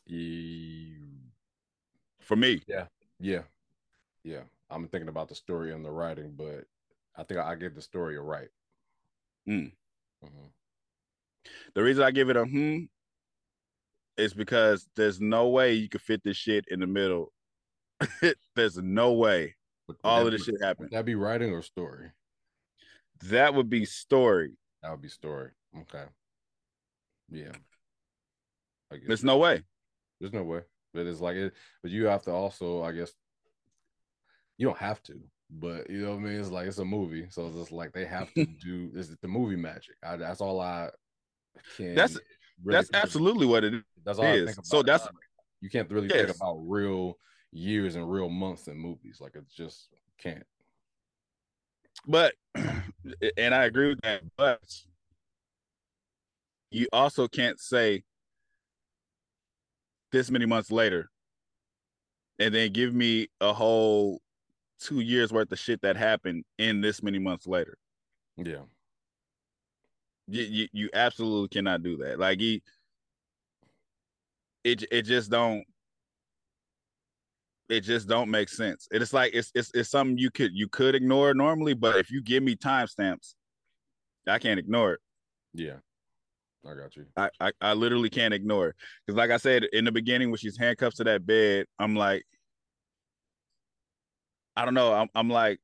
Ye- 0.06 0.65
for 2.26 2.36
me. 2.36 2.62
Yeah. 2.68 2.86
Yeah. 3.20 3.44
Yeah. 4.24 4.42
I'm 4.70 4.88
thinking 4.88 5.10
about 5.10 5.30
the 5.30 5.36
story 5.36 5.72
and 5.74 5.86
the 5.86 5.92
writing, 5.92 6.34
but 6.36 6.66
I 7.16 7.24
think 7.24 7.40
I, 7.40 7.52
I 7.52 7.56
give 7.56 7.76
the 7.76 7.82
story 7.82 8.16
a 8.18 8.22
right. 8.22 8.50
Mm. 9.48 9.72
Mhm. 10.24 10.50
The 11.76 11.84
reason 11.84 12.04
I 12.04 12.12
give 12.12 12.30
it 12.30 12.36
a 12.38 12.44
hmm 12.46 12.86
is 14.18 14.34
because 14.34 14.88
there's 14.96 15.20
no 15.20 15.50
way 15.50 15.74
you 15.74 15.90
could 15.90 16.02
fit 16.02 16.24
this 16.24 16.38
shit 16.38 16.66
in 16.70 16.80
the 16.80 16.88
middle. 16.88 17.32
there's 18.56 18.78
no 18.78 19.12
way 19.14 19.56
Would- 19.88 19.98
all 20.04 20.26
of 20.26 20.32
this 20.32 20.46
be- 20.46 20.52
shit 20.54 20.62
happened. 20.64 20.90
Would 20.92 20.98
that 20.98 21.06
be 21.06 21.16
writing 21.16 21.52
or 21.52 21.62
story? 21.62 22.12
That 23.26 23.54
would 23.54 23.70
be 23.70 23.86
story. 23.86 24.54
That 24.82 24.92
would 24.92 25.02
be 25.02 25.10
story. 25.10 25.52
Okay. 25.82 26.06
Yeah. 27.30 27.52
I 28.92 28.96
guess 28.98 29.08
There's 29.08 29.24
no 29.24 29.38
way. 29.38 29.64
there's 30.20 30.34
no 30.34 30.44
way. 30.44 30.62
But 30.96 31.06
it's 31.06 31.20
like 31.22 31.36
it, 31.36 31.54
but 31.82 31.92
you 31.92 32.06
have 32.06 32.24
to 32.24 32.32
also, 32.32 32.82
I 32.84 32.92
guess, 32.94 33.12
you 34.58 34.66
don't 34.66 34.78
have 34.78 35.04
to, 35.04 35.20
but 35.52 35.90
you 35.90 35.98
know 36.02 36.12
what 36.12 36.22
I 36.22 36.24
mean. 36.24 36.40
It's 36.40 36.50
like 36.50 36.68
it's 36.68 36.78
a 36.78 36.86
movie, 36.86 37.28
so 37.30 37.48
it's 37.48 37.58
just 37.58 37.72
like 37.72 37.92
they 37.94 38.06
have 38.06 38.34
to 38.34 38.46
do. 38.64 38.90
Is 38.96 39.16
the 39.22 39.28
movie 39.28 39.58
magic? 39.58 39.96
I, 40.04 40.16
that's 40.16 40.42
all 40.42 40.60
I 40.62 40.90
can. 41.78 41.94
That's- 41.96 42.18
really 42.64 42.78
That's 42.78 42.90
about. 42.90 43.04
absolutely 43.04 43.46
what 43.46 43.66
it 43.66 43.74
is. 43.74 43.82
That's 44.06 44.18
all 44.18 44.26
I 44.26 44.32
is. 44.32 44.46
think 44.46 44.58
about. 44.60 44.66
So 44.68 44.82
that's- 44.84 45.08
you 45.62 45.70
can't 45.70 45.90
really 45.92 46.08
think 46.08 46.30
about 46.30 46.58
real 46.66 47.18
years 47.52 47.96
and 47.96 48.10
real 48.10 48.30
months 48.30 48.68
in 48.68 48.78
movies. 48.78 49.18
Like 49.20 49.34
it's 49.36 49.54
just 49.54 49.90
can't. 50.18 50.46
But 52.08 52.34
and 52.56 53.54
I 53.54 53.66
agree 53.66 53.90
with 53.90 54.02
that, 54.02 54.22
but 54.38 54.62
you 56.72 56.88
also 56.94 57.28
can't 57.28 57.60
say 57.60 58.04
this 60.16 60.32
many 60.32 60.46
months 60.46 60.72
later 60.72 61.10
and 62.40 62.56
then 62.56 62.72
give 62.72 62.94
me 62.94 63.28
a 63.42 63.52
whole 63.52 64.22
two 64.80 65.02
years 65.02 65.34
worth 65.34 65.52
of 65.52 65.60
shit 65.60 65.82
that 65.82 65.98
happened 65.98 66.46
in 66.58 66.80
this 66.80 67.04
many 67.04 67.20
months 67.20 67.46
later. 67.46 67.78
Yeah. 68.38 68.64
You 70.28 70.44
you, 70.44 70.68
you 70.72 70.90
absolutely 70.94 71.50
cannot 71.50 71.84
do 71.84 71.98
that. 71.98 72.18
Like 72.18 72.40
he 72.40 72.64
it 74.64 74.86
it 74.90 75.02
just 75.02 75.30
don't 75.30 75.66
it 77.68 77.82
just 77.82 78.08
don't 78.08 78.32
make 78.32 78.48
sense. 78.48 78.88
It's 78.92 79.12
like 79.12 79.34
it's 79.34 79.52
it's 79.54 79.72
it's 79.74 79.90
something 79.90 80.18
you 80.18 80.32
could 80.32 80.52
you 80.54 80.70
could 80.70 80.96
ignore 80.96 81.34
normally, 81.34 81.74
but 81.74 81.98
if 81.98 82.10
you 82.10 82.22
give 82.22 82.42
me 82.42 82.56
timestamps, 82.56 83.34
I 84.26 84.40
can't 84.40 84.60
ignore 84.60 84.94
it. 84.94 85.00
Yeah. 85.54 85.76
I 86.66 86.74
got 86.74 86.96
you. 86.96 87.06
I, 87.16 87.30
I, 87.40 87.52
I 87.62 87.74
literally 87.74 88.10
can't 88.10 88.34
ignore 88.34 88.70
it. 88.70 88.76
Because 89.06 89.18
like 89.18 89.30
I 89.30 89.38
said 89.38 89.66
in 89.72 89.86
the 89.86 89.92
beginning 89.92 90.32
when 90.32 90.38
she's 90.38 90.58
handcuffed 90.58 90.98
to 90.98 91.04
that 91.04 91.26
bed, 91.26 91.66
I'm 91.80 91.96
like, 91.96 92.24
I 94.56 94.66
don't 94.66 94.74
know. 94.74 94.94
I'm 94.94 95.10
I'm 95.14 95.30
like, 95.30 95.60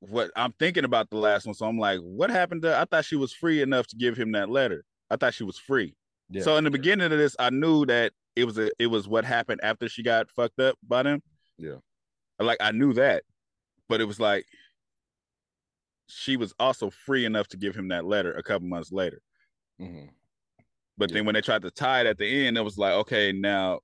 what 0.00 0.30
I'm 0.36 0.52
thinking 0.58 0.84
about 0.84 1.10
the 1.10 1.16
last 1.16 1.46
one. 1.46 1.54
So 1.54 1.66
I'm 1.66 1.78
like, 1.78 2.00
what 2.00 2.30
happened 2.30 2.62
to 2.62 2.76
I 2.76 2.84
thought 2.84 3.04
she 3.04 3.16
was 3.16 3.32
free 3.32 3.62
enough 3.62 3.86
to 3.88 3.96
give 3.96 4.16
him 4.16 4.32
that 4.32 4.48
letter. 4.48 4.84
I 5.10 5.16
thought 5.16 5.34
she 5.34 5.44
was 5.44 5.58
free. 5.58 5.94
Yeah. 6.30 6.42
So 6.42 6.56
in 6.56 6.64
the 6.64 6.70
beginning 6.70 7.12
of 7.12 7.18
this, 7.18 7.36
I 7.38 7.50
knew 7.50 7.86
that 7.86 8.12
it 8.34 8.44
was 8.44 8.58
a 8.58 8.70
it 8.78 8.88
was 8.88 9.06
what 9.06 9.24
happened 9.24 9.60
after 9.62 9.88
she 9.88 10.02
got 10.02 10.30
fucked 10.30 10.58
up 10.60 10.76
by 10.86 11.02
them. 11.02 11.22
Yeah. 11.58 11.76
Like 12.40 12.58
I 12.60 12.72
knew 12.72 12.92
that. 12.94 13.22
But 13.88 14.00
it 14.00 14.04
was 14.06 14.18
like 14.18 14.46
she 16.08 16.36
was 16.36 16.54
also 16.58 16.90
free 16.90 17.24
enough 17.24 17.48
to 17.48 17.56
give 17.56 17.74
him 17.74 17.88
that 17.88 18.04
letter 18.04 18.32
a 18.32 18.42
couple 18.42 18.68
months 18.68 18.92
later. 18.92 19.20
Mhm. 19.80 20.10
But 20.98 21.10
Yeah. 21.10 21.16
then 21.16 21.26
when 21.26 21.34
they 21.34 21.40
tried 21.42 21.62
to 21.62 21.70
tie 21.70 22.00
it 22.00 22.06
at 22.06 22.18
the 22.18 22.46
end, 22.46 22.56
it 22.56 22.62
was 22.62 22.78
like, 22.78 22.92
okay, 22.94 23.32
now 23.32 23.80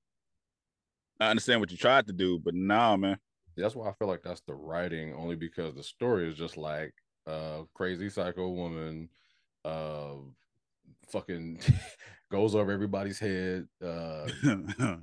I 1.20 1.30
understand 1.30 1.60
what 1.60 1.70
you 1.70 1.76
tried 1.76 2.06
to 2.06 2.12
do, 2.12 2.38
but 2.38 2.54
nah, 2.54 2.96
man. 2.96 3.18
That's 3.56 3.74
why 3.74 3.88
I 3.88 3.92
feel 3.92 4.08
like 4.08 4.22
that's 4.22 4.40
the 4.42 4.54
writing, 4.54 5.14
only 5.14 5.36
because 5.36 5.74
the 5.74 5.82
story 5.82 6.28
is 6.28 6.36
just 6.36 6.56
like 6.56 6.92
uh 7.26 7.62
crazy 7.74 8.08
psycho 8.08 8.48
woman, 8.48 9.08
uh 9.64 10.14
fucking 11.10 11.60
goes 12.32 12.54
over 12.54 12.72
everybody's 12.72 13.18
head, 13.18 13.66
uh 13.84 14.28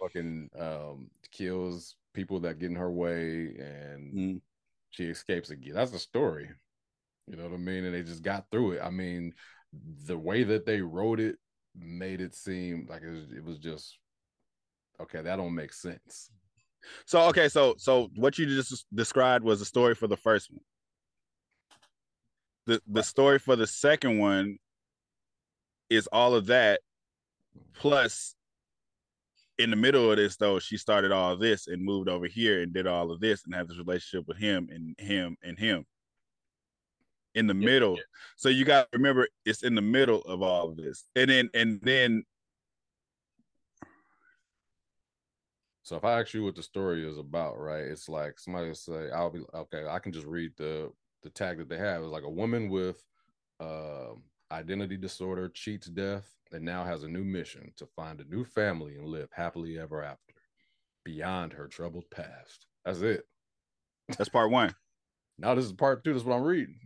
fucking 0.00 0.50
um 0.58 1.10
kills 1.30 1.96
people 2.12 2.40
that 2.40 2.58
get 2.58 2.70
in 2.70 2.76
her 2.76 2.90
way 2.90 3.54
and 3.58 4.14
Mm. 4.14 4.40
she 4.90 5.04
escapes 5.06 5.50
again. 5.50 5.74
That's 5.74 5.90
the 5.90 5.98
story. 5.98 6.48
You 7.26 7.36
know 7.36 7.44
what 7.44 7.54
I 7.54 7.56
mean? 7.58 7.84
And 7.84 7.94
they 7.94 8.02
just 8.02 8.22
got 8.22 8.46
through 8.50 8.72
it. 8.72 8.80
I 8.82 8.90
mean, 8.90 9.32
the 10.06 10.18
way 10.18 10.44
that 10.44 10.66
they 10.66 10.80
wrote 10.82 11.20
it 11.20 11.36
made 11.76 12.20
it 12.20 12.34
seem 12.34 12.86
like 12.88 13.02
it 13.02 13.10
was, 13.10 13.32
it 13.36 13.44
was 13.44 13.58
just 13.58 13.98
okay, 15.00 15.22
that 15.22 15.36
don't 15.36 15.54
make 15.54 15.72
sense. 15.72 16.30
so 17.06 17.22
okay, 17.22 17.48
so 17.48 17.74
so 17.78 18.10
what 18.16 18.38
you 18.38 18.46
just 18.46 18.86
described 18.94 19.44
was 19.44 19.58
the 19.58 19.66
story 19.66 19.94
for 19.94 20.06
the 20.06 20.16
first 20.16 20.50
one. 20.50 20.60
The 22.66 22.80
the 22.86 23.02
story 23.02 23.38
for 23.38 23.56
the 23.56 23.66
second 23.66 24.18
one 24.18 24.58
is 25.90 26.08
all 26.12 26.34
of 26.34 26.46
that 26.46 26.80
plus 27.74 28.34
in 29.58 29.70
the 29.70 29.76
middle 29.76 30.10
of 30.10 30.16
this 30.16 30.36
though 30.36 30.58
she 30.58 30.76
started 30.76 31.12
all 31.12 31.36
this 31.36 31.68
and 31.68 31.84
moved 31.84 32.08
over 32.08 32.26
here 32.26 32.62
and 32.62 32.72
did 32.72 32.86
all 32.86 33.12
of 33.12 33.20
this 33.20 33.44
and 33.44 33.54
had 33.54 33.68
this 33.68 33.78
relationship 33.78 34.26
with 34.26 34.36
him 34.36 34.68
and 34.72 34.98
him 34.98 35.36
and 35.44 35.58
him 35.58 35.84
in 37.34 37.46
the 37.46 37.54
Yeah, 37.58 37.66
middle 37.66 37.98
so 38.36 38.48
you 38.48 38.64
got 38.64 38.90
to 38.92 38.98
remember 38.98 39.28
it's 39.44 39.62
in 39.62 39.74
the 39.74 39.82
middle 39.82 40.20
of 40.22 40.42
all 40.42 40.68
of 40.70 40.76
this 40.76 41.08
and 41.16 41.30
then 41.30 41.50
and 41.54 41.80
then 41.82 42.24
So 45.82 45.96
if 45.96 46.04
I 46.04 46.20
ask 46.20 46.32
you 46.32 46.44
what 46.44 46.54
the 46.56 46.62
story 46.62 47.06
is 47.06 47.18
about, 47.18 47.58
right? 47.58 47.82
It's 47.84 48.08
like 48.08 48.38
somebody 48.38 48.68
will 48.68 48.74
say, 48.74 49.10
"I'll 49.10 49.30
be 49.30 49.44
okay." 49.52 49.86
I 49.86 49.98
can 49.98 50.12
just 50.12 50.26
read 50.26 50.56
the 50.56 50.92
the 51.22 51.30
tag 51.30 51.58
that 51.58 51.68
they 51.68 51.78
have. 51.78 52.02
It's 52.02 52.10
like 52.10 52.22
a 52.24 52.30
woman 52.30 52.68
with 52.70 53.04
um 53.60 54.24
identity 54.52 54.96
disorder 54.96 55.48
cheats 55.48 55.86
death 55.88 56.30
and 56.52 56.64
now 56.64 56.84
has 56.84 57.02
a 57.02 57.08
new 57.08 57.24
mission 57.24 57.72
to 57.76 57.86
find 57.86 58.20
a 58.20 58.24
new 58.24 58.44
family 58.44 58.96
and 58.96 59.06
live 59.08 59.30
happily 59.32 59.78
ever 59.78 60.02
after 60.02 60.34
beyond 61.04 61.52
her 61.54 61.68
troubled 61.68 62.10
past. 62.10 62.66
That's 62.84 63.00
it. 63.02 63.26
that's 64.18 64.28
part 64.30 64.50
one 64.50 64.74
Now 65.38 65.54
this 65.54 65.64
is 65.64 65.72
part 65.72 66.04
two. 66.04 66.12
That's 66.12 66.24
what 66.24 66.36
I'm 66.36 66.42
reading. 66.42 66.78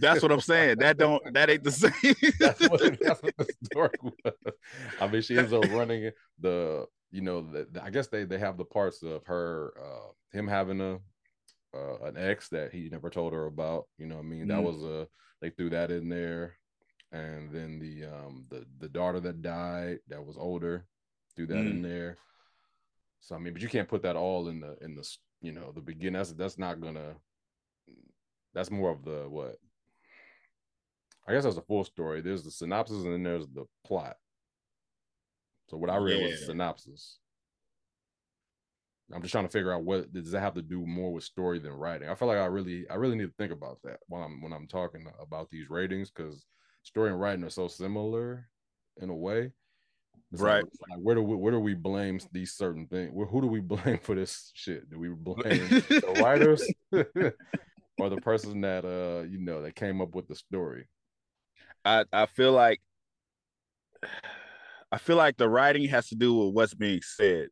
that's 0.00 0.22
what 0.22 0.30
i'm 0.30 0.40
saying 0.40 0.78
that 0.78 0.96
don't 0.96 1.20
that 1.34 1.50
ain't 1.50 1.64
the 1.64 1.70
same 1.72 1.92
that's, 2.38 2.60
what, 2.60 2.80
that's 3.02 3.20
what 3.24 3.36
the 3.36 3.46
story 3.64 3.90
was. 4.00 4.34
I 5.00 5.08
mean, 5.08 5.20
she 5.20 5.36
ends 5.36 5.52
up 5.52 5.64
running 5.68 6.12
the, 6.38 6.86
you 7.10 7.22
know, 7.22 7.40
the, 7.42 7.66
the- 7.72 7.82
I 7.82 7.90
guess 7.90 8.06
they 8.06 8.22
they 8.24 8.38
have 8.38 8.56
the 8.56 8.64
parts 8.64 9.02
of 9.02 9.26
her, 9.26 9.74
uh, 9.76 10.12
him 10.32 10.46
having 10.46 10.80
a 10.80 10.98
uh, 11.76 12.04
an 12.04 12.16
ex 12.16 12.48
that 12.50 12.72
he 12.72 12.88
never 12.88 13.10
told 13.10 13.32
her 13.32 13.46
about. 13.46 13.86
You 13.98 14.06
know, 14.06 14.14
what 14.16 14.24
I 14.24 14.28
mean, 14.28 14.46
that 14.48 14.58
Mhm. 14.58 14.62
was 14.62 14.82
a 14.84 15.08
they 15.40 15.50
threw 15.50 15.70
that 15.70 15.90
in 15.90 16.08
there, 16.08 16.56
and 17.10 17.50
then 17.52 17.78
the 17.80 18.06
um 18.06 18.44
the 18.48 18.64
the 18.78 18.88
daughter 18.88 19.18
that 19.20 19.42
died 19.42 19.98
that 20.08 20.24
was 20.24 20.36
older, 20.38 20.86
threw 21.36 21.48
that 21.48 21.66
in 21.66 21.82
there. 21.82 22.16
So 23.20 23.34
I 23.34 23.38
mean, 23.38 23.52
but 23.54 23.62
you 23.62 23.68
can't 23.68 23.88
put 23.88 24.02
that 24.02 24.16
all 24.16 24.48
in 24.48 24.60
the 24.60 24.76
in 24.80 24.94
the 24.94 25.08
you 25.42 25.50
know 25.52 25.72
the 25.72 25.80
beginning. 25.80 26.14
That's 26.18 26.32
that's 26.32 26.58
not 26.58 26.80
gonna. 26.80 27.14
That's 28.54 28.70
more 28.70 28.90
of 28.90 29.04
the 29.04 29.26
what 29.28 29.56
I 31.28 31.32
guess 31.32 31.44
that's 31.44 31.56
a 31.56 31.62
full 31.62 31.84
story. 31.84 32.20
There's 32.20 32.42
the 32.42 32.50
synopsis 32.50 33.04
and 33.04 33.12
then 33.12 33.22
there's 33.22 33.46
the 33.48 33.64
plot. 33.84 34.16
So 35.68 35.76
what 35.76 35.90
I 35.90 35.96
read 35.96 36.22
was 36.22 36.40
the 36.40 36.46
synopsis. 36.46 37.18
I'm 39.12 39.22
just 39.22 39.32
trying 39.32 39.46
to 39.46 39.50
figure 39.50 39.72
out 39.72 39.84
what 39.84 40.12
does 40.12 40.30
that 40.32 40.40
have 40.40 40.54
to 40.54 40.62
do 40.62 40.86
more 40.86 41.12
with 41.12 41.24
story 41.24 41.58
than 41.58 41.72
writing. 41.72 42.08
I 42.08 42.14
feel 42.14 42.28
like 42.28 42.38
I 42.38 42.46
really, 42.46 42.88
I 42.88 42.94
really 42.94 43.16
need 43.16 43.26
to 43.26 43.34
think 43.38 43.52
about 43.52 43.78
that 43.84 43.98
when 44.08 44.22
I'm 44.22 44.40
when 44.40 44.52
I'm 44.52 44.66
talking 44.66 45.06
about 45.20 45.50
these 45.50 45.68
ratings 45.68 46.10
because 46.10 46.44
story 46.82 47.10
and 47.10 47.20
writing 47.20 47.44
are 47.44 47.50
so 47.50 47.68
similar 47.68 48.48
in 49.00 49.10
a 49.10 49.14
way. 49.14 49.52
It's 50.32 50.40
Right. 50.40 50.64
Like, 50.64 51.00
where 51.00 51.16
do 51.16 51.22
we 51.22 51.36
where 51.36 51.52
do 51.52 51.58
we 51.58 51.74
blame 51.74 52.20
these 52.32 52.52
certain 52.52 52.86
things? 52.86 53.10
Where, 53.12 53.26
who 53.26 53.40
do 53.40 53.48
we 53.48 53.60
blame 53.60 53.98
for 53.98 54.14
this 54.14 54.52
shit? 54.54 54.88
Do 54.90 54.98
we 54.98 55.08
blame 55.08 55.68
the 55.68 56.20
writers 56.20 56.64
or 58.00 58.10
the 58.10 58.20
person 58.20 58.60
that 58.62 58.84
uh 58.84 59.24
you 59.28 59.38
know 59.38 59.62
that 59.62 59.74
came 59.74 60.00
up 60.00 60.14
with 60.14 60.28
the 60.28 60.34
story? 60.34 60.88
I 61.84 62.04
I 62.12 62.26
feel 62.26 62.52
like 62.52 62.80
I 64.92 64.98
feel 64.98 65.16
like 65.16 65.36
the 65.36 65.48
writing 65.48 65.88
has 65.88 66.08
to 66.08 66.14
do 66.14 66.34
with 66.34 66.54
what's 66.54 66.74
being 66.74 67.00
said. 67.02 67.48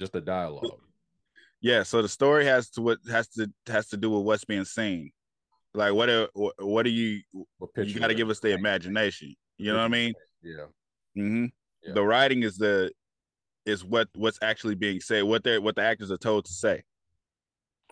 Just 0.00 0.12
the 0.12 0.20
dialogue. 0.20 0.80
Yeah, 1.60 1.84
so 1.84 2.02
the 2.02 2.08
story 2.08 2.44
has 2.44 2.70
to 2.70 2.82
what 2.82 2.98
has 3.08 3.28
to 3.28 3.50
has 3.68 3.88
to 3.90 3.96
do 3.96 4.10
with 4.10 4.24
what's 4.24 4.44
being 4.44 4.64
seen. 4.64 5.12
Like 5.74 5.94
what 5.94 6.08
are 6.08 6.28
what, 6.34 6.54
what 6.58 6.86
are 6.86 6.90
you 6.90 7.20
you 7.76 8.00
got 8.00 8.08
to 8.08 8.14
give 8.14 8.28
us 8.30 8.40
the 8.40 8.52
imagination. 8.52 9.34
You 9.58 9.72
know 9.72 9.78
what 9.78 9.84
I 9.84 9.88
mean? 9.88 10.12
Yeah. 10.42 10.66
mm-hmm. 11.16 11.46
Yeah. 11.84 11.94
The 11.94 12.02
writing 12.02 12.42
is 12.42 12.56
the 12.56 12.90
is 13.64 13.84
what 13.84 14.08
what's 14.16 14.38
actually 14.42 14.74
being 14.74 15.00
said, 15.00 15.22
what 15.22 15.44
they 15.44 15.58
what 15.58 15.76
the 15.76 15.82
actors 15.82 16.10
are 16.10 16.18
told 16.18 16.46
to 16.46 16.52
say. 16.52 16.82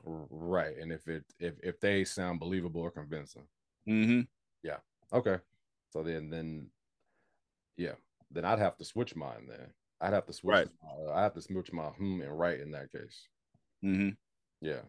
Right. 0.05 0.77
And 0.79 0.93
if 0.93 1.09
it 1.09 1.25
if 1.39 1.55
if 1.63 1.81
they 1.81 2.05
sound 2.05 2.41
believable 2.41 2.81
or 2.81 2.91
convincing. 2.91 3.47
Mm-hmm. 3.89 4.23
Yeah. 4.63 4.79
Okay. 5.13 5.39
So 5.91 6.03
then 6.03 6.31
then 6.31 6.69
yeah, 7.77 7.95
then 8.31 8.45
I'd 8.45 8.59
have 8.59 8.77
to 8.79 8.85
switch 8.85 9.17
mine 9.17 9.47
then. 9.49 9.73
I'd 10.01 10.13
have 10.13 10.27
to 10.27 10.33
switch 10.33 10.53
Right. 10.53 10.69
my, 10.83 11.13
I 11.13 11.23
have 11.23 11.35
to 11.35 11.43
switch 11.43 11.73
my 11.73 11.85
hmm 11.85 12.21
and 12.23 12.39
right 12.39 12.61
in 12.61 12.71
that 12.73 12.91
case. 12.93 13.29
Mm-hmm. 13.85 14.11
Yeah. 14.61 14.83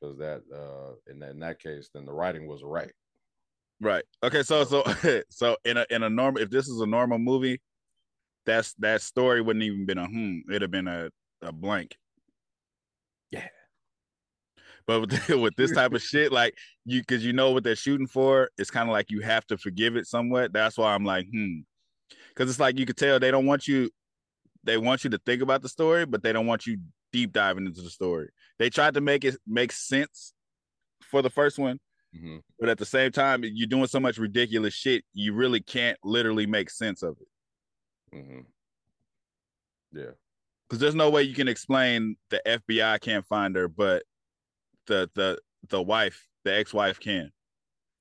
Because 0.00 0.18
that 0.18 0.42
uh 0.54 0.94
in 1.10 1.18
that, 1.20 1.30
in 1.30 1.40
that 1.40 1.60
case, 1.60 1.90
then 1.92 2.04
the 2.04 2.12
writing 2.12 2.46
was 2.46 2.62
right. 2.62 2.92
Right. 3.80 4.04
Okay. 4.22 4.42
So 4.42 4.64
so 4.64 4.84
so 5.30 5.56
in 5.64 5.76
a 5.76 5.86
in 5.90 6.02
a 6.02 6.10
normal 6.10 6.42
if 6.42 6.50
this 6.50 6.68
is 6.68 6.80
a 6.80 6.86
normal 6.86 7.18
movie, 7.18 7.60
that's 8.46 8.74
that 8.74 9.02
story 9.02 9.40
wouldn't 9.40 9.64
even 9.64 9.86
been 9.86 9.98
a 9.98 10.06
hmm. 10.06 10.38
It'd 10.48 10.62
have 10.62 10.70
been 10.70 10.88
a 10.88 11.10
a 11.42 11.52
blank. 11.52 11.96
Yeah. 13.30 13.48
But 14.86 15.00
with, 15.00 15.28
with 15.40 15.56
this 15.56 15.72
type 15.72 15.92
of 15.92 16.02
shit, 16.02 16.32
like 16.32 16.54
you, 16.84 17.00
because 17.00 17.24
you 17.24 17.32
know 17.32 17.52
what 17.52 17.64
they're 17.64 17.76
shooting 17.76 18.06
for, 18.06 18.50
it's 18.58 18.70
kind 18.70 18.88
of 18.88 18.92
like 18.92 19.10
you 19.10 19.20
have 19.20 19.46
to 19.46 19.58
forgive 19.58 19.96
it 19.96 20.06
somewhat. 20.06 20.52
That's 20.52 20.76
why 20.76 20.94
I'm 20.94 21.04
like, 21.04 21.26
hmm, 21.30 21.60
because 22.28 22.50
it's 22.50 22.60
like 22.60 22.78
you 22.78 22.86
could 22.86 22.96
tell 22.96 23.18
they 23.18 23.30
don't 23.30 23.46
want 23.46 23.66
you, 23.66 23.90
they 24.62 24.76
want 24.76 25.04
you 25.04 25.10
to 25.10 25.18
think 25.18 25.42
about 25.42 25.62
the 25.62 25.68
story, 25.68 26.04
but 26.06 26.22
they 26.22 26.32
don't 26.32 26.46
want 26.46 26.66
you 26.66 26.78
deep 27.12 27.32
diving 27.32 27.66
into 27.66 27.80
the 27.80 27.90
story. 27.90 28.28
They 28.58 28.70
tried 28.70 28.94
to 28.94 29.00
make 29.00 29.24
it 29.24 29.36
make 29.46 29.72
sense 29.72 30.32
for 31.02 31.22
the 31.22 31.30
first 31.30 31.58
one, 31.58 31.78
hmm 32.14 32.38
but 32.58 32.68
at 32.68 32.78
the 32.78 32.86
same 32.86 33.12
time, 33.12 33.42
you're 33.44 33.68
doing 33.68 33.86
so 33.86 34.00
much 34.00 34.16
ridiculous 34.16 34.72
shit, 34.72 35.04
you 35.12 35.34
really 35.34 35.60
can't 35.60 35.98
literally 36.02 36.46
make 36.46 36.70
sense 36.70 37.02
of 37.02 37.16
it. 37.20 38.16
Mm-hmm. 38.16 38.40
Yeah. 39.92 40.12
Because 40.68 40.80
there's 40.80 40.94
no 40.94 41.10
way 41.10 41.24
you 41.24 41.34
can 41.34 41.48
explain 41.48 42.16
the 42.30 42.40
FBI 42.46 43.00
can't 43.00 43.26
find 43.26 43.54
her, 43.56 43.68
but 43.68 44.04
the 44.86 45.10
the 45.14 45.38
the 45.68 45.82
wife, 45.82 46.28
the 46.44 46.54
ex-wife 46.54 47.00
can. 47.00 47.32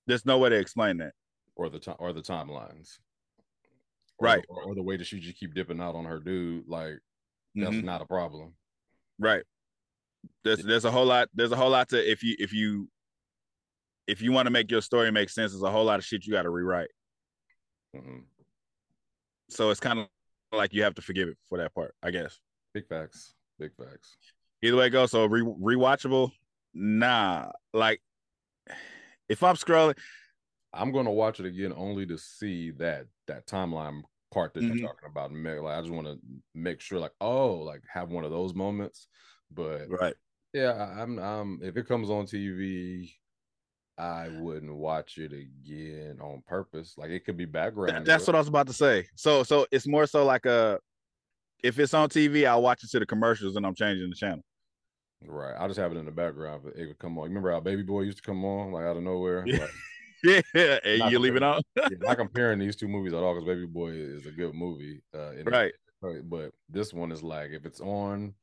There's 0.08 0.26
no 0.26 0.38
way 0.38 0.50
to 0.50 0.56
explain 0.58 0.98
that. 0.98 1.14
Or 1.56 1.70
the 1.70 1.80
time 1.80 1.96
or 2.00 2.14
the 2.14 2.22
timelines. 2.22 2.98
Or 4.18 4.26
Right. 4.28 4.46
or, 4.50 4.64
or 4.64 4.76
the 4.76 4.84
way 4.84 4.98
that 4.98 5.06
she 5.06 5.20
just 5.20 5.38
keep 5.40 5.54
dipping 5.54 5.80
out 5.82 5.96
on 5.96 6.06
her 6.06 6.20
dude, 6.20 6.68
like 6.68 7.00
that's 7.56 7.76
Mhm. 7.76 7.84
not 7.84 8.02
a 8.02 8.06
problem. 8.06 8.56
Right. 9.20 9.44
There's 10.44 10.64
there's 10.64 10.86
a 10.86 10.92
whole 10.92 11.06
lot 11.06 11.30
there's 11.34 11.52
a 11.52 11.56
whole 11.56 11.70
lot 11.70 11.90
to 11.90 12.12
if 12.12 12.24
you 12.24 12.36
if 12.40 12.54
you 12.54 12.90
if 14.08 14.22
you 14.22 14.32
want 14.34 14.48
to 14.48 14.52
make 14.52 14.70
your 14.70 14.82
story 14.82 15.12
make 15.12 15.30
sense, 15.30 15.52
there's 15.54 15.64
a 15.64 15.72
whole 15.72 15.86
lot 15.86 16.00
of 16.00 16.06
shit 16.06 16.26
you 16.26 16.34
got 16.34 16.44
to 16.44 16.50
rewrite. 16.50 16.90
hmm 17.96 18.20
So 19.50 19.70
it's 19.70 19.80
kind 19.80 20.00
of 20.00 20.08
like 20.52 20.74
you 20.74 20.84
have 20.84 20.96
to 20.96 21.02
forgive 21.02 21.30
it 21.30 21.38
for 21.48 21.58
that 21.58 21.74
part, 21.74 21.96
I 22.04 22.12
guess. 22.12 22.40
Big 22.74 22.88
facts. 22.88 23.34
Big 23.60 23.72
facts. 23.76 24.18
Either 24.62 24.78
way 24.78 24.88
it 24.88 24.90
goes. 24.92 25.12
So 25.12 25.26
re- 25.26 25.42
rewatchable, 25.42 26.32
nah. 26.74 27.52
Like 27.74 28.02
if 29.30 29.44
I'm 29.44 29.56
scrolling, 29.56 29.98
I'm 30.74 30.92
gonna 30.92 31.12
watch 31.12 31.40
it 31.40 31.46
again 31.46 31.74
only 31.76 32.06
to 32.08 32.18
see 32.18 32.72
that 32.72 33.06
that 33.28 33.48
timeline 33.48 34.02
part 34.32 34.54
that 34.54 34.62
Mhm. 34.64 34.80
you're 34.80 34.88
talking 34.88 35.10
about. 35.10 35.32
make- 35.32 35.62
Like 35.62 35.78
I 35.78 35.82
just 35.82 35.94
want 35.94 36.08
to 36.08 36.20
make 36.56 36.82
sure, 36.82 37.00
like, 37.00 37.14
oh, 37.22 37.54
like 37.58 37.82
have 37.92 38.10
one 38.10 38.24
of 38.26 38.32
those 38.32 38.54
moments. 38.54 39.08
But 39.52 39.88
right? 39.90 40.16
yeah, 40.54 40.74
I'm. 41.00 41.20
I'm 41.20 41.60
if 41.62 41.78
it 41.78 41.88
comes 41.88 42.10
on 42.10 42.26
TV, 42.26 43.12
I 44.00 44.30
wouldn't 44.30 44.74
watch 44.76 45.20
it 45.20 45.32
again 45.32 46.18
on 46.20 46.42
purpose. 46.48 46.96
Like 46.98 47.12
it 47.12 47.24
could 47.26 47.38
be 47.38 47.46
background. 47.46 47.98
Th- 47.98 48.06
that's 48.06 48.26
what 48.26 48.36
I 48.36 48.40
was 48.40 48.48
about 48.48 48.66
to 48.68 48.74
say. 48.74 49.08
So 49.16 49.44
so 49.44 49.68
it's 49.72 49.86
more 49.88 50.08
so 50.08 50.26
like 50.26 50.46
a 50.48 50.80
if 51.64 51.78
it's 51.78 51.94
on 51.94 52.10
TV, 52.10 52.46
I'll 52.48 52.62
watch 52.64 52.84
it 52.84 52.90
to 52.90 53.00
the 53.00 53.06
commercials 53.06 53.56
and 53.56 53.66
I'm 53.66 53.76
changing 53.76 54.10
the 54.10 54.16
channel. 54.16 54.44
Right. 55.28 55.56
I'll 55.58 55.68
just 55.68 55.80
have 55.80 55.92
it 55.92 55.98
in 55.98 56.06
the 56.06 56.12
background. 56.12 56.62
But 56.64 56.76
it 56.76 56.88
would 56.88 57.00
come 57.00 57.18
on. 57.18 57.26
Remember 57.26 57.52
how 57.52 57.60
Baby 57.60 57.84
Boy 57.84 58.02
used 58.02 58.18
to 58.18 58.24
come 58.24 58.44
on 58.46 58.72
like 58.72 58.86
out 58.86 58.98
of 58.98 59.04
nowhere? 59.04 59.44
Yeah. 59.46 59.60
Like, 59.60 59.70
Yeah, 60.56 60.80
and 60.86 61.00
Not 61.00 61.12
you 61.12 61.20
leave 61.20 61.36
it 61.36 61.44
on. 61.44 61.62
yeah, 61.76 61.88
not 62.00 62.18
comparing 62.18 62.60
these 62.60 62.76
two 62.76 62.88
movies 62.88 63.14
at 63.14 63.20
all 63.24 63.34
because 63.34 63.48
Baby 63.48 63.66
Boy 63.66 63.90
is 63.92 64.26
a 64.26 64.32
good 64.32 64.54
movie. 64.54 65.02
Uh, 65.14 65.44
right. 65.46 65.74
Right, 66.02 66.22
but 66.30 66.52
this 66.70 66.94
one 66.94 67.12
is 67.14 67.24
like 67.24 67.52
if 67.52 67.66
it's 67.66 67.80
on, 67.80 68.34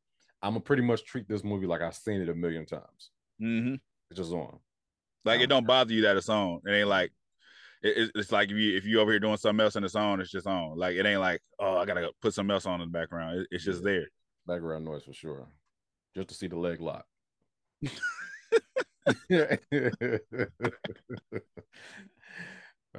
I'm 0.42 0.52
gonna 0.52 0.60
pretty 0.60 0.82
much 0.82 1.04
treat 1.04 1.28
this 1.28 1.44
movie 1.44 1.66
like 1.66 1.82
I've 1.82 1.94
seen 1.94 2.22
it 2.22 2.28
a 2.30 2.34
million 2.34 2.64
times. 2.64 3.10
Mm-hmm. 3.42 3.74
It's 4.10 4.18
just 4.18 4.32
on. 4.32 4.58
Like 5.26 5.40
it 5.42 5.48
don't 5.48 5.66
bother 5.66 5.92
you 5.92 6.02
that 6.02 6.16
it's 6.16 6.30
on. 6.30 6.60
It 6.66 6.70
ain't 6.72 6.88
like 6.88 7.12
it, 7.82 7.88
it's- 7.88 8.10
it's 8.14 8.32
like 8.32 8.50
if 8.50 8.56
you 8.56 8.76
if 8.78 8.86
you 8.86 9.00
over 9.00 9.10
here 9.10 9.20
doing 9.20 9.36
something 9.36 9.62
else 9.62 9.76
and 9.76 9.84
it's 9.84 9.94
on, 9.94 10.20
it's 10.22 10.30
just 10.30 10.46
on. 10.46 10.78
Like 10.78 10.96
it 10.96 11.04
ain't 11.04 11.20
like 11.20 11.42
oh 11.58 11.76
I 11.76 11.84
gotta 11.84 12.10
put 12.22 12.32
something 12.32 12.52
else 12.52 12.64
on 12.64 12.80
in 12.80 12.88
the 12.90 12.98
background. 12.98 13.40
It- 13.40 13.48
it's 13.50 13.64
just 13.64 13.84
Yeah. 13.84 13.90
there. 13.90 14.06
Background 14.46 14.86
noise 14.86 15.04
for 15.04 15.12
sure, 15.12 15.46
just 16.14 16.28
to 16.28 16.34
see 16.34 16.46
the 16.48 16.58
leg 16.58 16.80
lock. 16.80 17.06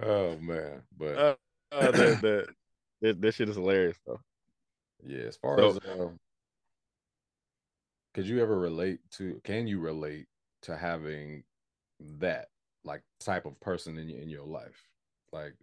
oh 0.01 0.37
man, 0.37 0.81
but 0.97 1.17
Uh, 1.17 1.35
uh, 1.71 1.91
the, 1.91 2.45
the, 3.01 3.13
this, 3.13 3.35
shit 3.35 3.49
is 3.49 3.55
hilarious 3.55 3.97
though. 4.05 4.19
yeah, 5.05 5.23
as 5.23 5.37
far 5.37 5.57
so- 5.57 5.69
as 5.69 5.79
um, 5.99 6.19
could 8.13 8.25
you 8.27 8.41
ever 8.41 8.57
relate 8.59 8.99
to? 9.11 9.39
Can 9.43 9.67
you 9.67 9.79
relate 9.79 10.27
to 10.63 10.75
having 10.75 11.43
that 12.19 12.47
like 12.83 13.03
type 13.19 13.45
of 13.45 13.59
person 13.61 13.97
in 13.97 14.09
your 14.09 14.19
in 14.19 14.29
your 14.29 14.45
life, 14.45 14.87
like? 15.31 15.53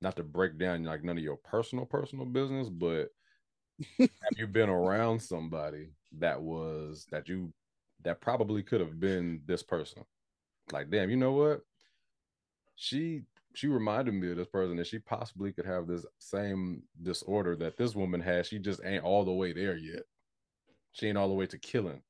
Not 0.00 0.16
to 0.16 0.22
break 0.22 0.58
down 0.58 0.84
like 0.84 1.02
none 1.02 1.16
of 1.16 1.24
your 1.24 1.38
personal 1.38 1.86
personal 1.86 2.26
business, 2.26 2.68
but 2.68 3.08
have 3.98 4.08
you 4.36 4.46
been 4.46 4.68
around 4.68 5.20
somebody 5.20 5.88
that 6.18 6.40
was 6.40 7.06
that 7.10 7.28
you 7.28 7.52
that 8.02 8.20
probably 8.20 8.62
could 8.62 8.80
have 8.80 8.98
been 9.00 9.40
this 9.46 9.62
person? 9.62 10.04
Like 10.72 10.90
damn 10.90 11.10
you 11.10 11.16
know 11.16 11.32
what? 11.32 11.60
She 12.76 13.22
she 13.54 13.68
reminded 13.68 14.14
me 14.14 14.30
of 14.30 14.36
this 14.36 14.48
person 14.48 14.76
that 14.76 14.86
she 14.86 14.98
possibly 14.98 15.52
could 15.52 15.66
have 15.66 15.86
this 15.86 16.04
same 16.18 16.82
disorder 17.02 17.54
that 17.56 17.76
this 17.76 17.94
woman 17.94 18.20
has. 18.20 18.48
She 18.48 18.58
just 18.58 18.80
ain't 18.84 19.04
all 19.04 19.24
the 19.24 19.32
way 19.32 19.52
there 19.52 19.76
yet. 19.76 20.02
She 20.92 21.06
ain't 21.06 21.18
all 21.18 21.28
the 21.28 21.34
way 21.34 21.46
to 21.46 21.58
killing 21.58 22.02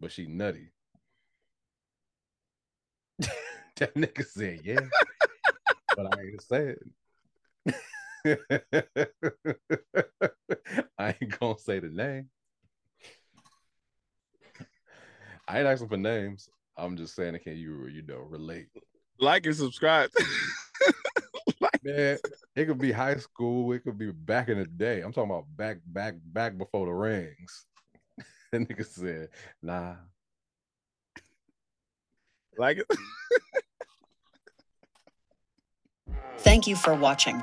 but 0.00 0.12
she 0.12 0.26
nutty. 0.26 0.70
That 3.76 3.94
nigga 3.94 4.24
said 4.26 4.60
yeah. 4.64 4.80
But 5.96 6.06
i 6.06 6.20
ain't 6.20 6.30
gonna 6.30 6.40
say 6.40 6.68
it 6.70 6.82
I 10.98 11.14
ain't 11.20 11.38
gonna 11.38 11.58
say 11.58 11.80
the 11.80 11.88
name. 11.88 12.28
I 15.48 15.58
ain't 15.58 15.68
asking 15.68 15.88
for 15.88 15.96
names. 15.96 16.48
I'm 16.76 16.96
just 16.96 17.14
saying, 17.14 17.38
can 17.42 17.56
you 17.56 17.86
you 17.86 18.02
know 18.02 18.26
relate? 18.28 18.66
Like 19.20 19.46
and 19.46 19.54
subscribe. 19.54 20.10
like 21.60 21.84
Man, 21.84 22.18
it 22.56 22.66
could 22.66 22.78
be 22.78 22.92
high 22.92 23.16
school. 23.16 23.72
It 23.72 23.84
could 23.84 23.96
be 23.96 24.10
back 24.10 24.48
in 24.48 24.58
the 24.58 24.66
day. 24.66 25.02
I'm 25.02 25.12
talking 25.12 25.30
about 25.30 25.46
back, 25.56 25.78
back, 25.86 26.16
back 26.24 26.58
before 26.58 26.86
the 26.86 26.92
rings. 26.92 27.66
that 28.52 28.62
nigga 28.62 28.84
said, 28.84 29.28
"Nah." 29.62 29.94
like 32.58 32.78
it. 32.78 32.86
Thank 36.38 36.66
you 36.66 36.76
for 36.76 36.94
watching. 36.94 37.40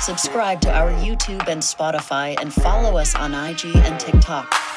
Subscribe 0.00 0.62
to 0.62 0.72
our 0.72 0.90
YouTube 0.92 1.46
and 1.46 1.60
Spotify 1.60 2.34
and 2.40 2.52
follow 2.52 2.96
us 2.96 3.14
on 3.14 3.34
IG 3.34 3.76
and 3.76 4.00
TikTok. 4.00 4.69